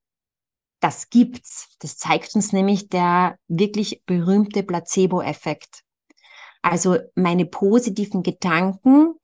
das 0.81 1.09
gibt's. 1.09 1.69
Das 1.79 1.97
zeigt 1.97 2.35
uns 2.35 2.53
nämlich 2.53 2.89
der 2.89 3.39
wirklich 3.47 4.03
berühmte 4.07 4.65
Placebo-Effekt. 4.65 5.83
Also 6.63 6.99
meine 7.15 7.47
positiven 7.47 8.23
Gedanken, 8.23 9.15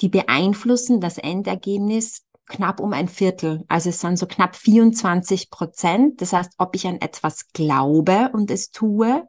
die 0.00 0.08
beeinflussen 0.08 1.00
das 1.00 1.16
Endergebnis 1.16 2.26
knapp 2.50 2.80
um 2.80 2.92
ein 2.92 3.08
Viertel. 3.08 3.64
Also 3.68 3.88
es 3.88 4.00
sind 4.00 4.18
so 4.18 4.26
knapp 4.26 4.56
24 4.56 5.50
Prozent. 5.50 6.20
Das 6.20 6.32
heißt, 6.32 6.52
ob 6.58 6.74
ich 6.76 6.86
an 6.86 7.00
etwas 7.00 7.48
glaube 7.52 8.30
und 8.32 8.50
es 8.50 8.70
tue 8.70 9.26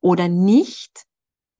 oder 0.00 0.28
nicht, 0.28 1.04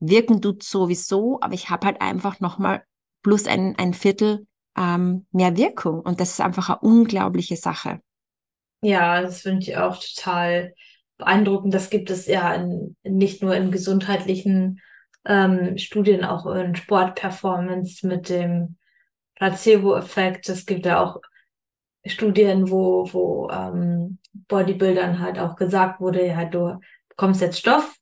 wirken 0.01 0.41
tut 0.41 0.63
sowieso, 0.63 1.39
aber 1.41 1.55
ich 1.55 1.71
habe 1.71 1.87
halt 1.87 2.01
einfach 2.01 2.41
nochmal 2.41 2.83
plus 3.23 3.47
ein, 3.47 3.77
ein 3.79 3.95
Viertel 3.95 4.47
ähm, 4.77 5.27
mehr 5.31 5.57
Wirkung. 5.57 6.01
Und 6.01 6.21
das 6.21 6.31
ist 6.31 6.41
einfach 6.41 6.71
eine 6.71 6.79
unglaubliche 6.81 7.57
Sache. 7.57 8.01
Ja, 8.83 9.21
das 9.23 9.43
finde 9.43 9.63
ich 9.63 9.77
auch 9.77 9.99
total 9.99 10.75
beeindruckend. 11.19 11.73
Das 11.73 11.91
gibt 11.91 12.11
es 12.11 12.27
ja 12.27 12.53
in, 12.55 12.97
nicht 13.05 13.43
nur 13.43 13.55
in 13.55 13.71
gesundheitlichen 13.71 14.81
ähm, 15.25 15.79
Studien 15.79 16.25
auch 16.25 16.47
in 16.47 16.75
Sportperformance 16.75 18.07
mit 18.07 18.29
dem 18.29 18.77
Placebo-Effekt. 19.43 20.49
Es 20.49 20.67
gibt 20.67 20.87
ja 20.87 21.03
auch 21.03 21.21
Studien, 22.07 22.71
wo, 22.71 23.09
wo 23.13 23.51
ähm, 23.51 24.19
Bodybuildern 24.33 25.19
halt 25.19 25.39
auch 25.41 25.57
gesagt 25.57 26.01
wurde, 26.01 26.27
ja, 26.27 26.45
du 26.45 26.79
bekommst 27.09 27.41
jetzt 27.41 27.59
Stoff 27.59 27.97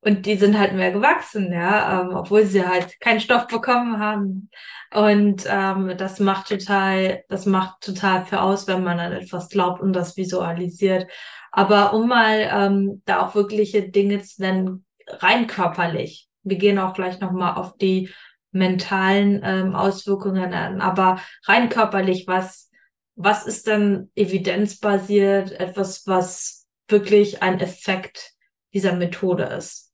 und 0.00 0.26
die 0.26 0.36
sind 0.36 0.58
halt 0.58 0.74
mehr 0.74 0.92
gewachsen, 0.92 1.50
ja, 1.50 2.02
ähm, 2.02 2.14
obwohl 2.14 2.44
sie 2.44 2.66
halt 2.66 3.00
keinen 3.00 3.20
Stoff 3.20 3.46
bekommen 3.46 3.98
haben. 3.98 4.50
Und 4.94 5.44
ähm, 5.48 5.94
das 5.96 6.20
macht 6.20 6.48
total, 6.48 7.24
das 7.28 7.46
macht 7.46 7.80
total 7.80 8.26
für 8.26 8.42
aus, 8.42 8.66
wenn 8.66 8.84
man 8.84 9.00
an 9.00 9.12
etwas 9.12 9.48
glaubt 9.48 9.80
und 9.80 9.94
das 9.94 10.16
visualisiert. 10.18 11.06
Aber 11.52 11.94
um 11.94 12.08
mal 12.08 12.50
ähm, 12.52 13.02
da 13.06 13.26
auch 13.26 13.34
wirkliche 13.34 13.88
Dinge 13.88 14.22
zu 14.22 14.42
nennen, 14.42 14.84
rein 15.08 15.46
körperlich 15.46 16.26
wir 16.46 16.56
gehen 16.56 16.78
auch 16.78 16.94
gleich 16.94 17.20
nochmal 17.20 17.56
auf 17.56 17.76
die 17.76 18.10
mentalen 18.56 19.40
ähm, 19.44 19.74
Auswirkungen 19.74 20.52
an, 20.52 20.80
aber 20.80 21.20
rein 21.44 21.68
körperlich, 21.68 22.26
was, 22.26 22.70
was 23.14 23.46
ist 23.46 23.66
denn 23.66 24.10
evidenzbasiert, 24.14 25.52
etwas, 25.52 26.06
was 26.06 26.66
wirklich 26.88 27.42
ein 27.42 27.60
Effekt 27.60 28.34
dieser 28.72 28.94
Methode 28.94 29.44
ist? 29.44 29.92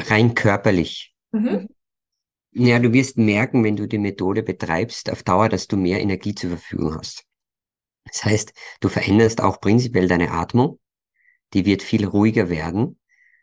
Rein 0.00 0.34
körperlich. 0.34 1.14
Mhm. 1.32 1.68
Ja, 2.52 2.78
du 2.78 2.92
wirst 2.92 3.18
merken, 3.18 3.64
wenn 3.64 3.76
du 3.76 3.86
die 3.86 3.98
Methode 3.98 4.42
betreibst, 4.42 5.10
auf 5.10 5.22
Dauer, 5.22 5.48
dass 5.48 5.66
du 5.66 5.76
mehr 5.76 6.00
Energie 6.00 6.34
zur 6.34 6.50
Verfügung 6.50 6.96
hast. 6.96 7.24
Das 8.04 8.24
heißt, 8.24 8.52
du 8.80 8.88
veränderst 8.88 9.42
auch 9.42 9.60
prinzipiell 9.60 10.08
deine 10.08 10.30
Atmung. 10.30 10.78
Die 11.52 11.66
wird 11.66 11.82
viel 11.82 12.06
ruhiger 12.06 12.48
werden 12.48 12.98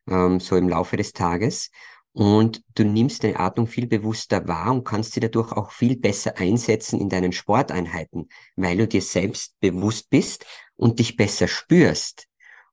ähm, 0.08 0.40
so 0.40 0.56
im 0.56 0.70
Laufe 0.70 0.98
des 0.98 1.14
Tages. 1.14 1.72
Und 2.14 2.64
du 2.76 2.84
nimmst 2.84 3.24
deine 3.24 3.40
Atmung 3.40 3.66
viel 3.66 3.88
bewusster 3.88 4.48
wahr 4.48 4.72
und 4.72 4.84
kannst 4.84 5.14
sie 5.14 5.20
dadurch 5.20 5.52
auch 5.52 5.72
viel 5.72 5.98
besser 5.98 6.38
einsetzen 6.38 7.00
in 7.02 7.10
deinen 7.10 7.32
Sporteinheiten, 7.32 8.30
weil 8.56 8.78
du 8.78 8.88
dir 8.88 9.02
selbst 9.02 9.60
bewusst 9.60 10.12
bist 10.12 10.46
und 10.76 11.00
dich 11.00 11.18
besser 11.18 11.48
spürst. 11.48 12.28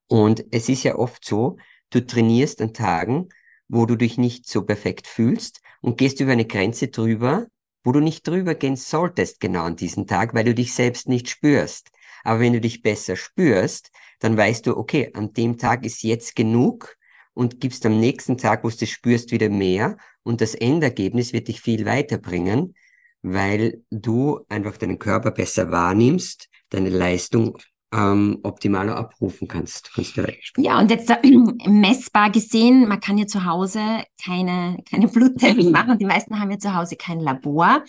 Und 0.09 0.45
es 0.51 0.68
ist 0.68 0.82
ja 0.82 0.97
oft 0.97 1.24
so, 1.24 1.57
du 1.88 2.07
trainierst 2.07 2.61
an 2.61 2.74
Tagen, 2.74 3.28
wo 3.68 3.86
du 3.86 3.97
dich 3.97 4.18
nicht 4.18 4.47
so 4.47 4.62
perfekt 4.62 5.07
fühlst 5.07 5.61
und 5.80 5.97
gehst 5.97 6.20
über 6.20 6.32
eine 6.32 6.45
Grenze 6.45 6.88
drüber, 6.88 7.47
wo 7.82 7.93
du 7.93 8.01
nicht 8.01 8.26
drüber 8.28 8.55
gehen 8.55 8.76
solltest 8.76 9.41
genau 9.41 9.62
an 9.64 9.76
diesem 9.76 10.07
Tag, 10.07 10.34
weil 10.34 10.45
du 10.45 10.55
dich 10.55 10.74
selbst 10.74 11.09
nicht 11.09 11.30
spürst. 11.30 11.91
Aber 12.24 12.41
wenn 12.41 12.53
du 12.53 12.61
dich 12.61 12.82
besser 12.82 13.16
spürst, 13.16 13.91
dann 14.18 14.36
weißt 14.36 14.66
du, 14.66 14.76
okay, 14.76 15.11
an 15.14 15.32
dem 15.32 15.57
Tag 15.57 15.86
ist 15.86 16.03
jetzt 16.03 16.36
genug 16.36 16.97
und 17.35 17.61
gibst 17.61 17.85
am 17.87 17.99
nächsten 17.99 18.39
Tag, 18.39 18.64
wo 18.64 18.68
du 18.68 18.76
es 18.81 18.91
spürst, 18.91 19.33
wieder 19.33 19.49
mehr 19.49 19.97
und 20.22 20.41
das 20.41 20.55
Endergebnis 20.55 21.33
wird 21.33 21.49
dich 21.49 21.61
viel 21.61 21.87
weiterbringen, 21.87 22.74
weil 23.22 23.83
du 23.91 24.41
einfach 24.49 24.76
deinen 24.76 24.99
Körper 24.99 25.31
besser 25.31 25.70
wahrnimmst, 25.70 26.49
deine 26.70 26.91
Leistung 26.91 27.59
ähm, 27.93 28.39
optimaler 28.43 28.97
abrufen 28.97 29.49
kannst. 29.49 29.93
kannst 29.93 30.16
du 30.16 30.24
ja, 30.59 30.78
und 30.78 30.91
jetzt 30.91 31.11
äh, 31.11 31.16
messbar 31.68 32.31
gesehen, 32.31 32.87
man 32.87 33.01
kann 33.01 33.18
ja 33.18 33.26
zu 33.26 33.45
Hause 33.45 33.81
keine, 34.24 34.78
keine 34.89 35.09
Bluttests 35.09 35.64
machen. 35.70 35.99
Die 35.99 36.05
meisten 36.05 36.39
haben 36.39 36.51
ja 36.51 36.59
zu 36.59 36.74
Hause 36.74 36.97
kein 36.97 37.20
Labor. 37.20 37.83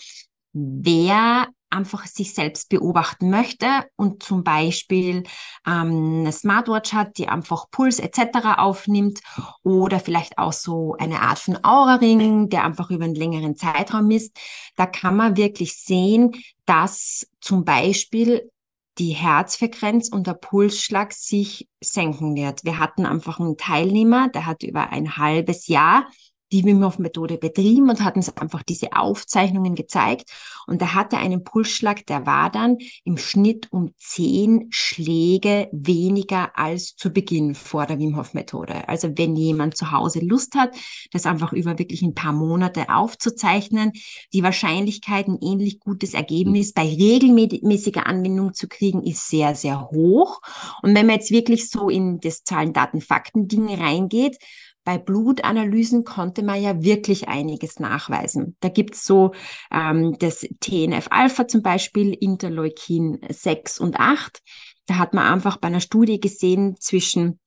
Wer 0.54 1.48
einfach 1.72 2.06
sich 2.06 2.34
selbst 2.34 2.70
beobachten 2.70 3.30
möchte 3.30 3.66
und 3.96 4.22
zum 4.22 4.44
Beispiel 4.44 5.24
ähm, 5.66 6.20
eine 6.20 6.32
Smartwatch 6.32 6.94
hat, 6.94 7.18
die 7.18 7.30
einfach 7.30 7.70
Puls 7.72 8.00
etc. 8.00 8.58
aufnimmt 8.58 9.22
oder 9.64 10.00
vielleicht 10.00 10.38
auch 10.38 10.54
so 10.54 10.96
eine 11.00 11.22
Art 11.22 11.40
von 11.40 11.58
Aura-Ring, 11.64 12.50
der 12.50 12.66
einfach 12.66 12.92
über 12.92 13.06
einen 13.06 13.16
längeren 13.16 13.56
Zeitraum 13.56 14.08
misst, 14.08 14.38
da 14.76 14.86
kann 14.86 15.16
man 15.16 15.38
wirklich 15.38 15.78
sehen, 15.78 16.32
dass 16.66 17.28
zum 17.40 17.64
Beispiel 17.64 18.50
die 18.98 19.14
Herzfrequenz 19.14 20.10
und 20.10 20.28
der 20.28 20.34
Pulsschlag 20.34 21.14
sich 21.14 21.68
senken 21.82 22.36
wird. 22.36 22.66
Wir 22.66 22.78
hatten 22.78 23.06
einfach 23.06 23.40
einen 23.40 23.58
Teilnehmer, 23.58 24.28
der 24.30 24.46
hat 24.46 24.64
über 24.64 24.90
ein 24.90 25.18
halbes 25.18 25.68
Jahr 25.68 26.08
die 26.52 26.64
Wim 26.66 26.84
Hof 26.84 27.00
Methode 27.00 27.38
betrieben 27.38 27.90
und 27.90 28.04
hat 28.04 28.16
uns 28.16 28.36
einfach 28.38 28.64
diese 28.64 28.94
Aufzeichnungen 28.94 29.76
gezeigt. 29.76 30.32
Und 30.68 30.82
er 30.82 30.94
hatte 30.94 31.18
einen 31.18 31.44
Pulsschlag, 31.44 32.06
der 32.06 32.26
war 32.26 32.52
dann 32.52 32.78
im 33.04 33.18
Schnitt 33.18 33.68
um 33.72 33.94
zehn 33.98 34.68
Schläge 34.70 35.70
weniger 35.72 36.58
als 36.58 36.96
zu 36.96 37.12
Beginn 37.12 37.56
vor 37.56 37.86
der 37.86 38.00
Wim 38.00 38.18
Hof 38.18 38.34
Methode. 38.34 38.88
Also 38.88 39.10
wenn 39.18 39.36
jemand 39.36 39.78
zu 39.78 39.92
Hause 39.92 40.20
Lust 40.20 40.56
hat, 40.56 40.76
das 41.12 41.26
einfach 41.26 41.54
über 41.54 41.80
wirklich 41.80 42.02
ein 42.02 42.16
paar 42.16 42.34
Monate 42.34 42.90
aufzuzeichnen, 42.90 43.92
die 44.34 44.44
Wahrscheinlichkeit, 44.44 45.28
ein 45.28 45.40
ähnlich 45.42 45.80
gutes 45.80 46.14
Ergebnis 46.14 46.74
bei 46.74 46.84
regelmäßiger 46.84 48.06
Anwendung 48.06 48.54
zu 48.54 48.68
kriegen, 48.68 49.04
ist 49.04 49.30
sehr, 49.30 49.56
sehr 49.56 49.90
hoch. 49.92 50.42
Und 50.82 50.96
wenn 50.96 51.06
man 51.06 51.16
jetzt 51.16 51.32
wirklich 51.32 51.70
so 51.70 51.90
in 51.90 52.20
das 52.20 52.44
Zahlen, 52.44 52.74
Daten, 52.74 53.02
Fakten 53.02 53.48
Ding 53.48 53.68
reingeht, 53.74 54.38
bei 54.84 54.98
Blutanalysen 54.98 56.04
konnte 56.04 56.44
man 56.44 56.62
ja 56.62 56.82
wirklich 56.82 57.28
einiges 57.28 57.80
nachweisen. 57.80 58.56
Da 58.62 58.70
gibt's 58.70 59.06
so 59.06 59.34
ähm, 59.72 60.16
das 60.20 60.48
TNF-Alpha 60.60 61.48
zum 61.48 61.62
Beispiel, 61.62 62.14
Interleukin 62.14 63.20
6 63.30 63.80
und 63.80 64.00
8. 64.00 64.42
Da 64.88 64.98
hat 64.98 65.14
man 65.14 65.32
einfach 65.32 65.58
bei 65.58 65.68
einer 65.68 65.82
Studie 65.82 66.20
gesehen 66.20 66.78
zwischen 66.80 67.40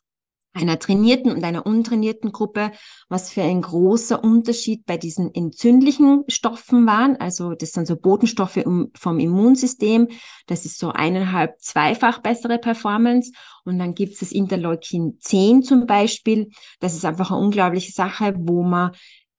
einer 0.55 0.79
trainierten 0.79 1.33
und 1.33 1.45
einer 1.45 1.67
untrainierten 1.67 2.33
Gruppe, 2.33 2.71
was 3.09 3.31
für 3.31 3.43
ein 3.43 3.61
großer 3.61 4.23
Unterschied 4.23 4.87
bei 4.87 4.97
diesen 4.97 5.35
entzündlichen 5.35 6.25
Stoffen 6.29 6.87
waren. 6.87 7.17
Also 7.17 7.55
das 7.55 7.73
sind 7.73 7.87
so 7.87 7.97
Botenstoffe 7.97 8.65
vom 8.95 9.19
Immunsystem. 9.19 10.09
Das 10.47 10.65
ist 10.65 10.79
so 10.79 10.91
eineinhalb, 10.91 11.61
zweifach 11.61 12.21
bessere 12.21 12.59
Performance. 12.59 13.33
Und 13.65 13.79
dann 13.79 13.95
gibt 13.95 14.15
es 14.15 14.21
das 14.21 14.33
Interleukin 14.33 15.19
10 15.21 15.63
zum 15.63 15.87
Beispiel. 15.87 16.51
Das 16.79 16.95
ist 16.95 17.05
einfach 17.05 17.33
eine 17.33 17.41
unglaubliche 17.41 17.93
Sache, 17.93 18.35
wo 18.39 18.63
man 18.63 18.93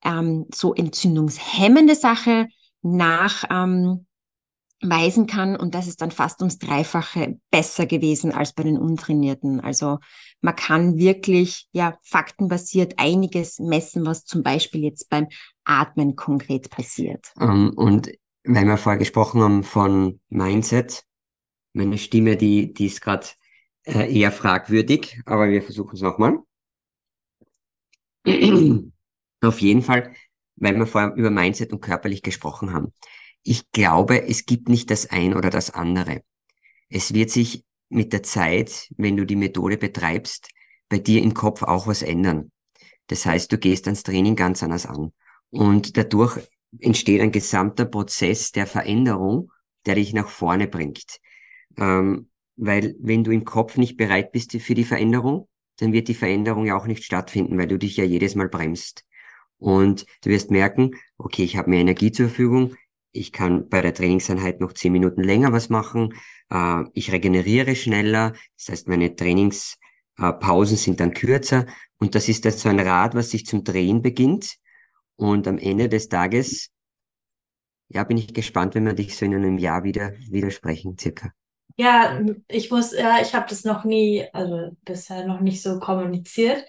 ähm, 0.04 0.46
so 0.54 0.74
entzündungshemmende 0.74 1.94
Sache 1.94 2.46
nach 2.82 3.44
ähm, 3.50 4.06
weisen 4.82 5.26
kann 5.26 5.56
und 5.56 5.74
das 5.74 5.86
ist 5.86 6.02
dann 6.02 6.10
fast 6.10 6.40
ums 6.40 6.58
Dreifache 6.58 7.38
besser 7.50 7.86
gewesen 7.86 8.32
als 8.32 8.52
bei 8.52 8.62
den 8.62 8.78
Untrainierten. 8.78 9.60
Also 9.60 9.98
man 10.42 10.54
kann 10.54 10.98
wirklich 10.98 11.68
ja 11.72 11.98
faktenbasiert 12.02 12.94
einiges 12.98 13.58
messen, 13.58 14.04
was 14.04 14.24
zum 14.24 14.42
Beispiel 14.42 14.82
jetzt 14.82 15.08
beim 15.08 15.28
Atmen 15.64 16.14
konkret 16.14 16.68
passiert. 16.70 17.32
Um, 17.36 17.48
ähm, 17.48 17.72
und 17.76 18.10
weil 18.44 18.66
wir 18.66 18.76
vorher 18.76 18.98
gesprochen 18.98 19.40
haben 19.40 19.64
von 19.64 20.20
Mindset, 20.28 21.04
meine 21.72 21.98
Stimme, 21.98 22.36
die, 22.36 22.72
die 22.72 22.86
ist 22.86 23.00
gerade 23.00 23.26
äh, 23.84 24.12
eher 24.12 24.32
fragwürdig, 24.32 25.20
aber 25.24 25.48
wir 25.48 25.62
versuchen 25.62 25.94
es 25.94 26.02
nochmal. 26.02 26.38
Auf 29.42 29.60
jeden 29.60 29.82
Fall, 29.82 30.14
weil 30.56 30.76
wir 30.76 30.86
vorher 30.86 31.14
über 31.14 31.30
Mindset 31.30 31.72
und 31.72 31.80
körperlich 31.80 32.22
gesprochen 32.22 32.72
haben. 32.72 32.92
Ich 33.48 33.70
glaube, 33.70 34.26
es 34.26 34.44
gibt 34.44 34.68
nicht 34.68 34.90
das 34.90 35.06
ein 35.06 35.32
oder 35.32 35.50
das 35.50 35.70
andere. 35.70 36.22
Es 36.88 37.14
wird 37.14 37.30
sich 37.30 37.64
mit 37.88 38.12
der 38.12 38.24
Zeit, 38.24 38.88
wenn 38.96 39.16
du 39.16 39.24
die 39.24 39.36
Methode 39.36 39.78
betreibst, 39.78 40.48
bei 40.88 40.98
dir 40.98 41.22
im 41.22 41.32
Kopf 41.32 41.62
auch 41.62 41.86
was 41.86 42.02
ändern. 42.02 42.50
Das 43.06 43.24
heißt, 43.24 43.52
du 43.52 43.58
gehst 43.58 43.86
ans 43.86 44.02
Training 44.02 44.34
ganz 44.34 44.64
anders 44.64 44.84
an. 44.84 45.12
Und 45.50 45.96
dadurch 45.96 46.40
entsteht 46.80 47.20
ein 47.20 47.30
gesamter 47.30 47.84
Prozess 47.84 48.50
der 48.50 48.66
Veränderung, 48.66 49.52
der 49.86 49.94
dich 49.94 50.12
nach 50.12 50.28
vorne 50.28 50.66
bringt. 50.66 51.20
Ähm, 51.76 52.28
weil 52.56 52.96
wenn 52.98 53.22
du 53.22 53.30
im 53.30 53.44
Kopf 53.44 53.76
nicht 53.76 53.96
bereit 53.96 54.32
bist 54.32 54.60
für 54.60 54.74
die 54.74 54.82
Veränderung, 54.82 55.48
dann 55.76 55.92
wird 55.92 56.08
die 56.08 56.14
Veränderung 56.14 56.66
ja 56.66 56.76
auch 56.76 56.88
nicht 56.88 57.04
stattfinden, 57.04 57.56
weil 57.58 57.68
du 57.68 57.78
dich 57.78 57.96
ja 57.96 58.02
jedes 58.02 58.34
Mal 58.34 58.48
bremst. 58.48 59.04
Und 59.58 60.04
du 60.22 60.30
wirst 60.30 60.50
merken, 60.50 60.96
okay, 61.16 61.44
ich 61.44 61.56
habe 61.56 61.70
mehr 61.70 61.80
Energie 61.80 62.10
zur 62.10 62.26
Verfügung, 62.26 62.74
ich 63.16 63.32
kann 63.32 63.68
bei 63.68 63.80
der 63.82 63.94
Trainingseinheit 63.94 64.60
noch 64.60 64.72
zehn 64.72 64.92
Minuten 64.92 65.22
länger 65.22 65.52
was 65.52 65.68
machen, 65.68 66.14
äh, 66.50 66.84
ich 66.92 67.12
regeneriere 67.12 67.76
schneller, 67.76 68.32
das 68.56 68.68
heißt, 68.68 68.88
meine 68.88 69.14
Trainingspausen 69.14 70.76
sind 70.76 71.00
dann 71.00 71.14
kürzer 71.14 71.66
und 71.98 72.14
das 72.14 72.28
ist 72.28 72.44
dann 72.44 72.52
so 72.52 72.68
ein 72.68 72.80
Rad, 72.80 73.14
was 73.14 73.30
sich 73.30 73.46
zum 73.46 73.64
Drehen 73.64 74.02
beginnt 74.02 74.56
und 75.16 75.48
am 75.48 75.58
Ende 75.58 75.88
des 75.88 76.08
Tages, 76.08 76.70
ja, 77.88 78.04
bin 78.04 78.18
ich 78.18 78.34
gespannt, 78.34 78.74
wenn 78.74 78.84
wir 78.84 78.94
dich 78.94 79.16
so 79.16 79.24
in 79.24 79.34
einem 79.34 79.58
Jahr 79.58 79.84
wieder 79.84 80.12
widersprechen, 80.30 80.98
circa. 80.98 81.32
Ja, 81.78 82.20
ich 82.48 82.70
muss, 82.70 82.92
ja, 82.92 83.20
ich 83.20 83.34
habe 83.34 83.46
das 83.48 83.64
noch 83.64 83.84
nie, 83.84 84.24
also 84.32 84.76
bisher 84.82 85.26
noch 85.26 85.40
nicht 85.40 85.62
so 85.62 85.78
kommuniziert. 85.78 86.64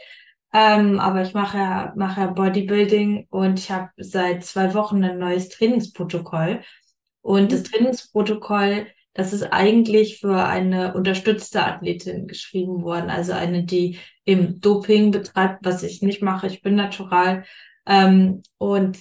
Ähm, 0.53 0.99
aber 0.99 1.21
ich 1.21 1.33
mache 1.33 1.57
ja, 1.57 1.93
mache 1.95 2.21
ja 2.21 2.27
Bodybuilding 2.27 3.27
und 3.29 3.59
ich 3.59 3.69
habe 3.69 3.89
seit 3.97 4.45
zwei 4.45 4.73
Wochen 4.73 5.03
ein 5.03 5.19
neues 5.19 5.49
Trainingsprotokoll. 5.49 6.61
Und 7.21 7.51
das 7.51 7.61
mhm. 7.61 7.65
Trainingsprotokoll, 7.65 8.87
das 9.13 9.33
ist 9.33 9.43
eigentlich 9.51 10.19
für 10.19 10.45
eine 10.45 10.93
unterstützte 10.93 11.65
Athletin 11.65 12.27
geschrieben 12.27 12.83
worden. 12.83 13.09
Also 13.09 13.33
eine, 13.33 13.65
die 13.65 13.99
im 14.23 14.61
Doping 14.61 15.11
betreibt, 15.11 15.65
was 15.65 15.83
ich 15.83 16.01
nicht 16.01 16.21
mache. 16.21 16.47
Ich 16.47 16.61
bin 16.61 16.75
natural. 16.75 17.43
Ähm, 17.85 18.41
und 18.57 18.99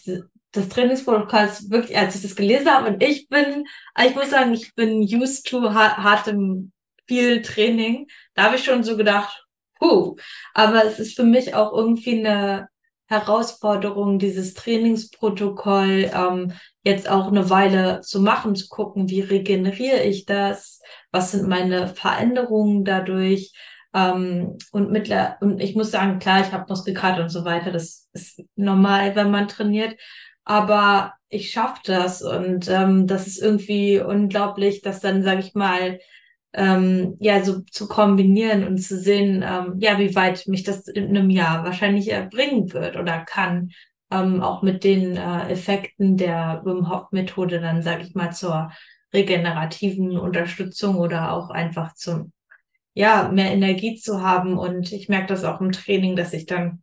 das 0.53 0.69
Trainingsprotokoll 0.69 1.45
ist 1.45 1.71
wirklich, 1.71 1.97
als 1.97 2.17
ich 2.17 2.23
das 2.23 2.35
gelesen 2.35 2.71
habe, 2.71 2.89
und 2.89 3.03
ich 3.03 3.29
bin, 3.29 3.67
ich 4.05 4.15
muss 4.15 4.31
sagen, 4.31 4.55
ich 4.55 4.75
bin 4.75 5.03
used 5.03 5.47
to 5.47 5.73
hartem 5.73 6.73
viel 7.07 7.43
Training. 7.43 8.09
Da 8.35 8.45
habe 8.45 8.57
ich 8.57 8.65
schon 8.65 8.83
so 8.83 8.97
gedacht, 8.97 9.46
puh. 9.79 10.17
Aber 10.55 10.85
es 10.85 10.99
ist 10.99 11.17
für 11.17 11.25
mich 11.25 11.55
auch 11.55 11.73
irgendwie 11.73 12.25
eine 12.25 12.69
Herausforderung, 13.09 14.19
dieses 14.19 14.55
Trainingsprotokoll 14.55 16.11
ähm, 16.13 16.53
jetzt 16.83 17.09
auch 17.09 17.29
eine 17.29 17.51
Weile 17.51 18.01
zu 18.01 18.21
machen, 18.21 18.57
zu 18.57 18.69
gucken, 18.69 19.09
wie 19.09 19.21
regeneriere 19.21 20.03
ich 20.03 20.27
das, 20.27 20.81
was 21.13 21.33
sind 21.33 21.49
meine 21.49 21.89
Veränderungen 21.89 22.85
dadurch. 22.85 23.53
Ähm, 23.95 24.59
und, 24.73 24.91
mittler 24.91 25.37
und 25.41 25.61
ich 25.61 25.77
muss 25.77 25.91
sagen, 25.91 26.19
klar, 26.19 26.41
ich 26.41 26.53
habe 26.53 26.67
Muskelkater 26.69 27.23
und 27.23 27.31
so 27.31 27.45
weiter, 27.45 27.71
das 27.71 28.09
ist 28.13 28.43
normal, 28.57 29.15
wenn 29.15 29.31
man 29.31 29.49
trainiert, 29.49 29.97
aber 30.45 31.15
ich 31.29 31.51
schaffe 31.51 31.81
das 31.85 32.23
und 32.23 32.69
ähm, 32.69 33.07
das 33.07 33.27
ist 33.27 33.41
irgendwie 33.41 34.01
unglaublich, 34.01 34.83
dass 34.83 35.01
dann, 35.01 35.23
sage 35.23 35.41
ich 35.41 35.55
mal, 35.55 35.99
ähm, 36.57 37.17
ja, 37.21 37.45
so 37.45 37.61
zu 37.61 37.87
kombinieren 37.87 38.67
und 38.67 38.79
zu 38.79 38.99
sehen, 38.99 39.45
ähm, 39.47 39.75
ja, 39.79 39.99
wie 39.99 40.15
weit 40.15 40.49
mich 40.49 40.65
das 40.65 40.89
in 40.89 41.09
einem 41.09 41.29
Jahr 41.29 41.65
wahrscheinlich 41.65 42.11
erbringen 42.11 42.73
wird 42.73 42.97
oder 42.97 43.21
kann, 43.21 43.73
ähm, 44.11 44.43
auch 44.43 44.63
mit 44.63 44.83
den 44.83 45.17
äh, 45.17 45.51
Effekten 45.51 46.17
der 46.17 46.63
Wim 46.65 46.89
Hof 46.89 47.13
Methode 47.13 47.61
dann, 47.61 47.83
sage 47.83 48.05
ich 48.05 48.15
mal, 48.15 48.33
zur 48.33 48.73
regenerativen 49.13 50.19
Unterstützung 50.19 50.97
oder 50.97 51.33
auch 51.33 51.51
einfach 51.51 51.95
zum, 51.95 52.33
ja, 52.95 53.29
mehr 53.29 53.53
Energie 53.53 53.97
zu 53.97 54.23
haben. 54.23 54.57
Und 54.57 54.93
ich 54.93 55.11
merke 55.11 55.27
das 55.27 55.45
auch 55.45 55.61
im 55.61 55.73
Training, 55.73 56.17
dass 56.17 56.33
ich 56.33 56.47
dann 56.47 56.83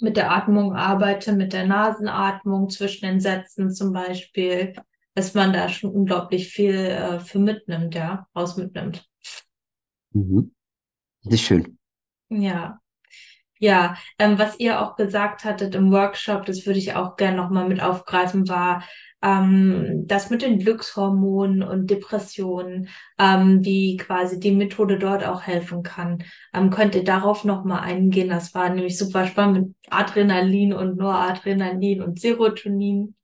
mit 0.00 0.16
der 0.16 0.32
Atmung 0.32 0.74
arbeite, 0.74 1.32
mit 1.32 1.52
der 1.52 1.66
Nasenatmung 1.66 2.70
zwischen 2.70 3.06
den 3.06 3.20
Sätzen 3.20 3.72
zum 3.72 3.92
Beispiel, 3.92 4.74
dass 5.16 5.32
man 5.32 5.52
da 5.52 5.68
schon 5.70 5.90
unglaublich 5.90 6.48
viel 6.50 6.74
äh, 6.74 7.20
für 7.20 7.38
mitnimmt, 7.38 7.94
ja, 7.94 8.28
raus 8.36 8.56
mitnimmt. 8.58 9.08
Mhm. 10.12 10.52
Das 11.24 11.34
ist 11.34 11.40
schön. 11.40 11.78
Ja. 12.28 12.78
Ja, 13.58 13.96
ähm, 14.18 14.38
was 14.38 14.60
ihr 14.60 14.82
auch 14.82 14.96
gesagt 14.96 15.44
hattet 15.44 15.74
im 15.74 15.90
Workshop, 15.90 16.44
das 16.44 16.66
würde 16.66 16.78
ich 16.78 16.94
auch 16.94 17.16
gerne 17.16 17.38
nochmal 17.38 17.66
mit 17.66 17.80
aufgreifen, 17.82 18.46
war 18.50 18.84
ähm, 19.22 20.04
das 20.06 20.28
mit 20.28 20.42
den 20.42 20.58
Glückshormonen 20.58 21.62
und 21.62 21.88
Depressionen, 21.88 22.88
ähm, 23.18 23.64
wie 23.64 23.96
quasi 23.96 24.38
die 24.38 24.52
Methode 24.52 24.98
dort 24.98 25.24
auch 25.24 25.42
helfen 25.42 25.82
kann. 25.82 26.22
Ähm, 26.52 26.68
könnt 26.68 26.94
ihr 26.94 27.04
darauf 27.04 27.44
nochmal 27.44 27.80
eingehen? 27.80 28.28
Das 28.28 28.54
war 28.54 28.68
nämlich 28.68 28.98
super 28.98 29.26
spannend 29.26 29.68
mit 29.68 29.76
Adrenalin 29.88 30.74
und 30.74 30.98
Noradrenalin 30.98 32.02
und 32.02 32.20
Serotonin. 32.20 33.15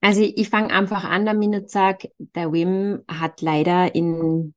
Also 0.00 0.22
ich 0.22 0.48
fange 0.48 0.72
einfach 0.72 1.04
an 1.04 1.26
damit 1.26 1.54
und 1.54 1.70
sage, 1.70 2.12
der 2.18 2.52
Wim 2.52 3.02
hat 3.08 3.42
leider 3.42 3.94
in 3.94 4.54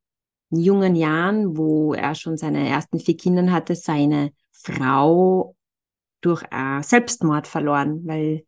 jungen 0.49 0.95
Jahren, 0.95 1.57
wo 1.57 1.93
er 1.93 2.13
schon 2.13 2.37
seine 2.37 2.67
ersten 2.67 2.99
vier 2.99 3.17
Kinder 3.17 3.51
hatte, 3.51 3.75
seine 3.75 4.33
Frau 4.51 5.55
durch 6.21 6.43
Selbstmord 6.81 7.47
verloren, 7.47 8.05
weil 8.05 8.45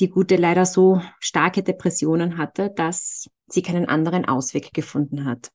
die 0.00 0.08
Gute 0.08 0.36
leider 0.36 0.64
so 0.64 1.02
starke 1.18 1.62
Depressionen 1.62 2.38
hatte, 2.38 2.70
dass 2.70 3.28
sie 3.48 3.62
keinen 3.62 3.86
anderen 3.86 4.24
Ausweg 4.24 4.72
gefunden 4.72 5.24
hat. 5.24 5.50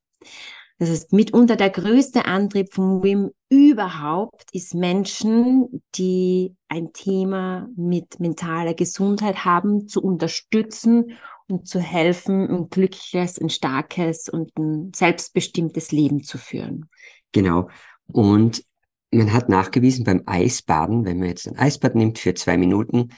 Das 0.78 0.88
ist 0.88 1.12
mitunter 1.12 1.54
der 1.54 1.70
größte 1.70 2.24
Antrieb 2.24 2.74
von 2.74 3.02
WIM 3.02 3.30
überhaupt, 3.48 4.46
ist 4.52 4.74
Menschen, 4.74 5.82
die 5.94 6.56
ein 6.68 6.92
Thema 6.92 7.68
mit 7.76 8.18
mentaler 8.18 8.74
Gesundheit 8.74 9.44
haben, 9.44 9.86
zu 9.86 10.02
unterstützen 10.02 11.12
und 11.46 11.68
zu 11.68 11.78
helfen, 11.78 12.48
ein 12.48 12.68
glückliches, 12.70 13.40
ein 13.40 13.50
starkes 13.50 14.28
und 14.28 14.56
ein 14.58 14.92
selbstbestimmtes 14.94 15.92
Leben 15.92 16.24
zu 16.24 16.38
führen. 16.38 16.88
Genau. 17.30 17.68
Und 18.06 18.64
man 19.12 19.32
hat 19.32 19.48
nachgewiesen 19.48 20.04
beim 20.04 20.22
Eisbaden, 20.26 21.04
wenn 21.04 21.18
man 21.18 21.28
jetzt 21.28 21.46
ein 21.46 21.56
Eisbad 21.56 21.94
nimmt 21.94 22.18
für 22.18 22.34
zwei 22.34 22.56
Minuten, 22.56 23.10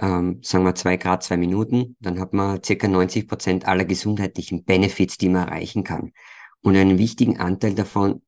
ähm, 0.00 0.40
sagen 0.42 0.64
wir 0.64 0.74
zwei 0.74 0.96
Grad, 0.96 1.22
zwei 1.22 1.36
Minuten, 1.36 1.96
dann 2.00 2.18
hat 2.18 2.32
man 2.32 2.62
circa 2.62 2.88
90 2.88 3.28
Prozent 3.28 3.68
aller 3.68 3.84
gesundheitlichen 3.84 4.64
Benefits, 4.64 5.18
die 5.18 5.28
man 5.28 5.48
erreichen 5.48 5.84
kann. 5.84 6.12
Und 6.62 6.76
einen 6.76 6.98
wichtigen 6.98 7.38
Anteil 7.38 7.74
davon 7.74 8.22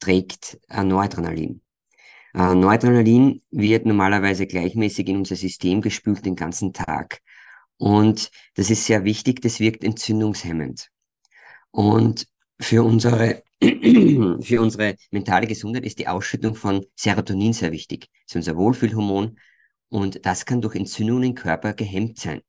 trägt 0.00 0.58
äh, 0.68 0.82
Noradrenalin. 0.82 1.62
Äh, 2.34 2.54
Noradrenalin 2.54 3.40
wird 3.50 3.86
normalerweise 3.86 4.46
gleichmäßig 4.46 5.08
in 5.08 5.18
unser 5.18 5.36
System 5.36 5.80
gespült 5.80 6.24
den 6.24 6.36
ganzen 6.36 6.72
Tag. 6.72 7.20
Und 7.76 8.30
das 8.54 8.70
ist 8.70 8.84
sehr 8.84 9.04
wichtig, 9.04 9.40
das 9.40 9.60
wirkt 9.60 9.84
entzündungshemmend. 9.84 10.90
Und 11.70 12.26
für 12.60 12.82
unsere, 12.82 13.42
für 13.60 14.60
unsere 14.60 14.96
mentale 15.10 15.46
Gesundheit 15.46 15.84
ist 15.84 15.98
die 15.98 16.08
Ausschüttung 16.08 16.54
von 16.54 16.84
Serotonin 16.94 17.52
sehr 17.52 17.72
wichtig. 17.72 18.08
Das 18.26 18.32
ist 18.32 18.36
unser 18.36 18.56
Wohlfühlhormon. 18.56 19.38
Und 19.88 20.24
das 20.24 20.44
kann 20.44 20.60
durch 20.60 20.76
Entzündungen 20.76 21.24
im 21.24 21.34
Körper 21.34 21.72
gehemmt 21.72 22.18
sein, 22.18 22.42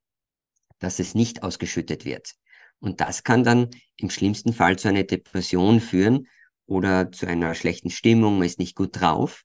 dass 0.79 0.99
es 0.99 1.15
nicht 1.15 1.43
ausgeschüttet 1.43 2.05
wird. 2.05 2.35
Und 2.81 2.99
das 2.99 3.23
kann 3.23 3.43
dann 3.45 3.69
im 3.95 4.09
schlimmsten 4.09 4.51
Fall 4.53 4.77
zu 4.77 4.89
einer 4.89 5.03
Depression 5.03 5.79
führen 5.79 6.27
oder 6.65 7.11
zu 7.11 7.27
einer 7.27 7.55
schlechten 7.55 7.89
Stimmung, 7.89 8.39
man 8.39 8.47
ist 8.47 8.59
nicht 8.59 8.75
gut 8.75 8.99
drauf. 8.99 9.43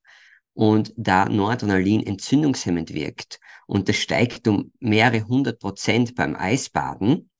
Und 0.55 0.93
da 0.97 1.29
Noradrenalin 1.29 2.05
entzündungshemmend 2.05 2.95
wirkt 2.95 3.39
und 3.67 3.89
das 3.89 3.97
steigt 3.97 4.49
um 4.49 4.73
mehrere 4.81 5.27
hundert 5.27 5.61
Prozent 5.61 6.15
beim 6.15 6.35
Eisbaden, 6.35 7.31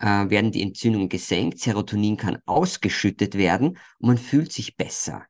äh, 0.00 0.28
werden 0.28 0.50
die 0.50 0.62
Entzündungen 0.62 1.08
gesenkt, 1.08 1.60
Serotonin 1.60 2.16
kann 2.16 2.38
ausgeschüttet 2.46 3.36
werden 3.36 3.78
und 3.98 4.08
man 4.08 4.18
fühlt 4.18 4.52
sich 4.52 4.76
besser. 4.76 5.24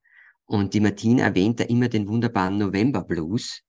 Und 0.46 0.74
die 0.74 0.80
Martina 0.80 1.24
erwähnt 1.24 1.60
da 1.60 1.64
immer 1.64 1.88
den 1.88 2.08
wunderbaren 2.08 2.58
November 2.58 3.02
Blues. 3.02 3.62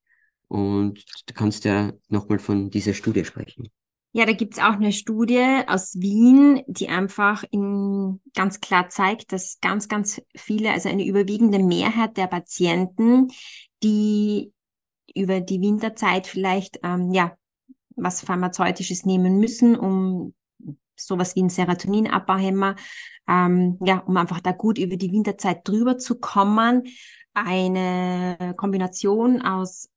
Und 0.48 1.04
du 1.26 1.34
kannst 1.34 1.64
ja 1.64 1.92
nochmal 2.08 2.38
von 2.38 2.70
dieser 2.70 2.94
Studie 2.94 3.24
sprechen. 3.24 3.70
Ja, 4.16 4.26
da 4.26 4.32
gibt's 4.32 4.60
auch 4.60 4.74
eine 4.74 4.92
Studie 4.92 5.62
aus 5.66 5.96
Wien, 5.98 6.62
die 6.68 6.88
einfach 6.88 7.42
in, 7.50 8.20
ganz 8.36 8.60
klar 8.60 8.88
zeigt, 8.88 9.32
dass 9.32 9.58
ganz, 9.60 9.88
ganz 9.88 10.22
viele, 10.36 10.70
also 10.70 10.88
eine 10.88 11.04
überwiegende 11.04 11.58
Mehrheit 11.58 12.16
der 12.16 12.28
Patienten, 12.28 13.32
die 13.82 14.52
über 15.16 15.40
die 15.40 15.60
Winterzeit 15.60 16.28
vielleicht 16.28 16.78
ähm, 16.84 17.12
ja 17.12 17.36
was 17.96 18.20
Pharmazeutisches 18.20 19.04
nehmen 19.04 19.40
müssen, 19.40 19.76
um 19.76 20.32
sowas 20.94 21.34
wie 21.34 21.42
ein 21.42 21.50
Serotoninabbauhemmer, 21.50 22.76
ähm, 23.28 23.78
ja, 23.84 23.98
um 23.98 24.16
einfach 24.16 24.40
da 24.40 24.52
gut 24.52 24.78
über 24.78 24.96
die 24.96 25.10
Winterzeit 25.10 25.66
drüber 25.66 25.98
zu 25.98 26.20
kommen, 26.20 26.84
eine 27.32 28.54
Kombination 28.56 29.42
aus 29.42 29.90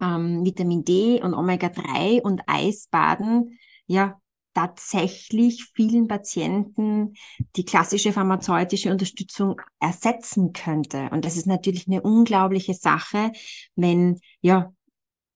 ähm, 0.00 0.44
Vitamin 0.44 0.84
D 0.84 1.20
und 1.22 1.34
Omega-3 1.34 2.22
und 2.22 2.42
Eisbaden 2.46 3.58
ja 3.86 4.20
tatsächlich 4.54 5.70
vielen 5.74 6.08
Patienten 6.08 7.14
die 7.54 7.64
klassische 7.64 8.12
pharmazeutische 8.12 8.90
Unterstützung 8.90 9.60
ersetzen 9.78 10.52
könnte. 10.52 11.08
Und 11.12 11.24
das 11.24 11.36
ist 11.36 11.46
natürlich 11.46 11.86
eine 11.86 12.02
unglaubliche 12.02 12.74
Sache, 12.74 13.30
wenn 13.76 14.18
ja 14.40 14.72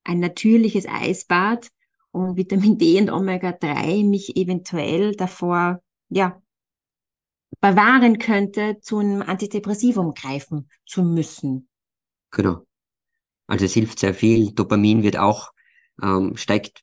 ein 0.04 0.18
natürliches 0.18 0.86
Eisbad 0.88 1.68
und 2.10 2.36
Vitamin 2.36 2.78
D 2.78 3.00
und 3.00 3.10
Omega-3 3.10 4.04
mich 4.08 4.36
eventuell 4.36 5.14
davor 5.14 5.80
ja 6.08 6.42
bewahren 7.60 8.18
könnte, 8.18 8.78
zu 8.80 8.98
einem 8.98 9.22
Antidepressivum 9.22 10.14
greifen 10.14 10.68
zu 10.84 11.04
müssen. 11.04 11.68
Genau. 12.32 12.66
Also 13.52 13.66
es 13.66 13.74
hilft 13.74 13.98
sehr 13.98 14.14
viel. 14.14 14.52
Dopamin 14.52 15.02
wird 15.02 15.18
auch, 15.18 15.52
ähm, 16.02 16.38
steigt 16.38 16.80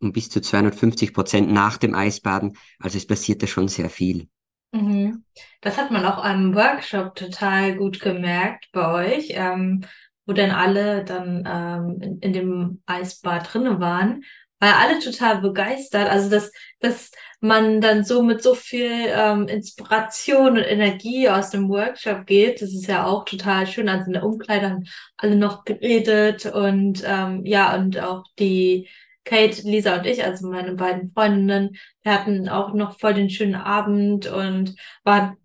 um 0.00 0.12
bis 0.12 0.30
zu 0.30 0.40
250 0.40 1.14
Prozent 1.14 1.50
nach 1.50 1.78
dem 1.78 1.96
Eisbaden. 1.96 2.56
Also 2.78 2.96
es 2.96 3.08
passiert 3.08 3.42
da 3.42 3.48
schon 3.48 3.66
sehr 3.66 3.90
viel. 3.90 4.28
Mhm. 4.70 5.24
Das 5.62 5.78
hat 5.78 5.90
man 5.90 6.06
auch 6.06 6.22
am 6.22 6.54
Workshop 6.54 7.16
total 7.16 7.74
gut 7.74 7.98
gemerkt 7.98 8.68
bei 8.70 9.16
euch, 9.16 9.30
ähm, 9.30 9.84
wo 10.24 10.32
dann 10.32 10.52
alle 10.52 11.04
dann 11.04 11.42
ähm, 11.44 12.00
in, 12.00 12.18
in 12.20 12.32
dem 12.32 12.82
Eisbad 12.86 13.52
drinnen 13.52 13.80
waren 13.80 14.22
weil 14.62 14.74
alle 14.74 15.00
total 15.00 15.40
begeistert. 15.40 16.08
Also 16.08 16.30
dass, 16.30 16.52
dass 16.78 17.10
man 17.40 17.80
dann 17.80 18.04
so 18.04 18.22
mit 18.22 18.44
so 18.44 18.54
viel 18.54 18.92
ähm, 19.08 19.48
Inspiration 19.48 20.50
und 20.50 20.62
Energie 20.62 21.28
aus 21.28 21.50
dem 21.50 21.68
Workshop 21.68 22.26
geht, 22.26 22.62
das 22.62 22.72
ist 22.72 22.86
ja 22.86 23.04
auch 23.04 23.24
total 23.24 23.66
schön. 23.66 23.88
Also 23.88 24.06
in 24.06 24.12
der 24.12 24.24
Umkleide 24.24 24.70
haben 24.70 24.84
alle 25.16 25.34
noch 25.34 25.64
geredet 25.64 26.46
und 26.46 27.02
ähm, 27.04 27.44
ja, 27.44 27.74
und 27.74 27.98
auch 27.98 28.22
die 28.38 28.88
Kate, 29.24 29.62
Lisa 29.62 29.96
und 29.96 30.06
ich, 30.06 30.22
also 30.22 30.48
meine 30.48 30.74
beiden 30.74 31.10
Freundinnen, 31.12 31.76
wir 32.02 32.12
hatten 32.14 32.48
auch 32.48 32.72
noch 32.72 33.00
voll 33.00 33.14
den 33.14 33.30
schönen 33.30 33.56
Abend 33.56 34.28
und 34.28 34.76
waren 35.02 35.36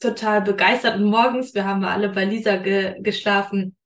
total 0.00 0.40
begeistert. 0.40 0.96
Und 0.96 1.04
morgens, 1.04 1.54
wir 1.54 1.66
haben 1.66 1.84
alle 1.84 2.08
bei 2.08 2.24
Lisa 2.24 2.56
ge 2.56 2.96
geschlafen, 3.02 3.76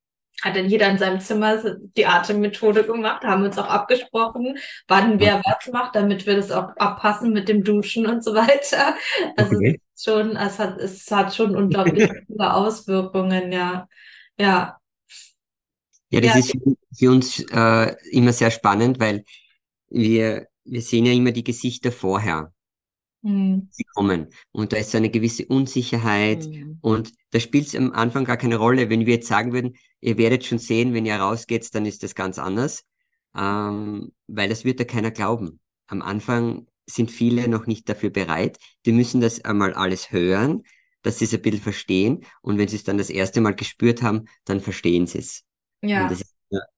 hat 0.43 0.57
dann 0.57 0.68
jeder 0.68 0.91
in 0.91 0.99
seinem 0.99 1.20
Zimmer 1.20 1.62
die 1.97 2.07
Atemmethode 2.07 2.84
gemacht, 2.84 3.24
haben 3.24 3.45
uns 3.45 3.59
auch 3.59 3.68
abgesprochen, 3.68 4.59
wann 4.87 5.18
wer 5.18 5.43
was 5.45 5.72
macht, 5.72 5.97
damit 5.97 6.26
wir 6.26 6.37
das 6.37 6.51
auch 6.51 6.76
abpassen 6.76 7.32
mit 7.32 7.49
dem 7.49 7.64
Duschen 7.64 8.07
und 8.07 8.22
so 8.22 8.34
weiter. 8.34 8.95
Also 9.37 9.57
okay. 9.57 9.80
es, 9.95 10.05
schon, 10.05 10.37
es 10.37 10.59
hat, 10.59 10.78
es 10.78 11.11
hat 11.11 11.34
schon 11.34 11.57
unglaublich 11.57 12.11
viele 12.26 12.55
Auswirkungen, 12.55 13.53
ja. 13.53 13.89
Ja. 14.39 14.78
Ja, 16.11 16.20
das 16.20 16.34
ja. 16.34 16.39
ist 16.39 16.57
für 16.99 17.11
uns 17.11 17.41
äh, 17.51 17.95
immer 18.11 18.32
sehr 18.32 18.51
spannend, 18.51 19.01
weil 19.01 19.24
wir, 19.89 20.49
wir 20.64 20.82
sehen 20.82 21.07
ja 21.07 21.12
immer 21.12 21.32
die 21.32 21.45
Gesichter 21.45 21.91
vorher 21.91 22.53
mhm. 23.27 23.68
sie 23.70 23.85
kommen. 23.95 24.29
Und 24.53 24.72
da 24.72 24.77
ist 24.79 24.91
so 24.91 24.99
eine 24.99 25.11
gewisse 25.11 25.47
Unsicherheit 25.47 26.47
mhm. 26.47 26.79
und 26.81 27.12
da 27.31 27.41
spielt 27.41 27.66
es 27.66 27.74
am 27.74 27.93
Anfang 27.93 28.24
gar 28.24 28.37
keine 28.37 28.57
Rolle. 28.57 28.89
Wenn 28.89 29.07
wir 29.07 29.14
jetzt 29.14 29.29
sagen 29.29 29.53
würden, 29.53 29.77
ihr 30.01 30.18
werdet 30.18 30.45
schon 30.45 30.59
sehen, 30.59 30.95
wenn 30.95 31.07
ihr 31.07 31.16
rausgeht, 31.16 31.74
dann 31.74 31.87
ist 31.87 32.03
das 32.03 32.14
ganz 32.14 32.39
anders, 32.39 32.85
ähm, 33.37 34.12
weil 34.27 34.49
das 34.49 34.64
wird 34.64 34.81
da 34.81 34.85
keiner 34.85 35.11
glauben. 35.11 35.61
Am 35.89 36.03
Anfang 36.03 36.66
sind 36.89 37.11
viele 37.11 37.49
noch 37.49 37.66
nicht 37.66 37.89
dafür 37.89 38.11
bereit. 38.11 38.59
Die 38.87 38.93
müssen 38.93 39.20
das 39.20 39.45
einmal 39.45 39.74
alles 39.74 40.12
hören, 40.12 40.62
dass 41.03 41.18
sie 41.18 41.24
es 41.24 41.35
ein 41.35 41.43
bisschen 41.43 41.61
verstehen 41.61 42.24
und 42.43 42.59
wenn 42.59 42.68
sie 42.68 42.77
es 42.77 42.85
dann 42.85 42.99
das 42.99 43.11
erste 43.11 43.41
Mal 43.41 43.55
gespürt 43.55 44.03
haben, 44.03 44.24
dann 44.45 44.61
verstehen 44.61 45.07
sie 45.07 45.18
es. 45.18 45.45
Ja. 45.83 46.03
Und 46.03 46.11
das 46.12 46.20
ist 46.20 46.35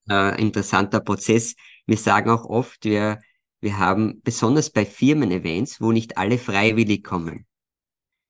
ein 0.09 0.35
äh, 0.35 0.41
interessanter 0.41 1.01
Prozess. 1.01 1.55
Wir 1.87 1.97
sagen 1.97 2.31
auch 2.31 2.45
oft, 2.45 2.85
wir 2.85 3.19
wir 3.61 3.79
haben 3.79 4.21
besonders 4.23 4.71
bei 4.71 4.85
Firmen-Events, 4.85 5.81
wo 5.81 5.93
nicht 5.93 6.17
alle 6.17 6.39
freiwillig 6.39 7.05
kommen. 7.05 7.47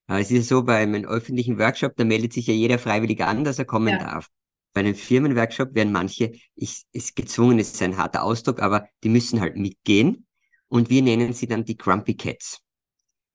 Es 0.07 0.31
ist 0.31 0.49
so, 0.49 0.63
bei 0.63 0.79
einem 0.79 1.05
öffentlichen 1.05 1.59
Workshop, 1.59 1.95
da 1.97 2.05
meldet 2.05 2.33
sich 2.33 2.47
ja 2.47 2.55
jeder 2.55 2.79
freiwillig 2.79 3.23
an, 3.23 3.45
dass 3.45 3.59
er 3.59 3.67
kommen 3.67 3.89
ja. 3.89 3.99
darf. 3.99 4.29
Bei 4.73 4.81
einem 4.81 4.95
Firmenworkshop 4.95 5.75
werden 5.75 5.93
manche, 5.93 6.33
ich, 6.55 6.85
ist 6.93 7.17
gezwungen, 7.17 7.59
ist 7.59 7.81
ein 7.83 7.97
harter 7.97 8.23
Ausdruck, 8.23 8.61
aber 8.61 8.89
die 9.03 9.09
müssen 9.09 9.41
halt 9.41 9.57
mitgehen. 9.57 10.27
Und 10.69 10.89
wir 10.89 11.03
nennen 11.03 11.33
sie 11.33 11.47
dann 11.47 11.65
die 11.65 11.77
Grumpy 11.77 12.17
Cats. 12.17 12.61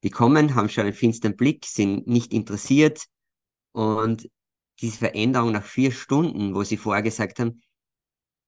Die 0.03 0.09
kommen, 0.09 0.55
haben 0.55 0.69
schon 0.69 0.85
einen 0.85 0.93
finsteren 0.93 1.35
Blick, 1.35 1.65
sind 1.65 2.07
nicht 2.07 2.33
interessiert. 2.33 3.05
Und 3.71 4.29
diese 4.81 4.97
Veränderung 4.97 5.51
nach 5.51 5.63
vier 5.63 5.91
Stunden, 5.91 6.55
wo 6.55 6.63
sie 6.63 6.77
vorher 6.77 7.03
gesagt 7.03 7.39
haben, 7.39 7.61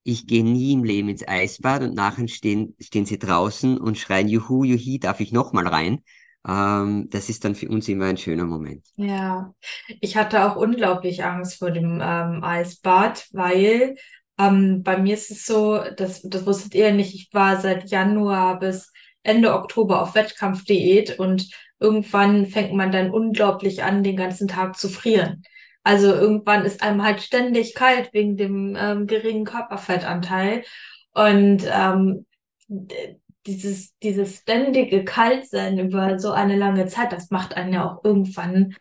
ich 0.06 0.28
gehe 0.28 0.44
nie 0.44 0.74
im 0.74 0.84
Leben 0.84 1.10
ins 1.10 1.28
Eisbad 1.28 1.82
und 1.82 1.96
nachher 1.96 2.28
stehen, 2.28 2.76
stehen 2.80 3.06
sie 3.06 3.18
draußen 3.18 3.78
und 3.80 3.98
schreien, 3.98 4.28
juhu, 4.28 4.64
juhi, 4.64 5.00
darf 5.00 5.20
ich 5.20 5.32
noch 5.32 5.52
mal 5.52 5.68
rein? 5.68 6.04
Ähm, 6.48 7.10
das 7.10 7.28
ist 7.28 7.44
dann 7.44 7.56
für 7.56 7.68
uns 7.70 7.88
immer 7.88 8.06
ein 8.06 8.18
schöner 8.18 8.46
Moment. 8.46 8.86
Ja, 8.98 9.56
ich 10.00 10.16
hatte 10.16 10.46
auch 10.46 10.56
unglaublich 10.58 11.24
Angst 11.24 11.58
vor 11.58 11.72
dem 11.72 12.00
ähm, 12.04 12.44
Eisbad, 12.44 13.28
weil 13.32 13.96
ähm, 14.38 14.84
bei 14.84 14.98
mir 15.00 15.16
ist 15.16 15.32
es 15.32 15.46
so, 15.48 15.82
das, 15.98 16.22
das 16.22 16.46
wusstet 16.46 16.76
ihr 16.76 16.94
nicht, 16.94 17.16
ich 17.16 17.30
war 17.34 17.60
seit 17.60 17.90
Januar 17.90 18.60
bis 18.60 18.94
Ende 19.24 19.56
Oktober 19.56 20.04
auf 20.04 20.14
Wettkampfdiät 20.14 21.18
und 21.18 21.50
irgendwann 21.80 22.46
fängt 22.46 22.74
man 22.74 22.92
dann 22.92 23.10
unglaublich 23.10 23.82
an, 23.82 24.04
den 24.04 24.18
ganzen 24.18 24.48
Tag 24.48 24.78
zu 24.78 24.88
frieren. 24.88 25.42
Also 25.86 26.08
irgendwann 26.08 26.66
ist 26.66 26.82
einem 26.82 27.04
halt 27.04 27.22
ständig 27.22 27.76
kalt 27.76 28.12
wegen 28.12 28.38
dem 28.38 28.76
ähm, 28.76 29.06
geringen 29.06 29.46
Körperfettanteil. 29.46 30.64
Und 31.14 31.64
ähm, 31.72 32.26
dieses, 33.46 33.96
dieses 34.00 34.38
ständige 34.38 35.06
Kaltsein 35.06 35.78
über 35.78 36.18
so 36.18 36.32
eine 36.32 36.56
lange 36.56 36.88
Zeit, 36.88 37.14
das 37.14 37.30
macht 37.30 37.56
einen 37.56 37.72
ja 37.72 37.88
auch 37.88 38.04
irgendwann 38.04 38.76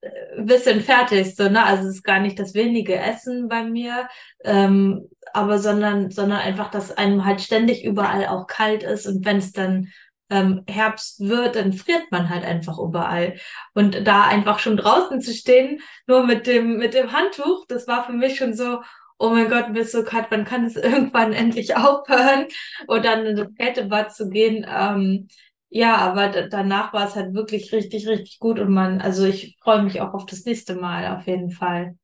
äh, 0.00 0.10
ein 0.36 0.46
bisschen 0.46 0.80
fertig, 0.80 1.36
so, 1.36 1.48
ne? 1.48 1.64
Also 1.64 1.88
es 1.88 1.96
ist 1.96 2.02
gar 2.02 2.18
nicht 2.18 2.40
das 2.40 2.54
wenige 2.54 2.96
Essen 2.96 3.46
bei 3.48 3.62
mir, 3.62 4.08
ähm, 4.42 5.08
aber 5.32 5.58
sondern, 5.60 6.10
sondern 6.10 6.40
einfach, 6.40 6.72
dass 6.72 6.90
einem 6.90 7.24
halt 7.24 7.42
ständig 7.42 7.84
überall 7.84 8.26
auch 8.26 8.48
kalt 8.48 8.82
ist 8.82 9.06
und 9.06 9.24
wenn 9.24 9.36
es 9.36 9.52
dann 9.52 9.92
ähm, 10.30 10.62
Herbst 10.68 11.20
wird, 11.20 11.56
dann 11.56 11.72
friert 11.72 12.10
man 12.10 12.28
halt 12.28 12.44
einfach 12.44 12.78
überall. 12.78 13.36
Und 13.74 14.06
da 14.06 14.24
einfach 14.24 14.58
schon 14.58 14.76
draußen 14.76 15.20
zu 15.20 15.32
stehen, 15.32 15.80
nur 16.06 16.24
mit 16.26 16.46
dem, 16.46 16.78
mit 16.78 16.94
dem 16.94 17.12
Handtuch, 17.12 17.66
das 17.68 17.86
war 17.86 18.04
für 18.06 18.12
mich 18.12 18.36
schon 18.36 18.54
so, 18.54 18.80
oh 19.18 19.30
mein 19.30 19.48
Gott, 19.48 19.70
mir 19.70 19.80
ist 19.80 19.92
so 19.92 20.04
kalt, 20.04 20.26
wann 20.30 20.44
kann 20.44 20.64
es 20.64 20.76
irgendwann 20.76 21.32
endlich 21.32 21.76
aufhören? 21.76 22.46
Und 22.86 23.04
dann 23.04 23.26
in 23.26 23.36
das 23.36 23.54
Kältebad 23.54 24.14
zu 24.14 24.28
gehen. 24.28 24.66
Ähm, 24.68 25.28
ja, 25.70 25.96
aber 25.96 26.28
danach 26.48 26.92
war 26.92 27.06
es 27.08 27.16
halt 27.16 27.34
wirklich 27.34 27.72
richtig, 27.72 28.06
richtig 28.06 28.38
gut 28.38 28.60
und 28.60 28.72
man, 28.72 29.00
also 29.00 29.24
ich 29.24 29.56
freue 29.60 29.82
mich 29.82 30.00
auch 30.00 30.14
auf 30.14 30.24
das 30.26 30.44
nächste 30.44 30.76
Mal 30.76 31.16
auf 31.18 31.26
jeden 31.26 31.50
Fall. 31.50 31.96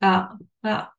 Ja, 0.00 0.38
ja. 0.64 0.92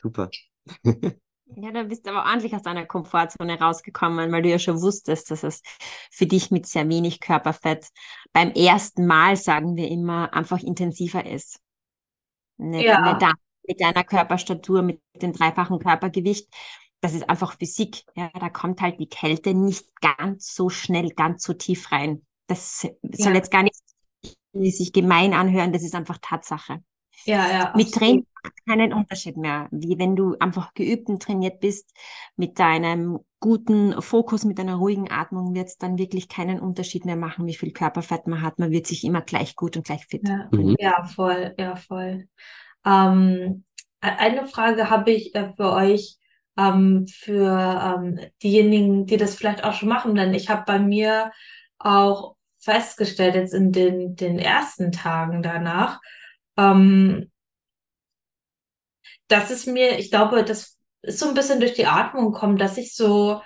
Super. 0.00 0.30
Ja, 1.56 1.72
da 1.72 1.82
bist 1.82 2.06
du 2.06 2.10
aber 2.10 2.28
ordentlich 2.28 2.54
aus 2.54 2.62
deiner 2.62 2.86
Komfortzone 2.86 3.58
rausgekommen, 3.58 4.30
weil 4.32 4.42
du 4.42 4.48
ja 4.48 4.58
schon 4.58 4.80
wusstest, 4.80 5.30
dass 5.30 5.42
es 5.42 5.62
für 6.10 6.26
dich 6.26 6.50
mit 6.50 6.66
sehr 6.66 6.88
wenig 6.88 7.20
Körperfett 7.20 7.88
beim 8.32 8.50
ersten 8.52 9.06
Mal, 9.06 9.36
sagen 9.36 9.76
wir 9.76 9.88
immer, 9.88 10.32
einfach 10.32 10.60
intensiver 10.60 11.26
ist. 11.26 11.60
Nicht, 12.56 12.84
ja. 12.84 13.00
nicht 13.00 13.22
da, 13.22 13.32
mit 13.66 13.80
deiner 13.80 14.04
Körperstatur, 14.04 14.82
mit 14.82 15.00
dem 15.14 15.32
dreifachen 15.32 15.78
Körpergewicht. 15.78 16.48
Das 17.00 17.14
ist 17.14 17.28
einfach 17.28 17.56
Physik. 17.58 18.04
Ja, 18.14 18.30
da 18.38 18.50
kommt 18.50 18.80
halt 18.80 19.00
die 19.00 19.08
Kälte 19.08 19.54
nicht 19.54 19.88
ganz 20.00 20.54
so 20.54 20.68
schnell, 20.68 21.10
ganz 21.10 21.42
so 21.42 21.54
tief 21.54 21.90
rein. 21.90 22.24
Das 22.46 22.80
soll 22.80 22.92
ja. 23.02 23.32
jetzt 23.32 23.50
gar 23.50 23.62
nicht 23.62 23.76
sich 24.52 24.92
gemein 24.92 25.32
anhören, 25.32 25.72
das 25.72 25.82
ist 25.82 25.94
einfach 25.94 26.18
Tatsache. 26.20 26.82
Ja, 27.24 27.50
ja. 27.50 27.72
Mit 27.76 27.92
Training 27.92 28.26
macht 28.42 28.54
keinen 28.66 28.92
Unterschied 28.92 29.36
mehr, 29.36 29.68
wie 29.70 29.98
wenn 29.98 30.16
du 30.16 30.36
einfach 30.38 30.74
geübt 30.74 31.08
und 31.08 31.22
trainiert 31.22 31.60
bist, 31.60 31.92
mit 32.36 32.58
deinem 32.58 33.20
guten 33.38 34.00
Fokus, 34.00 34.44
mit 34.44 34.60
einer 34.60 34.76
ruhigen 34.76 35.10
Atmung 35.10 35.54
wird 35.54 35.68
es 35.68 35.78
dann 35.78 35.98
wirklich 35.98 36.28
keinen 36.28 36.60
Unterschied 36.60 37.04
mehr 37.04 37.16
machen, 37.16 37.46
wie 37.46 37.54
viel 37.54 37.72
Körperfett 37.72 38.26
man 38.26 38.42
hat. 38.42 38.58
Man 38.58 38.70
wird 38.70 38.86
sich 38.86 39.04
immer 39.04 39.22
gleich 39.22 39.56
gut 39.56 39.76
und 39.76 39.86
gleich 39.86 40.06
fit. 40.06 40.26
Ja, 40.26 40.48
mhm. 40.50 40.76
ja 40.78 41.04
voll, 41.04 41.54
ja, 41.58 41.76
voll. 41.76 42.28
Ähm, 42.84 43.64
e-, 44.02 44.06
eine 44.06 44.46
Frage 44.46 44.90
habe 44.90 45.10
ich 45.10 45.34
äh, 45.34 45.52
für 45.56 45.72
euch, 45.72 46.18
ähm, 46.56 47.06
für 47.08 47.96
ähm, 47.96 48.20
diejenigen, 48.42 49.06
die 49.06 49.16
das 49.16 49.34
vielleicht 49.34 49.64
auch 49.64 49.72
schon 49.72 49.88
machen, 49.88 50.14
denn 50.14 50.34
ich 50.34 50.48
habe 50.50 50.64
bei 50.66 50.78
mir 50.78 51.32
auch 51.78 52.36
festgestellt, 52.60 53.34
jetzt 53.34 53.54
in 53.54 53.72
den, 53.72 54.16
den 54.16 54.38
ersten 54.38 54.92
Tagen 54.92 55.42
danach, 55.42 56.00
ähm, 56.56 57.30
das 59.28 59.50
ist 59.50 59.66
mir, 59.66 59.98
ich 59.98 60.10
glaube, 60.10 60.44
das 60.44 60.78
ist 61.02 61.18
so 61.18 61.28
ein 61.28 61.34
bisschen 61.34 61.60
durch 61.60 61.74
die 61.74 61.86
Atmung 61.86 62.32
gekommen, 62.32 62.58
dass 62.58 62.76
ich 62.76 62.94
so, 62.94 63.40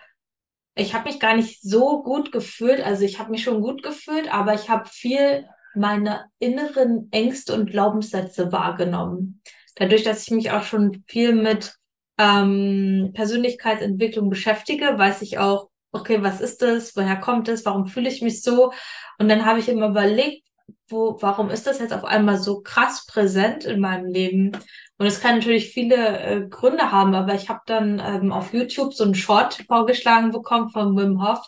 ich 0.74 0.94
habe 0.94 1.08
mich 1.08 1.20
gar 1.20 1.36
nicht 1.36 1.62
so 1.62 2.02
gut 2.02 2.32
gefühlt, 2.32 2.80
also 2.84 3.04
ich 3.04 3.18
habe 3.18 3.30
mich 3.30 3.44
schon 3.44 3.60
gut 3.60 3.82
gefühlt, 3.82 4.32
aber 4.32 4.54
ich 4.54 4.68
habe 4.68 4.88
viel 4.88 5.46
meine 5.74 6.24
inneren 6.38 7.08
Ängste 7.10 7.54
und 7.54 7.70
Glaubenssätze 7.70 8.52
wahrgenommen. 8.52 9.40
Dadurch, 9.76 10.04
dass 10.04 10.22
ich 10.22 10.30
mich 10.30 10.50
auch 10.52 10.62
schon 10.62 11.04
viel 11.06 11.34
mit 11.34 11.74
ähm, 12.18 13.10
Persönlichkeitsentwicklung 13.14 14.30
beschäftige, 14.30 14.98
weiß 14.98 15.22
ich 15.22 15.38
auch, 15.38 15.68
okay, 15.92 16.22
was 16.22 16.40
ist 16.40 16.62
das? 16.62 16.96
Woher 16.96 17.16
kommt 17.16 17.48
es? 17.48 17.64
Warum 17.64 17.86
fühle 17.86 18.08
ich 18.08 18.22
mich 18.22 18.42
so? 18.42 18.72
Und 19.18 19.28
dann 19.28 19.44
habe 19.44 19.58
ich 19.58 19.68
immer 19.68 19.88
überlegt, 19.88 20.46
wo, 20.88 21.16
warum 21.20 21.50
ist 21.50 21.66
das 21.66 21.78
jetzt 21.78 21.92
auf 21.92 22.04
einmal 22.04 22.38
so 22.38 22.60
krass 22.60 23.06
präsent 23.06 23.64
in 23.64 23.80
meinem 23.80 24.06
Leben? 24.06 24.52
Und 24.98 25.06
es 25.06 25.20
kann 25.20 25.36
natürlich 25.36 25.70
viele 25.70 26.18
äh, 26.20 26.46
Gründe 26.48 26.92
haben, 26.92 27.14
aber 27.14 27.34
ich 27.34 27.48
habe 27.48 27.60
dann 27.66 28.00
ähm, 28.04 28.32
auf 28.32 28.52
YouTube 28.52 28.94
so 28.94 29.04
einen 29.04 29.14
Short 29.14 29.64
vorgeschlagen 29.66 30.30
bekommen 30.30 30.70
von 30.70 30.96
Wim 30.96 31.26
Hof, 31.26 31.40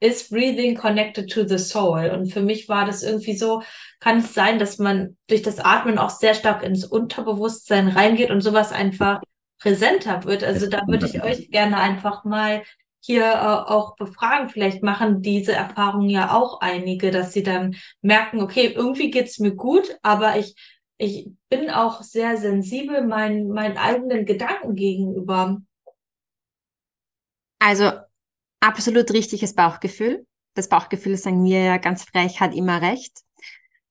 Is 0.00 0.28
Breathing 0.28 0.76
Connected 0.76 1.30
to 1.30 1.46
the 1.46 1.58
Soul? 1.58 2.10
Und 2.10 2.32
für 2.32 2.40
mich 2.40 2.68
war 2.68 2.86
das 2.86 3.02
irgendwie 3.02 3.36
so, 3.36 3.62
kann 4.00 4.18
es 4.18 4.34
sein, 4.34 4.58
dass 4.58 4.78
man 4.78 5.16
durch 5.28 5.42
das 5.42 5.58
Atmen 5.58 5.98
auch 5.98 6.10
sehr 6.10 6.34
stark 6.34 6.62
ins 6.62 6.84
Unterbewusstsein 6.84 7.88
reingeht 7.88 8.30
und 8.30 8.40
sowas 8.40 8.72
einfach 8.72 9.20
präsenter 9.58 10.24
wird. 10.24 10.44
Also 10.44 10.68
da 10.68 10.82
würde 10.86 11.06
ich 11.06 11.22
euch 11.22 11.50
gerne 11.50 11.78
einfach 11.78 12.24
mal 12.24 12.62
hier 13.04 13.26
äh, 13.26 13.70
auch 13.70 13.96
befragen. 13.96 14.48
Vielleicht 14.48 14.82
machen 14.82 15.20
diese 15.20 15.52
Erfahrungen 15.52 16.08
ja 16.08 16.34
auch 16.34 16.62
einige, 16.62 17.10
dass 17.10 17.34
sie 17.34 17.42
dann 17.42 17.76
merken, 18.00 18.40
okay, 18.40 18.72
irgendwie 18.74 19.10
geht's 19.10 19.38
mir 19.38 19.54
gut, 19.54 19.98
aber 20.00 20.38
ich, 20.38 20.56
ich 20.96 21.28
bin 21.50 21.68
auch 21.68 22.00
sehr 22.02 22.38
sensibel 22.38 23.06
meinen, 23.06 23.48
meinen 23.48 23.76
eigenen 23.76 24.24
Gedanken 24.24 24.74
gegenüber. 24.74 25.60
Also 27.58 27.90
absolut 28.60 29.12
richtiges 29.12 29.54
Bauchgefühl. 29.54 30.26
Das 30.54 30.70
Bauchgefühl, 30.70 31.18
sagen 31.18 31.44
wir 31.44 31.60
ja 31.60 31.76
ganz 31.76 32.04
frech, 32.04 32.40
hat 32.40 32.54
immer 32.54 32.80
recht. 32.80 33.18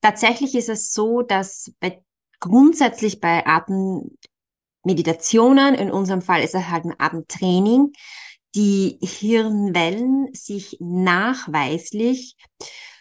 Tatsächlich 0.01 0.55
ist 0.55 0.69
es 0.69 0.91
so, 0.91 1.21
dass 1.21 1.71
bei, 1.79 2.01
grundsätzlich 2.39 3.19
bei 3.19 3.45
Atemmeditationen, 3.45 5.75
in 5.75 5.91
unserem 5.91 6.23
Fall 6.23 6.41
ist 6.41 6.55
es 6.55 6.69
halt 6.69 6.85
ein 6.85 6.95
Atemtraining, 6.97 7.93
die 8.55 8.99
Hirnwellen 9.01 10.33
sich 10.33 10.77
nachweislich 10.79 12.35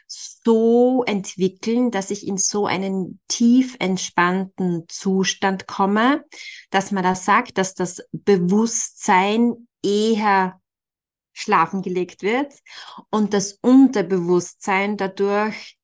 so 0.07 1.05
entwickeln, 1.05 1.90
dass 1.90 2.11
ich 2.11 2.26
in 2.26 2.36
so 2.36 2.66
einen 2.66 3.20
tief 3.28 3.76
entspannten 3.78 4.84
Zustand 4.88 5.66
komme, 5.66 6.24
dass 6.70 6.90
man 6.90 7.03
da 7.03 7.14
sagt, 7.14 7.59
dass 7.59 7.74
das 7.74 8.03
Bewusstsein 8.12 9.68
eher 9.82 10.61
schlafen 11.32 11.82
gelegt 11.82 12.22
wird 12.22 12.53
und 13.11 13.32
das 13.32 13.59
Unterbewusstsein 13.62 14.96
dadurch 14.96 15.78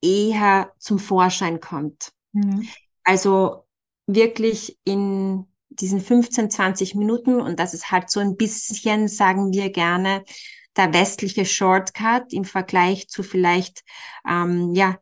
eher 0.00 0.72
zum 0.78 0.98
Vorschein 0.98 1.60
kommt. 1.60 2.12
Mhm. 2.32 2.68
Also 3.02 3.66
wirklich 4.06 4.78
in 4.84 5.46
diesen 5.80 6.00
15, 6.00 6.50
20 6.50 6.94
Minuten 6.94 7.40
und 7.40 7.58
das 7.58 7.74
ist 7.74 7.90
halt 7.90 8.10
so 8.10 8.20
ein 8.20 8.36
bisschen, 8.36 9.08
sagen 9.08 9.52
wir 9.52 9.70
gerne, 9.70 10.24
der 10.76 10.92
westliche 10.92 11.44
Shortcut 11.44 12.32
im 12.32 12.44
Vergleich 12.44 13.08
zu 13.08 13.22
vielleicht 13.22 13.84
ähm, 14.28 14.74
ja 14.74 14.98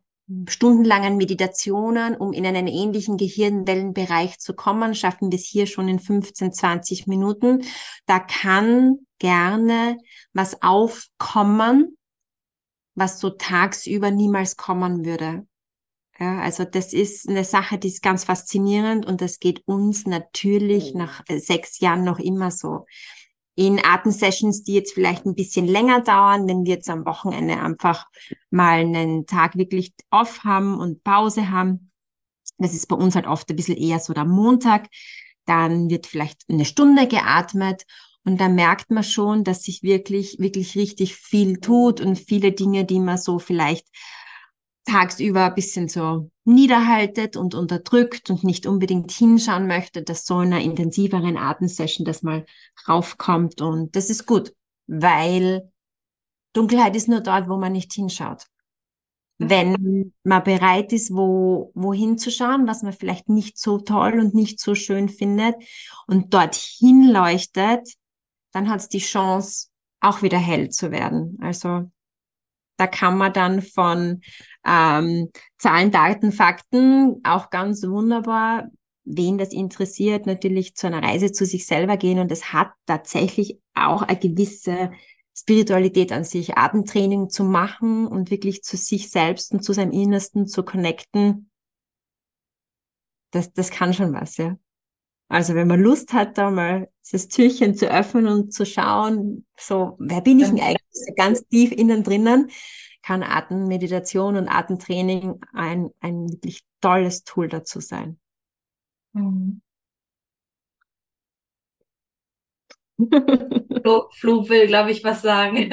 stundenlangen 0.48 1.16
Meditationen, 1.16 2.16
um 2.16 2.32
in 2.32 2.46
einen 2.46 2.66
ähnlichen 2.66 3.16
Gehirnwellenbereich 3.16 4.38
zu 4.38 4.54
kommen, 4.54 4.94
schaffen 4.94 5.30
wir 5.30 5.38
es 5.38 5.46
hier 5.46 5.66
schon 5.66 5.88
in 5.88 5.98
15, 5.98 6.52
20 6.52 7.06
Minuten. 7.06 7.64
Da 8.06 8.18
kann 8.18 8.98
gerne 9.18 9.98
was 10.32 10.62
aufkommen, 10.62 11.96
was 12.94 13.20
so 13.20 13.30
tagsüber 13.30 14.10
niemals 14.10 14.56
kommen 14.56 15.04
würde. 15.04 15.46
Ja, 16.22 16.38
also 16.38 16.64
das 16.64 16.92
ist 16.92 17.28
eine 17.28 17.42
Sache, 17.42 17.78
die 17.78 17.88
ist 17.88 18.00
ganz 18.00 18.22
faszinierend 18.22 19.04
und 19.06 19.20
das 19.20 19.40
geht 19.40 19.66
uns 19.66 20.06
natürlich 20.06 20.94
nach 20.94 21.24
äh, 21.26 21.40
sechs 21.40 21.80
Jahren 21.80 22.04
noch 22.04 22.20
immer 22.20 22.52
so. 22.52 22.86
In 23.56 23.84
Atemsessions, 23.84 24.62
die 24.62 24.74
jetzt 24.74 24.94
vielleicht 24.94 25.26
ein 25.26 25.34
bisschen 25.34 25.66
länger 25.66 26.00
dauern, 26.00 26.46
wenn 26.46 26.64
wir 26.64 26.74
jetzt 26.74 26.88
am 26.88 27.04
Wochenende 27.06 27.58
einfach 27.58 28.06
mal 28.50 28.78
einen 28.78 29.26
Tag 29.26 29.56
wirklich 29.56 29.94
off 30.12 30.44
haben 30.44 30.78
und 30.78 31.02
Pause 31.02 31.50
haben. 31.50 31.90
Das 32.56 32.72
ist 32.72 32.86
bei 32.86 32.94
uns 32.94 33.16
halt 33.16 33.26
oft 33.26 33.50
ein 33.50 33.56
bisschen 33.56 33.76
eher 33.76 33.98
so 33.98 34.12
der 34.12 34.24
Montag. 34.24 34.86
Dann 35.44 35.90
wird 35.90 36.06
vielleicht 36.06 36.42
eine 36.48 36.64
Stunde 36.64 37.08
geatmet 37.08 37.82
und 38.24 38.40
da 38.40 38.48
merkt 38.48 38.92
man 38.92 39.02
schon, 39.02 39.42
dass 39.42 39.64
sich 39.64 39.82
wirklich, 39.82 40.38
wirklich 40.38 40.76
richtig 40.76 41.16
viel 41.16 41.58
tut 41.58 42.00
und 42.00 42.14
viele 42.14 42.52
Dinge, 42.52 42.84
die 42.84 43.00
man 43.00 43.18
so 43.18 43.40
vielleicht 43.40 43.88
tagsüber 44.84 45.46
ein 45.46 45.54
bisschen 45.54 45.88
so 45.88 46.30
niederhaltet 46.44 47.36
und 47.36 47.54
unterdrückt 47.54 48.30
und 48.30 48.44
nicht 48.44 48.66
unbedingt 48.66 49.12
hinschauen 49.12 49.66
möchte, 49.66 50.02
dass 50.02 50.26
so 50.26 50.40
in 50.40 50.52
einer 50.52 50.62
intensiveren 50.62 51.36
Atemsession 51.36 52.04
das 52.04 52.22
mal 52.22 52.44
raufkommt. 52.88 53.60
Und 53.60 53.94
das 53.94 54.10
ist 54.10 54.26
gut, 54.26 54.52
weil 54.86 55.70
Dunkelheit 56.52 56.96
ist 56.96 57.08
nur 57.08 57.20
dort, 57.20 57.48
wo 57.48 57.56
man 57.56 57.72
nicht 57.72 57.92
hinschaut. 57.92 58.46
Wenn 59.38 60.12
man 60.22 60.44
bereit 60.44 60.92
ist, 60.92 61.12
wo, 61.12 61.72
wohin 61.74 62.18
zu 62.18 62.30
schauen, 62.30 62.66
was 62.66 62.82
man 62.82 62.92
vielleicht 62.92 63.28
nicht 63.28 63.58
so 63.58 63.78
toll 63.78 64.20
und 64.20 64.34
nicht 64.34 64.60
so 64.60 64.74
schön 64.74 65.08
findet 65.08 65.56
und 66.06 66.32
dorthin 66.34 67.08
leuchtet, 67.08 67.94
dann 68.52 68.68
hat 68.68 68.80
es 68.80 68.88
die 68.88 68.98
Chance, 68.98 69.68
auch 70.00 70.22
wieder 70.22 70.38
hell 70.38 70.68
zu 70.68 70.90
werden. 70.90 71.38
Also 71.40 71.90
da 72.82 72.88
kann 72.88 73.16
man 73.16 73.32
dann 73.32 73.62
von 73.62 74.22
ähm, 74.66 75.30
Zahlen, 75.56 75.92
Daten, 75.92 76.32
Fakten 76.32 77.20
auch 77.22 77.50
ganz 77.50 77.86
wunderbar, 77.86 78.70
wen 79.04 79.38
das 79.38 79.52
interessiert, 79.52 80.26
natürlich 80.26 80.74
zu 80.74 80.88
einer 80.88 81.00
Reise 81.00 81.30
zu 81.30 81.46
sich 81.46 81.64
selber 81.64 81.96
gehen. 81.96 82.18
Und 82.18 82.32
es 82.32 82.52
hat 82.52 82.72
tatsächlich 82.86 83.60
auch 83.74 84.02
eine 84.02 84.18
gewisse 84.18 84.90
Spiritualität 85.32 86.10
an 86.10 86.24
sich, 86.24 86.58
Atemtraining 86.58 87.30
zu 87.30 87.44
machen 87.44 88.08
und 88.08 88.32
wirklich 88.32 88.64
zu 88.64 88.76
sich 88.76 89.10
selbst 89.10 89.52
und 89.52 89.62
zu 89.62 89.72
seinem 89.72 89.92
Innersten 89.92 90.48
zu 90.48 90.64
connecten. 90.64 91.50
Das, 93.30 93.52
das 93.52 93.70
kann 93.70 93.94
schon 93.94 94.12
was, 94.12 94.38
ja. 94.38 94.56
Also 95.32 95.54
wenn 95.54 95.66
man 95.66 95.80
Lust 95.80 96.12
hat, 96.12 96.36
da 96.36 96.50
mal 96.50 96.90
das 97.10 97.26
Türchen 97.26 97.74
zu 97.74 97.90
öffnen 97.90 98.28
und 98.28 98.52
zu 98.52 98.66
schauen, 98.66 99.46
so, 99.58 99.96
wer 99.98 100.20
bin 100.20 100.40
ich 100.40 100.48
denn 100.48 100.60
eigentlich 100.60 101.16
ganz 101.16 101.48
tief 101.48 101.72
innen 101.72 102.02
drinnen, 102.02 102.50
kann 103.00 103.22
Atemmeditation 103.22 104.36
und 104.36 104.48
Atemtraining 104.50 105.40
ein, 105.54 105.88
ein 106.00 106.28
wirklich 106.28 106.60
tolles 106.82 107.24
Tool 107.24 107.48
dazu 107.48 107.80
sein. 107.80 108.20
Mhm. 109.14 109.62
Flo, 113.82 114.10
Flo 114.12 114.46
will, 114.50 114.66
glaube 114.66 114.90
ich, 114.90 115.02
was 115.02 115.22
sagen. 115.22 115.70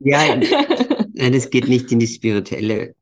ja, 0.00 0.36
nein, 1.14 1.32
es 1.32 1.48
geht 1.48 1.68
nicht 1.68 1.90
in 1.92 1.98
die 1.98 2.08
spirituelle 2.08 2.94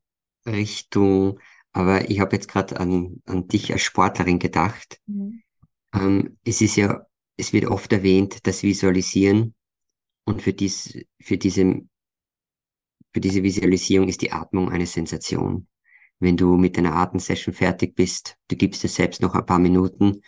Richtung, 0.45 1.37
aber 1.73 2.09
ich 2.09 2.21
habe 2.21 2.37
jetzt 2.37 2.47
gerade 2.47 2.79
an, 2.79 3.21
an 3.25 3.49
dich 3.49 3.73
als 3.73 3.81
Sportlerin 3.81 4.39
gedacht. 4.39 5.01
Mhm. 5.07 5.41
Ähm, 5.95 6.37
es 6.43 6.61
ist 6.61 6.75
ja, 6.75 7.05
es 7.37 7.53
wird 7.53 7.65
oft 7.65 7.91
erwähnt, 7.91 8.45
das 8.47 8.63
Visualisieren 8.63 9.55
und 10.25 10.41
für 10.41 10.53
dies, 10.53 10.97
für 11.21 11.37
diese, 11.37 11.81
für 13.13 13.21
diese 13.21 13.43
Visualisierung 13.43 14.09
ist 14.09 14.21
die 14.21 14.31
Atmung 14.31 14.69
eine 14.69 14.85
Sensation. 14.85 15.67
Wenn 16.19 16.37
du 16.37 16.57
mit 16.57 16.77
deiner 16.77 16.95
Atemsession 16.95 17.53
fertig 17.53 17.95
bist, 17.95 18.37
du 18.47 18.55
gibst 18.55 18.83
dir 18.83 18.89
selbst 18.89 19.21
noch 19.21 19.35
ein 19.35 19.45
paar 19.45 19.59
Minuten 19.59 20.21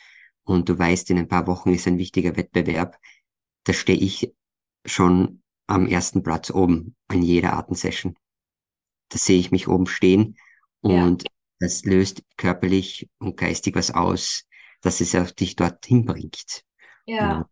und 0.43 0.69
du 0.69 0.77
weißt, 0.77 1.09
in 1.11 1.17
ein 1.17 1.27
paar 1.27 1.47
Wochen 1.47 1.73
ist 1.73 1.87
ein 1.87 1.97
wichtiger 1.97 2.35
Wettbewerb, 2.35 2.97
da 3.63 3.73
stehe 3.73 3.99
ich 3.99 4.33
schon 4.85 5.41
am 5.67 5.87
ersten 5.87 6.23
Platz 6.23 6.49
oben 6.51 6.95
an 7.07 7.21
jeder 7.21 7.53
Atemsession. 7.53 8.15
Da 9.09 9.17
sehe 9.17 9.39
ich 9.39 9.51
mich 9.51 9.67
oben 9.67 9.87
stehen 9.87 10.37
und 10.81 11.23
ja. 11.23 11.29
das 11.59 11.83
löst 11.83 12.23
körperlich 12.37 13.09
und 13.19 13.37
geistig 13.37 13.75
was 13.75 13.91
aus, 13.91 14.46
dass 14.87 15.01
es 15.01 15.15
auch 15.15 15.29
dich 15.31 15.57
dorthin 15.57 16.05
bringt. 16.05 16.63
Ja. 17.05 17.49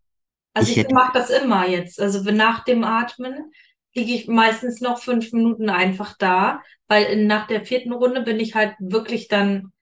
Also 0.54 0.72
ich, 0.72 0.78
ich 0.78 0.90
mache 0.90 1.12
das 1.14 1.30
immer 1.30 1.68
jetzt. 1.68 2.00
Also 2.00 2.32
nach 2.32 2.64
dem 2.64 2.86
Atmen 2.86 3.52
liege 3.94 4.14
ich 4.14 4.30
meistens 4.30 4.80
noch 4.80 5.00
fünf 5.00 5.34
Minuten 5.34 5.70
einfach 5.70 6.18
da, 6.18 6.62
weil 6.88 7.26
nach 7.26 7.46
der 7.48 7.66
vierten 7.66 7.92
Runde 7.92 8.22
bin 8.22 8.40
ich 8.40 8.56
halt 8.56 8.76
wirklich 8.80 9.28
dann 9.28 9.74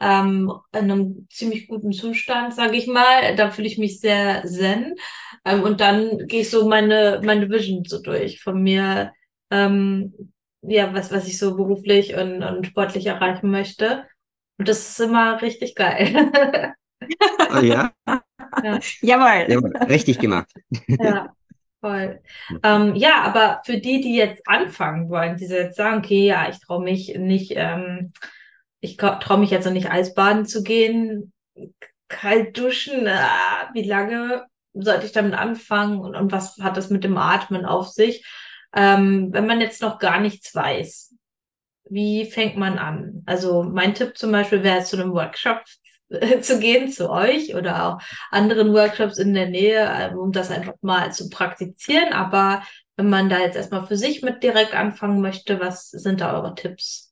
ähm, 0.00 0.52
in 0.72 0.90
einem 0.90 1.28
ziemlich 1.30 1.68
guten 1.68 1.92
Zustand, 1.92 2.52
sage 2.52 2.76
ich 2.76 2.88
mal. 2.88 3.36
Da 3.36 3.52
fühle 3.52 3.68
ich 3.68 3.78
mich 3.78 4.00
sehr 4.00 4.44
zen. 4.44 4.96
Ähm, 5.44 5.62
und 5.62 5.80
dann 5.80 6.26
gehe 6.26 6.40
ich 6.40 6.50
so 6.50 6.68
meine, 6.68 7.20
meine 7.24 7.48
Vision 7.48 7.84
so 7.84 8.02
durch 8.02 8.42
von 8.42 8.60
mir, 8.60 9.12
ähm, 9.52 10.32
ja, 10.62 10.92
was, 10.92 11.12
was 11.12 11.28
ich 11.28 11.38
so 11.38 11.56
beruflich 11.56 12.16
und, 12.16 12.42
und 12.42 12.66
sportlich 12.66 13.06
erreichen 13.06 13.52
möchte. 13.52 14.04
Und 14.58 14.66
das 14.66 14.88
ist 14.90 14.98
immer 14.98 15.40
richtig 15.40 15.76
geil. 15.76 16.74
Oh 17.50 17.60
ja? 17.60 17.92
ja. 18.06 18.78
Jawohl. 19.00 19.50
Jawohl. 19.50 19.76
Richtig 19.88 20.18
gemacht. 20.18 20.50
Ja. 20.86 21.32
Voll. 21.80 22.20
Ähm, 22.64 22.96
ja, 22.96 23.22
aber 23.22 23.60
für 23.64 23.78
die, 23.78 24.00
die 24.00 24.16
jetzt 24.16 24.42
anfangen 24.48 25.08
wollen, 25.10 25.36
die 25.36 25.46
jetzt 25.46 25.76
sagen, 25.76 25.98
okay, 25.98 26.26
ja, 26.26 26.48
ich 26.48 26.58
traue 26.58 26.82
mich 26.82 27.14
nicht 27.16 27.52
ähm, 27.54 28.12
ich 28.80 28.96
traue 28.96 29.38
mich 29.38 29.50
jetzt 29.50 29.64
noch 29.64 29.72
nicht 29.72 29.90
Eisbaden 29.90 30.46
zu 30.46 30.62
gehen, 30.62 31.32
kalt 32.08 32.56
duschen, 32.56 33.06
äh, 33.06 33.18
wie 33.72 33.82
lange 33.82 34.46
sollte 34.72 35.06
ich 35.06 35.12
damit 35.12 35.34
anfangen 35.34 36.00
und, 36.00 36.14
und 36.14 36.32
was 36.32 36.56
hat 36.58 36.76
das 36.76 36.90
mit 36.90 37.04
dem 37.04 37.16
Atmen 37.16 37.64
auf 37.64 37.88
sich? 37.88 38.24
Ähm, 38.74 39.32
wenn 39.32 39.46
man 39.46 39.60
jetzt 39.60 39.82
noch 39.82 39.98
gar 39.98 40.20
nichts 40.20 40.54
weiß, 40.54 41.14
wie 41.90 42.26
fängt 42.26 42.56
man 42.56 42.78
an? 42.78 43.22
Also 43.26 43.62
mein 43.62 43.94
Tipp 43.94 44.16
zum 44.16 44.30
Beispiel 44.30 44.62
wäre 44.62 44.84
zu 44.84 44.96
einem 44.96 45.12
Workshop 45.12 45.62
zu 46.40 46.58
gehen, 46.58 46.90
zu 46.90 47.10
euch 47.10 47.54
oder 47.54 47.84
auch 47.86 48.02
anderen 48.30 48.72
Workshops 48.72 49.18
in 49.18 49.34
der 49.34 49.48
Nähe, 49.48 49.80
äh, 49.80 50.14
um 50.14 50.32
das 50.32 50.50
einfach 50.50 50.74
mal 50.80 51.12
zu 51.12 51.28
praktizieren. 51.28 52.12
Aber 52.12 52.62
wenn 52.96 53.08
man 53.08 53.28
da 53.28 53.38
jetzt 53.38 53.56
erstmal 53.56 53.86
für 53.86 53.96
sich 53.96 54.22
mit 54.22 54.42
direkt 54.42 54.74
anfangen 54.74 55.20
möchte, 55.20 55.60
was 55.60 55.90
sind 55.90 56.20
da 56.20 56.34
eure 56.34 56.54
Tipps? 56.54 57.07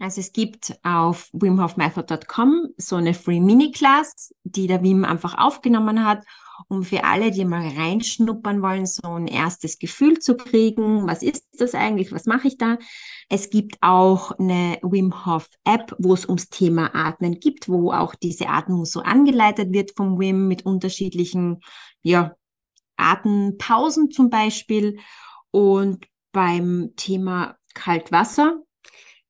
Also 0.00 0.20
es 0.20 0.32
gibt 0.32 0.78
auf 0.84 1.28
wimhofmethod.com 1.32 2.68
so 2.76 2.96
eine 2.96 3.14
Free 3.14 3.40
Mini-Class, 3.40 4.32
die 4.44 4.68
der 4.68 4.82
Wim 4.82 5.04
einfach 5.04 5.36
aufgenommen 5.36 6.04
hat, 6.04 6.24
um 6.68 6.84
für 6.84 7.02
alle, 7.02 7.32
die 7.32 7.44
mal 7.44 7.66
reinschnuppern 7.66 8.62
wollen, 8.62 8.86
so 8.86 9.08
ein 9.08 9.26
erstes 9.26 9.78
Gefühl 9.80 10.20
zu 10.20 10.36
kriegen. 10.36 11.08
Was 11.08 11.24
ist 11.24 11.48
das 11.58 11.74
eigentlich? 11.74 12.12
Was 12.12 12.26
mache 12.26 12.46
ich 12.46 12.58
da? 12.58 12.78
Es 13.28 13.50
gibt 13.50 13.78
auch 13.80 14.30
eine 14.38 14.78
Wim 14.82 15.26
Hof 15.26 15.48
App, 15.64 15.94
wo 15.98 16.14
es 16.14 16.26
ums 16.26 16.48
Thema 16.48 16.94
Atmen 16.94 17.40
gibt, 17.40 17.68
wo 17.68 17.90
auch 17.92 18.14
diese 18.14 18.48
Atmung 18.48 18.84
so 18.84 19.00
angeleitet 19.00 19.72
wird 19.72 19.92
vom 19.96 20.20
Wim 20.20 20.46
mit 20.46 20.64
unterschiedlichen, 20.64 21.60
ja, 22.02 22.36
Atempausen 22.96 24.12
zum 24.12 24.30
Beispiel. 24.30 24.98
Und 25.50 26.06
beim 26.30 26.92
Thema 26.96 27.56
Kaltwasser, 27.74 28.60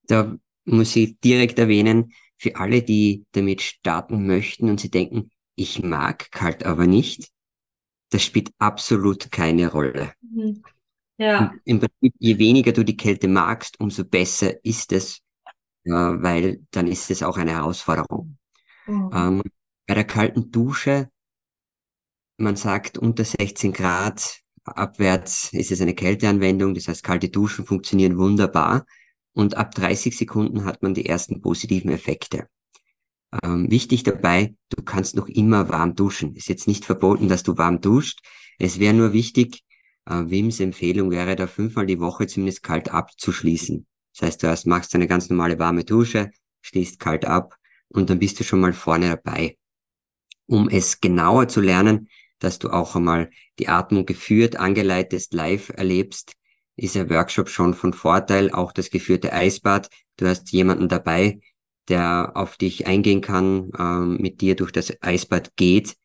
da 0.07 0.37
muss 0.69 0.95
ich 0.97 1.19
direkt 1.21 1.59
erwähnen, 1.59 2.13
für 2.37 2.57
alle, 2.57 2.83
die 2.83 3.27
damit 3.33 3.63
starten 3.63 4.27
möchten 4.27 4.71
und 4.71 4.81
sie 4.81 4.91
denken, 4.91 5.31
ich 5.57 5.83
mag 5.83 6.31
kalt 6.31 6.65
aber 6.65 6.87
nicht, 6.87 7.31
das 8.11 8.25
spielt 8.25 8.51
absolut 8.59 9.31
keine 9.33 9.71
Rolle. 9.71 10.13
Mhm. 10.21 10.63
Ja. 11.17 11.53
Im 11.65 11.81
Prinzip, 11.81 12.15
je 12.19 12.39
weniger 12.39 12.73
du 12.73 12.85
die 12.85 12.97
Kälte 12.97 13.27
magst, 13.27 13.81
umso 13.81 14.05
besser 14.05 14.65
ist 14.65 14.93
es, 14.93 15.21
äh, 15.85 15.91
weil 15.91 16.65
dann 16.71 16.87
ist 16.87 17.11
es 17.11 17.25
auch 17.25 17.37
eine 17.37 17.53
Herausforderung. 17.53 18.39
Mhm. 18.87 19.11
Ähm, 19.13 19.43
bei 19.87 19.95
der 19.95 20.05
kalten 20.05 20.53
Dusche, 20.53 21.11
man 22.37 22.55
sagt 22.55 22.99
unter 22.99 23.25
16 23.25 23.73
Grad 23.73 24.43
abwärts 24.63 25.53
ist 25.55 25.73
es 25.73 25.81
eine 25.81 25.95
Kälteanwendung, 25.95 26.75
das 26.75 26.87
heißt 26.87 27.03
kalte 27.03 27.31
Duschen 27.31 27.65
funktionieren 27.65 28.17
wunderbar 28.19 28.87
und 29.33 29.57
ab 29.57 29.75
30 29.75 30.17
Sekunden 30.17 30.65
hat 30.65 30.83
man 30.83 30.95
die 30.95 31.07
ersten 31.07 31.41
positiven 31.41 31.91
Effekte. 31.91 32.49
Ähm, 33.43 33.71
wichtig 33.71 34.03
dabei, 34.03 34.55
du 34.71 34.83
kannst 34.83 35.15
noch 35.15 35.29
immer 35.29 35.69
warm 35.69 35.95
duschen. 35.95 36.35
Ist 36.35 36.49
jetzt 36.49 36.67
nicht 36.67 36.85
verboten, 36.85 37.29
dass 37.29 37.43
du 37.43 37.59
warm 37.59 37.81
duscht. 37.81 38.21
Es 38.59 38.79
wäre 38.79 38.95
nur 38.95 39.13
wichtig, 39.13 39.65
äh, 40.07 40.25
Wims 40.27 40.61
Empfehlung 40.61 41.11
wäre 41.11 41.37
da 41.37 41.47
fünfmal 41.47 41.87
die 41.87 42.01
Woche 42.01 42.27
zumindest 42.27 42.63
kalt 42.63 42.91
abzuschließen. 42.91 43.87
Das 44.15 44.27
heißt, 44.27 44.43
du 44.43 44.47
erst 44.47 44.67
machst 44.67 44.95
eine 44.95 45.07
ganz 45.07 45.29
normale 45.29 45.59
warme 45.59 45.85
Dusche, 45.85 46.31
schließt 46.63 46.99
kalt 46.99 47.25
ab 47.25 47.55
und 47.89 48.11
dann 48.11 48.19
bist 48.19 48.41
du 48.41 48.45
schon 48.45 48.61
mal 48.61 48.73
vorne 48.73 49.11
dabei. 49.11 49.57
Um 50.47 50.69
es 50.69 51.01
genauer 51.01 51.49
zu 51.49 51.61
lernen, 51.61 52.09
dass 52.39 52.59
du 52.59 52.71
auch 52.71 52.97
einmal 52.97 53.31
die 53.59 53.69
Atmung 53.69 54.07
geführt, 54.07 54.57
angeleitet, 54.57 55.33
live 55.33 55.71
erlebst, 55.71 56.35
ist 56.79 56.97
ein 56.97 57.11
Workshop 57.11 57.49
schon 57.49 57.75
von 57.75 57.93
Vorteil, 57.93 58.51
auch 58.51 58.73
das 58.73 58.91
geführte 58.91 59.33
Eisbad. 59.33 59.91
Du 60.17 60.27
hast 60.27 60.53
jemanden 60.53 60.89
dabei, 60.89 61.41
der 61.89 62.33
auf 62.35 62.57
dich 62.57 62.87
eingehen 62.87 63.21
kann, 63.21 63.71
ähm, 63.79 64.19
mit 64.19 64.41
dir 64.41 64.55
durch 64.55 64.73
das 64.73 64.93
Eisbad 65.03 65.57
geht, 65.57 65.97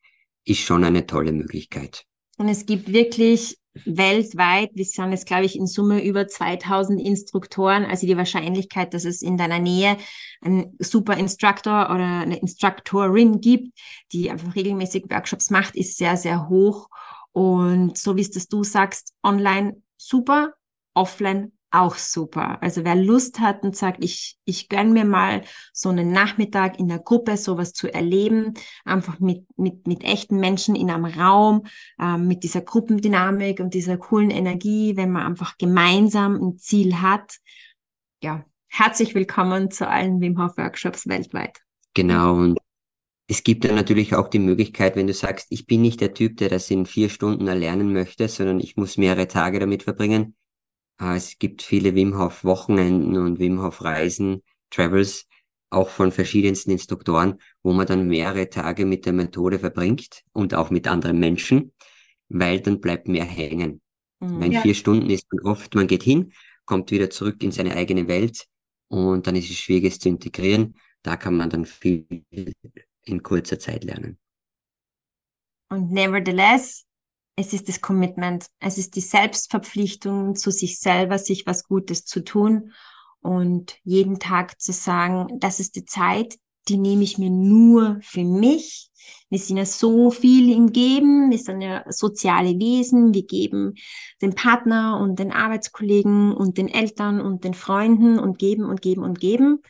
ist 0.44 0.60
schon 0.60 0.84
eine 0.84 1.06
tolle 1.06 1.32
Möglichkeit. 1.32 2.04
Und 2.36 2.48
es 2.48 2.66
gibt 2.66 2.92
wirklich 2.92 3.56
weltweit, 3.84 4.70
wir 4.74 4.84
sind 4.84 5.10
jetzt, 5.10 5.26
glaube 5.26 5.44
ich, 5.44 5.56
in 5.56 5.66
Summe 5.66 6.04
über 6.04 6.26
2000 6.26 7.00
Instruktoren. 7.00 7.84
Also 7.84 8.06
die 8.06 8.16
Wahrscheinlichkeit, 8.16 8.94
dass 8.94 9.04
es 9.04 9.22
in 9.22 9.36
deiner 9.36 9.58
Nähe 9.58 9.96
einen 10.40 10.76
super 10.78 11.16
Instructor 11.16 11.90
oder 11.90 12.20
eine 12.20 12.38
Instruktorin 12.38 13.40
gibt, 13.40 13.76
die 14.12 14.30
einfach 14.30 14.54
regelmäßig 14.54 15.04
Workshops 15.10 15.50
macht, 15.50 15.76
ist 15.76 15.96
sehr, 15.96 16.16
sehr 16.16 16.48
hoch. 16.48 16.88
Und 17.32 17.98
so 17.98 18.16
wie 18.16 18.20
es 18.20 18.30
das 18.30 18.48
du 18.48 18.62
sagst, 18.62 19.12
online 19.24 19.82
super, 19.96 20.54
offline 20.94 21.52
auch 21.74 21.96
super. 21.96 22.62
Also 22.62 22.84
wer 22.84 22.94
Lust 22.94 23.40
hat 23.40 23.64
und 23.64 23.76
sagt, 23.76 24.02
ich, 24.04 24.36
ich 24.44 24.68
gönn 24.68 24.92
mir 24.92 25.04
mal 25.04 25.42
so 25.72 25.88
einen 25.88 26.12
Nachmittag 26.12 26.78
in 26.78 26.86
der 26.86 27.00
Gruppe 27.00 27.36
sowas 27.36 27.72
zu 27.72 27.92
erleben, 27.92 28.54
einfach 28.84 29.18
mit, 29.18 29.44
mit, 29.56 29.86
mit 29.86 30.04
echten 30.04 30.38
Menschen 30.38 30.76
in 30.76 30.90
einem 30.90 31.06
Raum, 31.06 31.64
ähm, 32.00 32.28
mit 32.28 32.44
dieser 32.44 32.60
Gruppendynamik 32.60 33.58
und 33.58 33.74
dieser 33.74 33.96
coolen 33.96 34.30
Energie, 34.30 34.96
wenn 34.96 35.10
man 35.10 35.26
einfach 35.26 35.58
gemeinsam 35.58 36.36
ein 36.36 36.58
Ziel 36.58 37.02
hat. 37.02 37.38
Ja, 38.22 38.44
herzlich 38.68 39.16
willkommen 39.16 39.72
zu 39.72 39.88
allen 39.88 40.20
Wim 40.20 40.40
Hof 40.40 40.56
Workshops 40.56 41.08
weltweit. 41.08 41.58
Genau. 41.94 42.36
Und 42.36 42.58
es 43.26 43.42
gibt 43.42 43.64
dann 43.64 43.74
natürlich 43.74 44.14
auch 44.14 44.28
die 44.28 44.38
Möglichkeit, 44.38 44.94
wenn 44.94 45.08
du 45.08 45.14
sagst, 45.14 45.48
ich 45.50 45.66
bin 45.66 45.82
nicht 45.82 46.00
der 46.00 46.14
Typ, 46.14 46.36
der 46.36 46.50
das 46.50 46.70
in 46.70 46.86
vier 46.86 47.08
Stunden 47.08 47.48
erlernen 47.48 47.92
möchte, 47.92 48.28
sondern 48.28 48.60
ich 48.60 48.76
muss 48.76 48.96
mehrere 48.96 49.26
Tage 49.26 49.58
damit 49.58 49.82
verbringen, 49.82 50.36
äh, 50.36 50.43
es 50.98 51.38
gibt 51.38 51.62
viele 51.62 51.94
Wim 51.94 52.18
Hof 52.18 52.44
Wochenenden 52.44 53.16
und 53.16 53.38
Wim 53.38 53.60
Hof 53.62 53.82
Reisen, 53.82 54.42
Travels, 54.70 55.26
auch 55.70 55.88
von 55.88 56.12
verschiedensten 56.12 56.70
Instruktoren, 56.70 57.38
wo 57.62 57.72
man 57.72 57.86
dann 57.86 58.06
mehrere 58.06 58.48
Tage 58.48 58.86
mit 58.86 59.06
der 59.06 59.12
Methode 59.12 59.58
verbringt 59.58 60.22
und 60.32 60.54
auch 60.54 60.70
mit 60.70 60.86
anderen 60.86 61.18
Menschen, 61.18 61.72
weil 62.28 62.60
dann 62.60 62.80
bleibt 62.80 63.08
mehr 63.08 63.24
hängen. 63.24 63.80
Mhm, 64.20 64.42
in 64.42 64.52
ja. 64.52 64.60
vier 64.60 64.74
Stunden 64.74 65.10
ist 65.10 65.26
man 65.32 65.44
oft, 65.44 65.74
man 65.74 65.86
geht 65.86 66.02
hin, 66.02 66.32
kommt 66.64 66.90
wieder 66.90 67.10
zurück 67.10 67.42
in 67.42 67.50
seine 67.50 67.76
eigene 67.76 68.08
Welt 68.08 68.46
und 68.88 69.26
dann 69.26 69.36
ist 69.36 69.50
es 69.50 69.56
schwierig, 69.56 69.92
es 69.92 69.98
zu 69.98 70.08
integrieren. 70.08 70.76
Da 71.02 71.16
kann 71.16 71.36
man 71.36 71.50
dann 71.50 71.66
viel 71.66 72.06
in 73.02 73.22
kurzer 73.22 73.58
Zeit 73.58 73.84
lernen. 73.84 74.18
Und 75.68 75.90
nevertheless, 75.90 76.83
es 77.36 77.52
ist 77.52 77.68
das 77.68 77.80
Commitment, 77.80 78.46
es 78.60 78.78
ist 78.78 78.94
die 78.96 79.00
Selbstverpflichtung 79.00 80.36
zu 80.36 80.50
sich 80.50 80.78
selber, 80.78 81.18
sich 81.18 81.46
was 81.46 81.64
Gutes 81.64 82.04
zu 82.04 82.22
tun 82.22 82.72
und 83.20 83.76
jeden 83.84 84.18
Tag 84.18 84.60
zu 84.60 84.72
sagen, 84.72 85.40
das 85.40 85.58
ist 85.58 85.76
die 85.76 85.84
Zeit, 85.84 86.36
die 86.68 86.78
nehme 86.78 87.02
ich 87.02 87.18
mir 87.18 87.30
nur 87.30 87.98
für 88.02 88.24
mich. 88.24 88.90
Wir 89.28 89.38
sind 89.38 89.56
ja 89.56 89.66
so 89.66 90.10
viel 90.10 90.50
im 90.52 90.72
Geben, 90.72 91.30
wir 91.30 91.38
sind 91.38 91.60
ja 91.60 91.84
soziale 91.88 92.58
Wesen, 92.58 93.12
wir 93.12 93.26
geben 93.26 93.74
den 94.22 94.34
Partner 94.34 94.98
und 95.00 95.18
den 95.18 95.32
Arbeitskollegen 95.32 96.32
und 96.32 96.56
den 96.56 96.68
Eltern 96.68 97.20
und 97.20 97.44
den 97.44 97.54
Freunden 97.54 98.18
und 98.18 98.38
geben 98.38 98.64
und 98.64 98.80
geben 98.80 99.02
und 99.02 99.20
geben. 99.20 99.60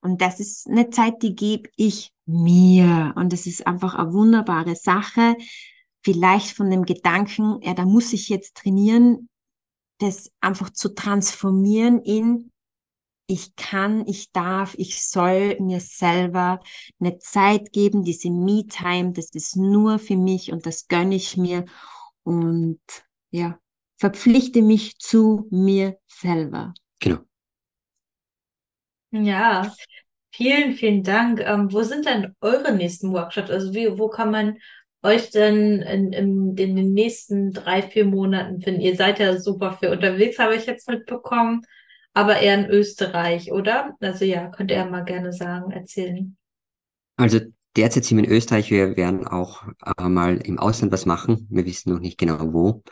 Und 0.00 0.20
das 0.20 0.38
ist 0.38 0.68
eine 0.68 0.90
Zeit, 0.90 1.22
die 1.22 1.34
gebe 1.34 1.70
ich 1.76 2.12
mir. 2.26 3.14
Und 3.16 3.32
das 3.32 3.46
ist 3.46 3.66
einfach 3.66 3.94
eine 3.94 4.12
wunderbare 4.12 4.76
Sache. 4.76 5.34
Vielleicht 6.04 6.56
von 6.56 6.70
dem 6.70 6.84
Gedanken, 6.84 7.60
ja, 7.62 7.74
da 7.74 7.84
muss 7.84 8.12
ich 8.12 8.28
jetzt 8.28 8.56
trainieren, 8.56 9.28
das 9.98 10.30
einfach 10.40 10.70
zu 10.70 10.94
transformieren 10.94 12.00
in 12.00 12.50
ich 13.26 13.56
kann, 13.56 14.06
ich 14.06 14.32
darf, 14.32 14.74
ich 14.76 15.02
soll 15.02 15.58
mir 15.58 15.80
selber 15.80 16.60
eine 17.00 17.18
Zeit 17.18 17.72
geben, 17.72 18.04
diese 18.04 18.30
Me-Time, 18.30 19.12
das 19.12 19.30
ist 19.30 19.56
nur 19.56 19.98
für 19.98 20.16
mich 20.16 20.52
und 20.52 20.66
das 20.66 20.88
gönne 20.88 21.14
ich 21.14 21.36
mir 21.36 21.64
und 22.22 22.80
ja, 23.30 23.58
verpflichte 23.96 24.60
mich 24.60 24.98
zu 24.98 25.46
mir 25.50 25.98
selber. 26.06 26.74
Genau. 27.00 27.20
Ja, 29.10 29.74
vielen, 30.32 30.74
vielen 30.74 31.02
Dank. 31.02 31.40
Ähm, 31.40 31.72
wo 31.72 31.82
sind 31.82 32.04
denn 32.04 32.34
eure 32.40 32.74
nächsten 32.74 33.12
Workshops? 33.12 33.50
Also 33.50 33.72
wie, 33.72 33.98
wo 33.98 34.08
kann 34.08 34.30
man 34.30 34.58
euch 35.04 35.30
denn 35.30 35.82
in, 35.82 36.12
in, 36.12 36.56
in 36.56 36.76
den 36.76 36.92
nächsten 36.92 37.52
drei, 37.52 37.82
vier 37.82 38.04
Monaten 38.04 38.60
finden? 38.60 38.80
Ihr 38.80 38.96
seid 38.96 39.20
ja 39.20 39.38
super 39.38 39.76
viel 39.78 39.90
unterwegs, 39.90 40.38
habe 40.38 40.56
ich 40.56 40.66
jetzt 40.66 40.88
mitbekommen 40.88 41.64
aber 42.14 42.38
eher 42.38 42.54
in 42.54 42.70
Österreich, 42.70 43.52
oder? 43.52 43.96
Also 44.00 44.24
ja, 44.24 44.46
könnt 44.46 44.70
ihr 44.70 44.78
ja 44.78 44.86
mal 44.86 45.04
gerne 45.04 45.32
sagen, 45.32 45.72
erzählen. 45.72 46.36
Also 47.16 47.40
derzeit 47.76 48.04
sind 48.04 48.18
wir 48.18 48.24
in 48.24 48.30
Österreich, 48.30 48.70
wir 48.70 48.96
werden 48.96 49.26
auch 49.26 49.64
äh, 49.98 50.08
mal 50.08 50.38
im 50.38 50.58
Ausland 50.58 50.92
was 50.92 51.06
machen. 51.06 51.48
Wir 51.50 51.66
wissen 51.66 51.92
noch 51.92 52.00
nicht 52.00 52.16
genau 52.16 52.52
wo. 52.52 52.82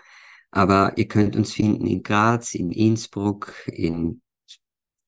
Aber 0.50 0.92
ihr 0.96 1.08
könnt 1.08 1.36
uns 1.36 1.52
finden 1.52 1.86
in 1.86 2.02
Graz, 2.02 2.54
in 2.54 2.72
Innsbruck, 2.72 3.54
in 3.66 4.20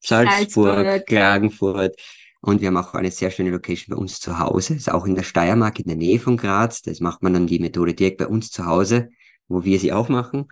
Salzburg, 0.01 0.75
Salzburg. 0.75 1.07
Klagenfurt. 1.07 1.97
Und 2.45 2.61
wir 2.61 2.69
haben 2.69 2.77
auch 2.77 2.93
eine 2.93 3.11
sehr 3.11 3.31
schöne 3.31 3.49
Location 3.49 3.97
bei 3.97 3.99
uns 3.99 4.21
zu 4.21 4.39
Hause. 4.39 4.75
Ist 4.75 4.93
auch 4.93 5.07
in 5.07 5.15
der 5.15 5.23
Steiermark, 5.23 5.81
in 5.81 5.87
der 5.87 5.97
Nähe 5.97 6.21
von 6.21 6.37
Graz. 6.37 6.83
Das 6.83 7.01
macht 7.01 7.23
man 7.23 7.33
dann 7.33 7.47
die 7.47 7.59
Methode 7.59 7.95
direkt 7.95 8.19
bei 8.19 8.27
uns 8.27 8.51
zu 8.51 8.67
Hause, 8.67 9.09
wo 9.49 9.65
wir 9.65 9.79
sie 9.79 9.95
auch 9.95 10.11
machen. 10.11 10.49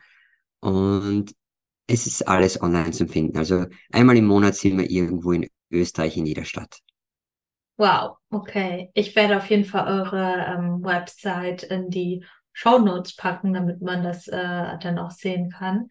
Und 0.61 1.35
es 1.87 2.07
ist 2.07 2.27
alles 2.27 2.63
online 2.63 2.93
zu 2.93 3.07
finden. 3.07 3.37
Also 3.37 3.67
einmal 3.93 4.17
im 4.17 4.25
Monat 4.25 4.55
sind 4.55 4.79
wir 4.79 4.91
irgendwo 4.91 5.33
in 5.33 5.51
Österreich 5.71 6.17
in 6.17 6.25
jeder 6.25 6.47
Stadt. 6.47 6.79
Wow, 7.77 8.17
okay. 8.31 8.91
Ich 8.95 9.15
werde 9.15 9.37
auf 9.37 9.51
jeden 9.51 9.67
Fall 9.67 9.87
eure 9.87 10.47
ähm, 10.49 10.83
Website 10.83 11.63
in 11.65 11.91
die 11.91 12.25
Show 12.55 12.79
Notes 12.79 13.17
packen, 13.17 13.53
damit 13.53 13.83
man 13.83 14.03
das 14.03 14.29
äh, 14.29 14.79
dann 14.79 14.99
auch 14.99 15.11
sehen 15.11 15.51
kann. 15.51 15.89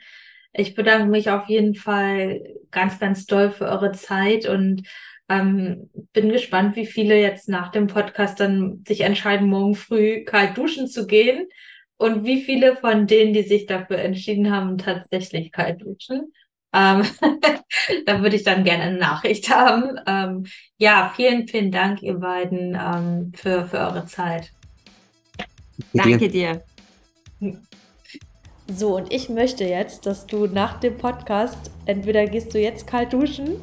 Ich 0.52 0.74
bedanke 0.74 1.06
mich 1.06 1.30
auf 1.30 1.48
jeden 1.48 1.76
Fall 1.76 2.42
ganz, 2.72 2.98
ganz 2.98 3.28
doll 3.28 3.52
für 3.52 3.66
eure 3.66 3.92
Zeit 3.92 4.48
und 4.48 4.88
ähm, 5.32 5.90
bin 6.14 6.30
gespannt, 6.30 6.76
wie 6.76 6.86
viele 6.86 7.20
jetzt 7.20 7.48
nach 7.48 7.72
dem 7.72 7.88
Podcast 7.88 8.40
dann 8.40 8.84
sich 8.88 9.02
entscheiden, 9.02 9.48
morgen 9.48 9.76
früh 9.76 10.24
kalt 10.26 10.58
duschen 10.58 10.88
zu 10.88 11.08
gehen 11.08 11.48
und 11.98 12.26
wie 12.26 12.42
viele 12.42 12.76
von 12.76 13.08
denen, 13.08 13.34
die 13.34 13.44
sich 13.44 13.66
dafür 13.66 14.00
entschieden 14.00 14.52
haben, 14.52 14.78
tatsächlich 14.78 15.52
kalt 15.52 15.82
duschen? 15.82 16.34
Ähm, 16.74 17.04
da 18.06 18.22
würde 18.22 18.36
ich 18.36 18.44
dann 18.44 18.64
gerne 18.64 18.84
eine 18.84 18.98
Nachricht 18.98 19.50
haben. 19.50 20.00
Ähm, 20.08 20.46
ja, 20.78 21.12
vielen, 21.16 21.48
vielen 21.48 21.72
Dank, 21.72 22.02
ihr 22.02 22.16
beiden, 22.16 22.76
ähm, 22.76 23.32
für, 23.36 23.66
für 23.68 23.80
eure 23.80 24.06
Zeit. 24.06 24.52
Danke 25.94 26.30
dir. 26.30 26.64
So, 28.68 28.96
und 28.96 29.12
ich 29.12 29.30
möchte 29.30 29.66
jetzt, 29.66 30.06
dass 30.06 30.26
du 30.26 30.48
nach 30.48 30.80
dem 30.80 30.98
Podcast 30.98 31.72
entweder 31.86 32.26
gehst 32.26 32.54
du 32.54 32.60
jetzt 32.60 32.88
kalt 32.88 33.14
duschen 33.14 33.58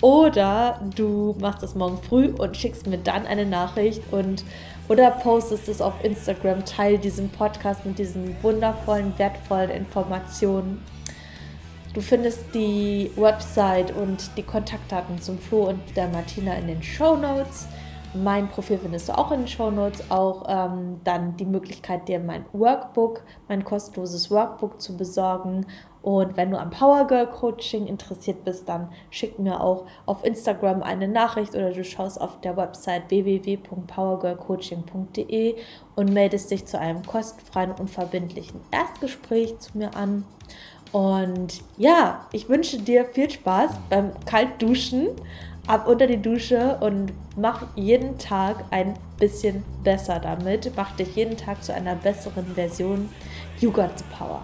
oder 0.00 0.80
du 0.96 1.36
machst 1.40 1.62
es 1.62 1.74
morgen 1.74 1.98
früh 2.02 2.28
und 2.28 2.56
schickst 2.56 2.86
mir 2.86 2.98
dann 2.98 3.26
eine 3.26 3.46
Nachricht 3.46 4.02
und 4.10 4.44
oder 4.88 5.10
postest 5.12 5.68
es 5.68 5.80
auf 5.80 5.94
Instagram, 6.02 6.64
teil 6.64 6.98
diesen 6.98 7.28
Podcast 7.30 7.86
mit 7.86 7.98
diesen 7.98 8.34
wundervollen, 8.42 9.16
wertvollen 9.18 9.70
Informationen. 9.70 10.82
Du 11.94 12.00
findest 12.00 12.54
die 12.54 13.10
Website 13.16 13.94
und 13.94 14.36
die 14.36 14.42
Kontaktdaten 14.42 15.20
zum 15.20 15.38
Flo 15.38 15.68
und 15.68 15.80
der 15.96 16.08
Martina 16.08 16.54
in 16.54 16.68
den 16.68 16.82
Show 16.82 17.16
Notes. 17.16 17.66
Mein 18.14 18.48
Profil 18.48 18.78
findest 18.78 19.08
du 19.08 19.18
auch 19.18 19.30
in 19.30 19.40
den 19.40 19.48
Show 19.48 19.70
Notes. 19.70 20.08
Auch 20.10 20.44
ähm, 20.48 21.00
dann 21.04 21.36
die 21.36 21.44
Möglichkeit, 21.44 22.08
dir 22.08 22.18
mein 22.18 22.44
Workbook, 22.52 23.22
mein 23.48 23.64
kostenloses 23.64 24.30
Workbook 24.30 24.80
zu 24.80 24.96
besorgen. 24.96 25.66
Und 26.02 26.36
wenn 26.36 26.50
du 26.50 26.58
am 26.58 26.70
Power 26.70 27.06
Girl 27.06 27.26
Coaching 27.26 27.86
interessiert 27.86 28.44
bist, 28.44 28.68
dann 28.68 28.88
schick 29.10 29.38
mir 29.38 29.62
auch 29.62 29.86
auf 30.06 30.24
Instagram 30.24 30.82
eine 30.82 31.06
Nachricht 31.08 31.54
oder 31.54 31.72
du 31.72 31.84
schaust 31.84 32.18
auf 32.20 32.40
der 32.40 32.56
Website 32.56 33.10
www.powergirlcoaching.de 33.10 35.56
und 35.96 36.12
meldest 36.12 36.50
dich 36.50 36.64
zu 36.64 36.78
einem 36.78 37.04
kostenfreien 37.04 37.72
und 37.72 37.90
verbindlichen 37.90 38.60
Erstgespräch 38.70 39.58
zu 39.58 39.76
mir 39.76 39.94
an. 39.94 40.24
Und 40.92 41.60
ja, 41.76 42.26
ich 42.32 42.48
wünsche 42.48 42.78
dir 42.78 43.04
viel 43.04 43.30
Spaß 43.30 43.72
beim 43.90 44.12
Kaltduschen 44.24 45.08
ab 45.66 45.86
unter 45.86 46.06
die 46.06 46.20
Dusche 46.20 46.78
und 46.80 47.12
mach 47.36 47.66
jeden 47.76 48.18
Tag 48.18 48.64
ein 48.70 48.94
bisschen 49.18 49.62
besser 49.84 50.18
damit. 50.18 50.72
Mach 50.76 50.96
dich 50.96 51.14
jeden 51.14 51.36
Tag 51.36 51.62
zu 51.62 51.74
einer 51.74 51.94
besseren 51.94 52.46
Version. 52.54 53.10
You 53.60 53.70
got 53.70 53.98
the 53.98 54.04
power. 54.16 54.40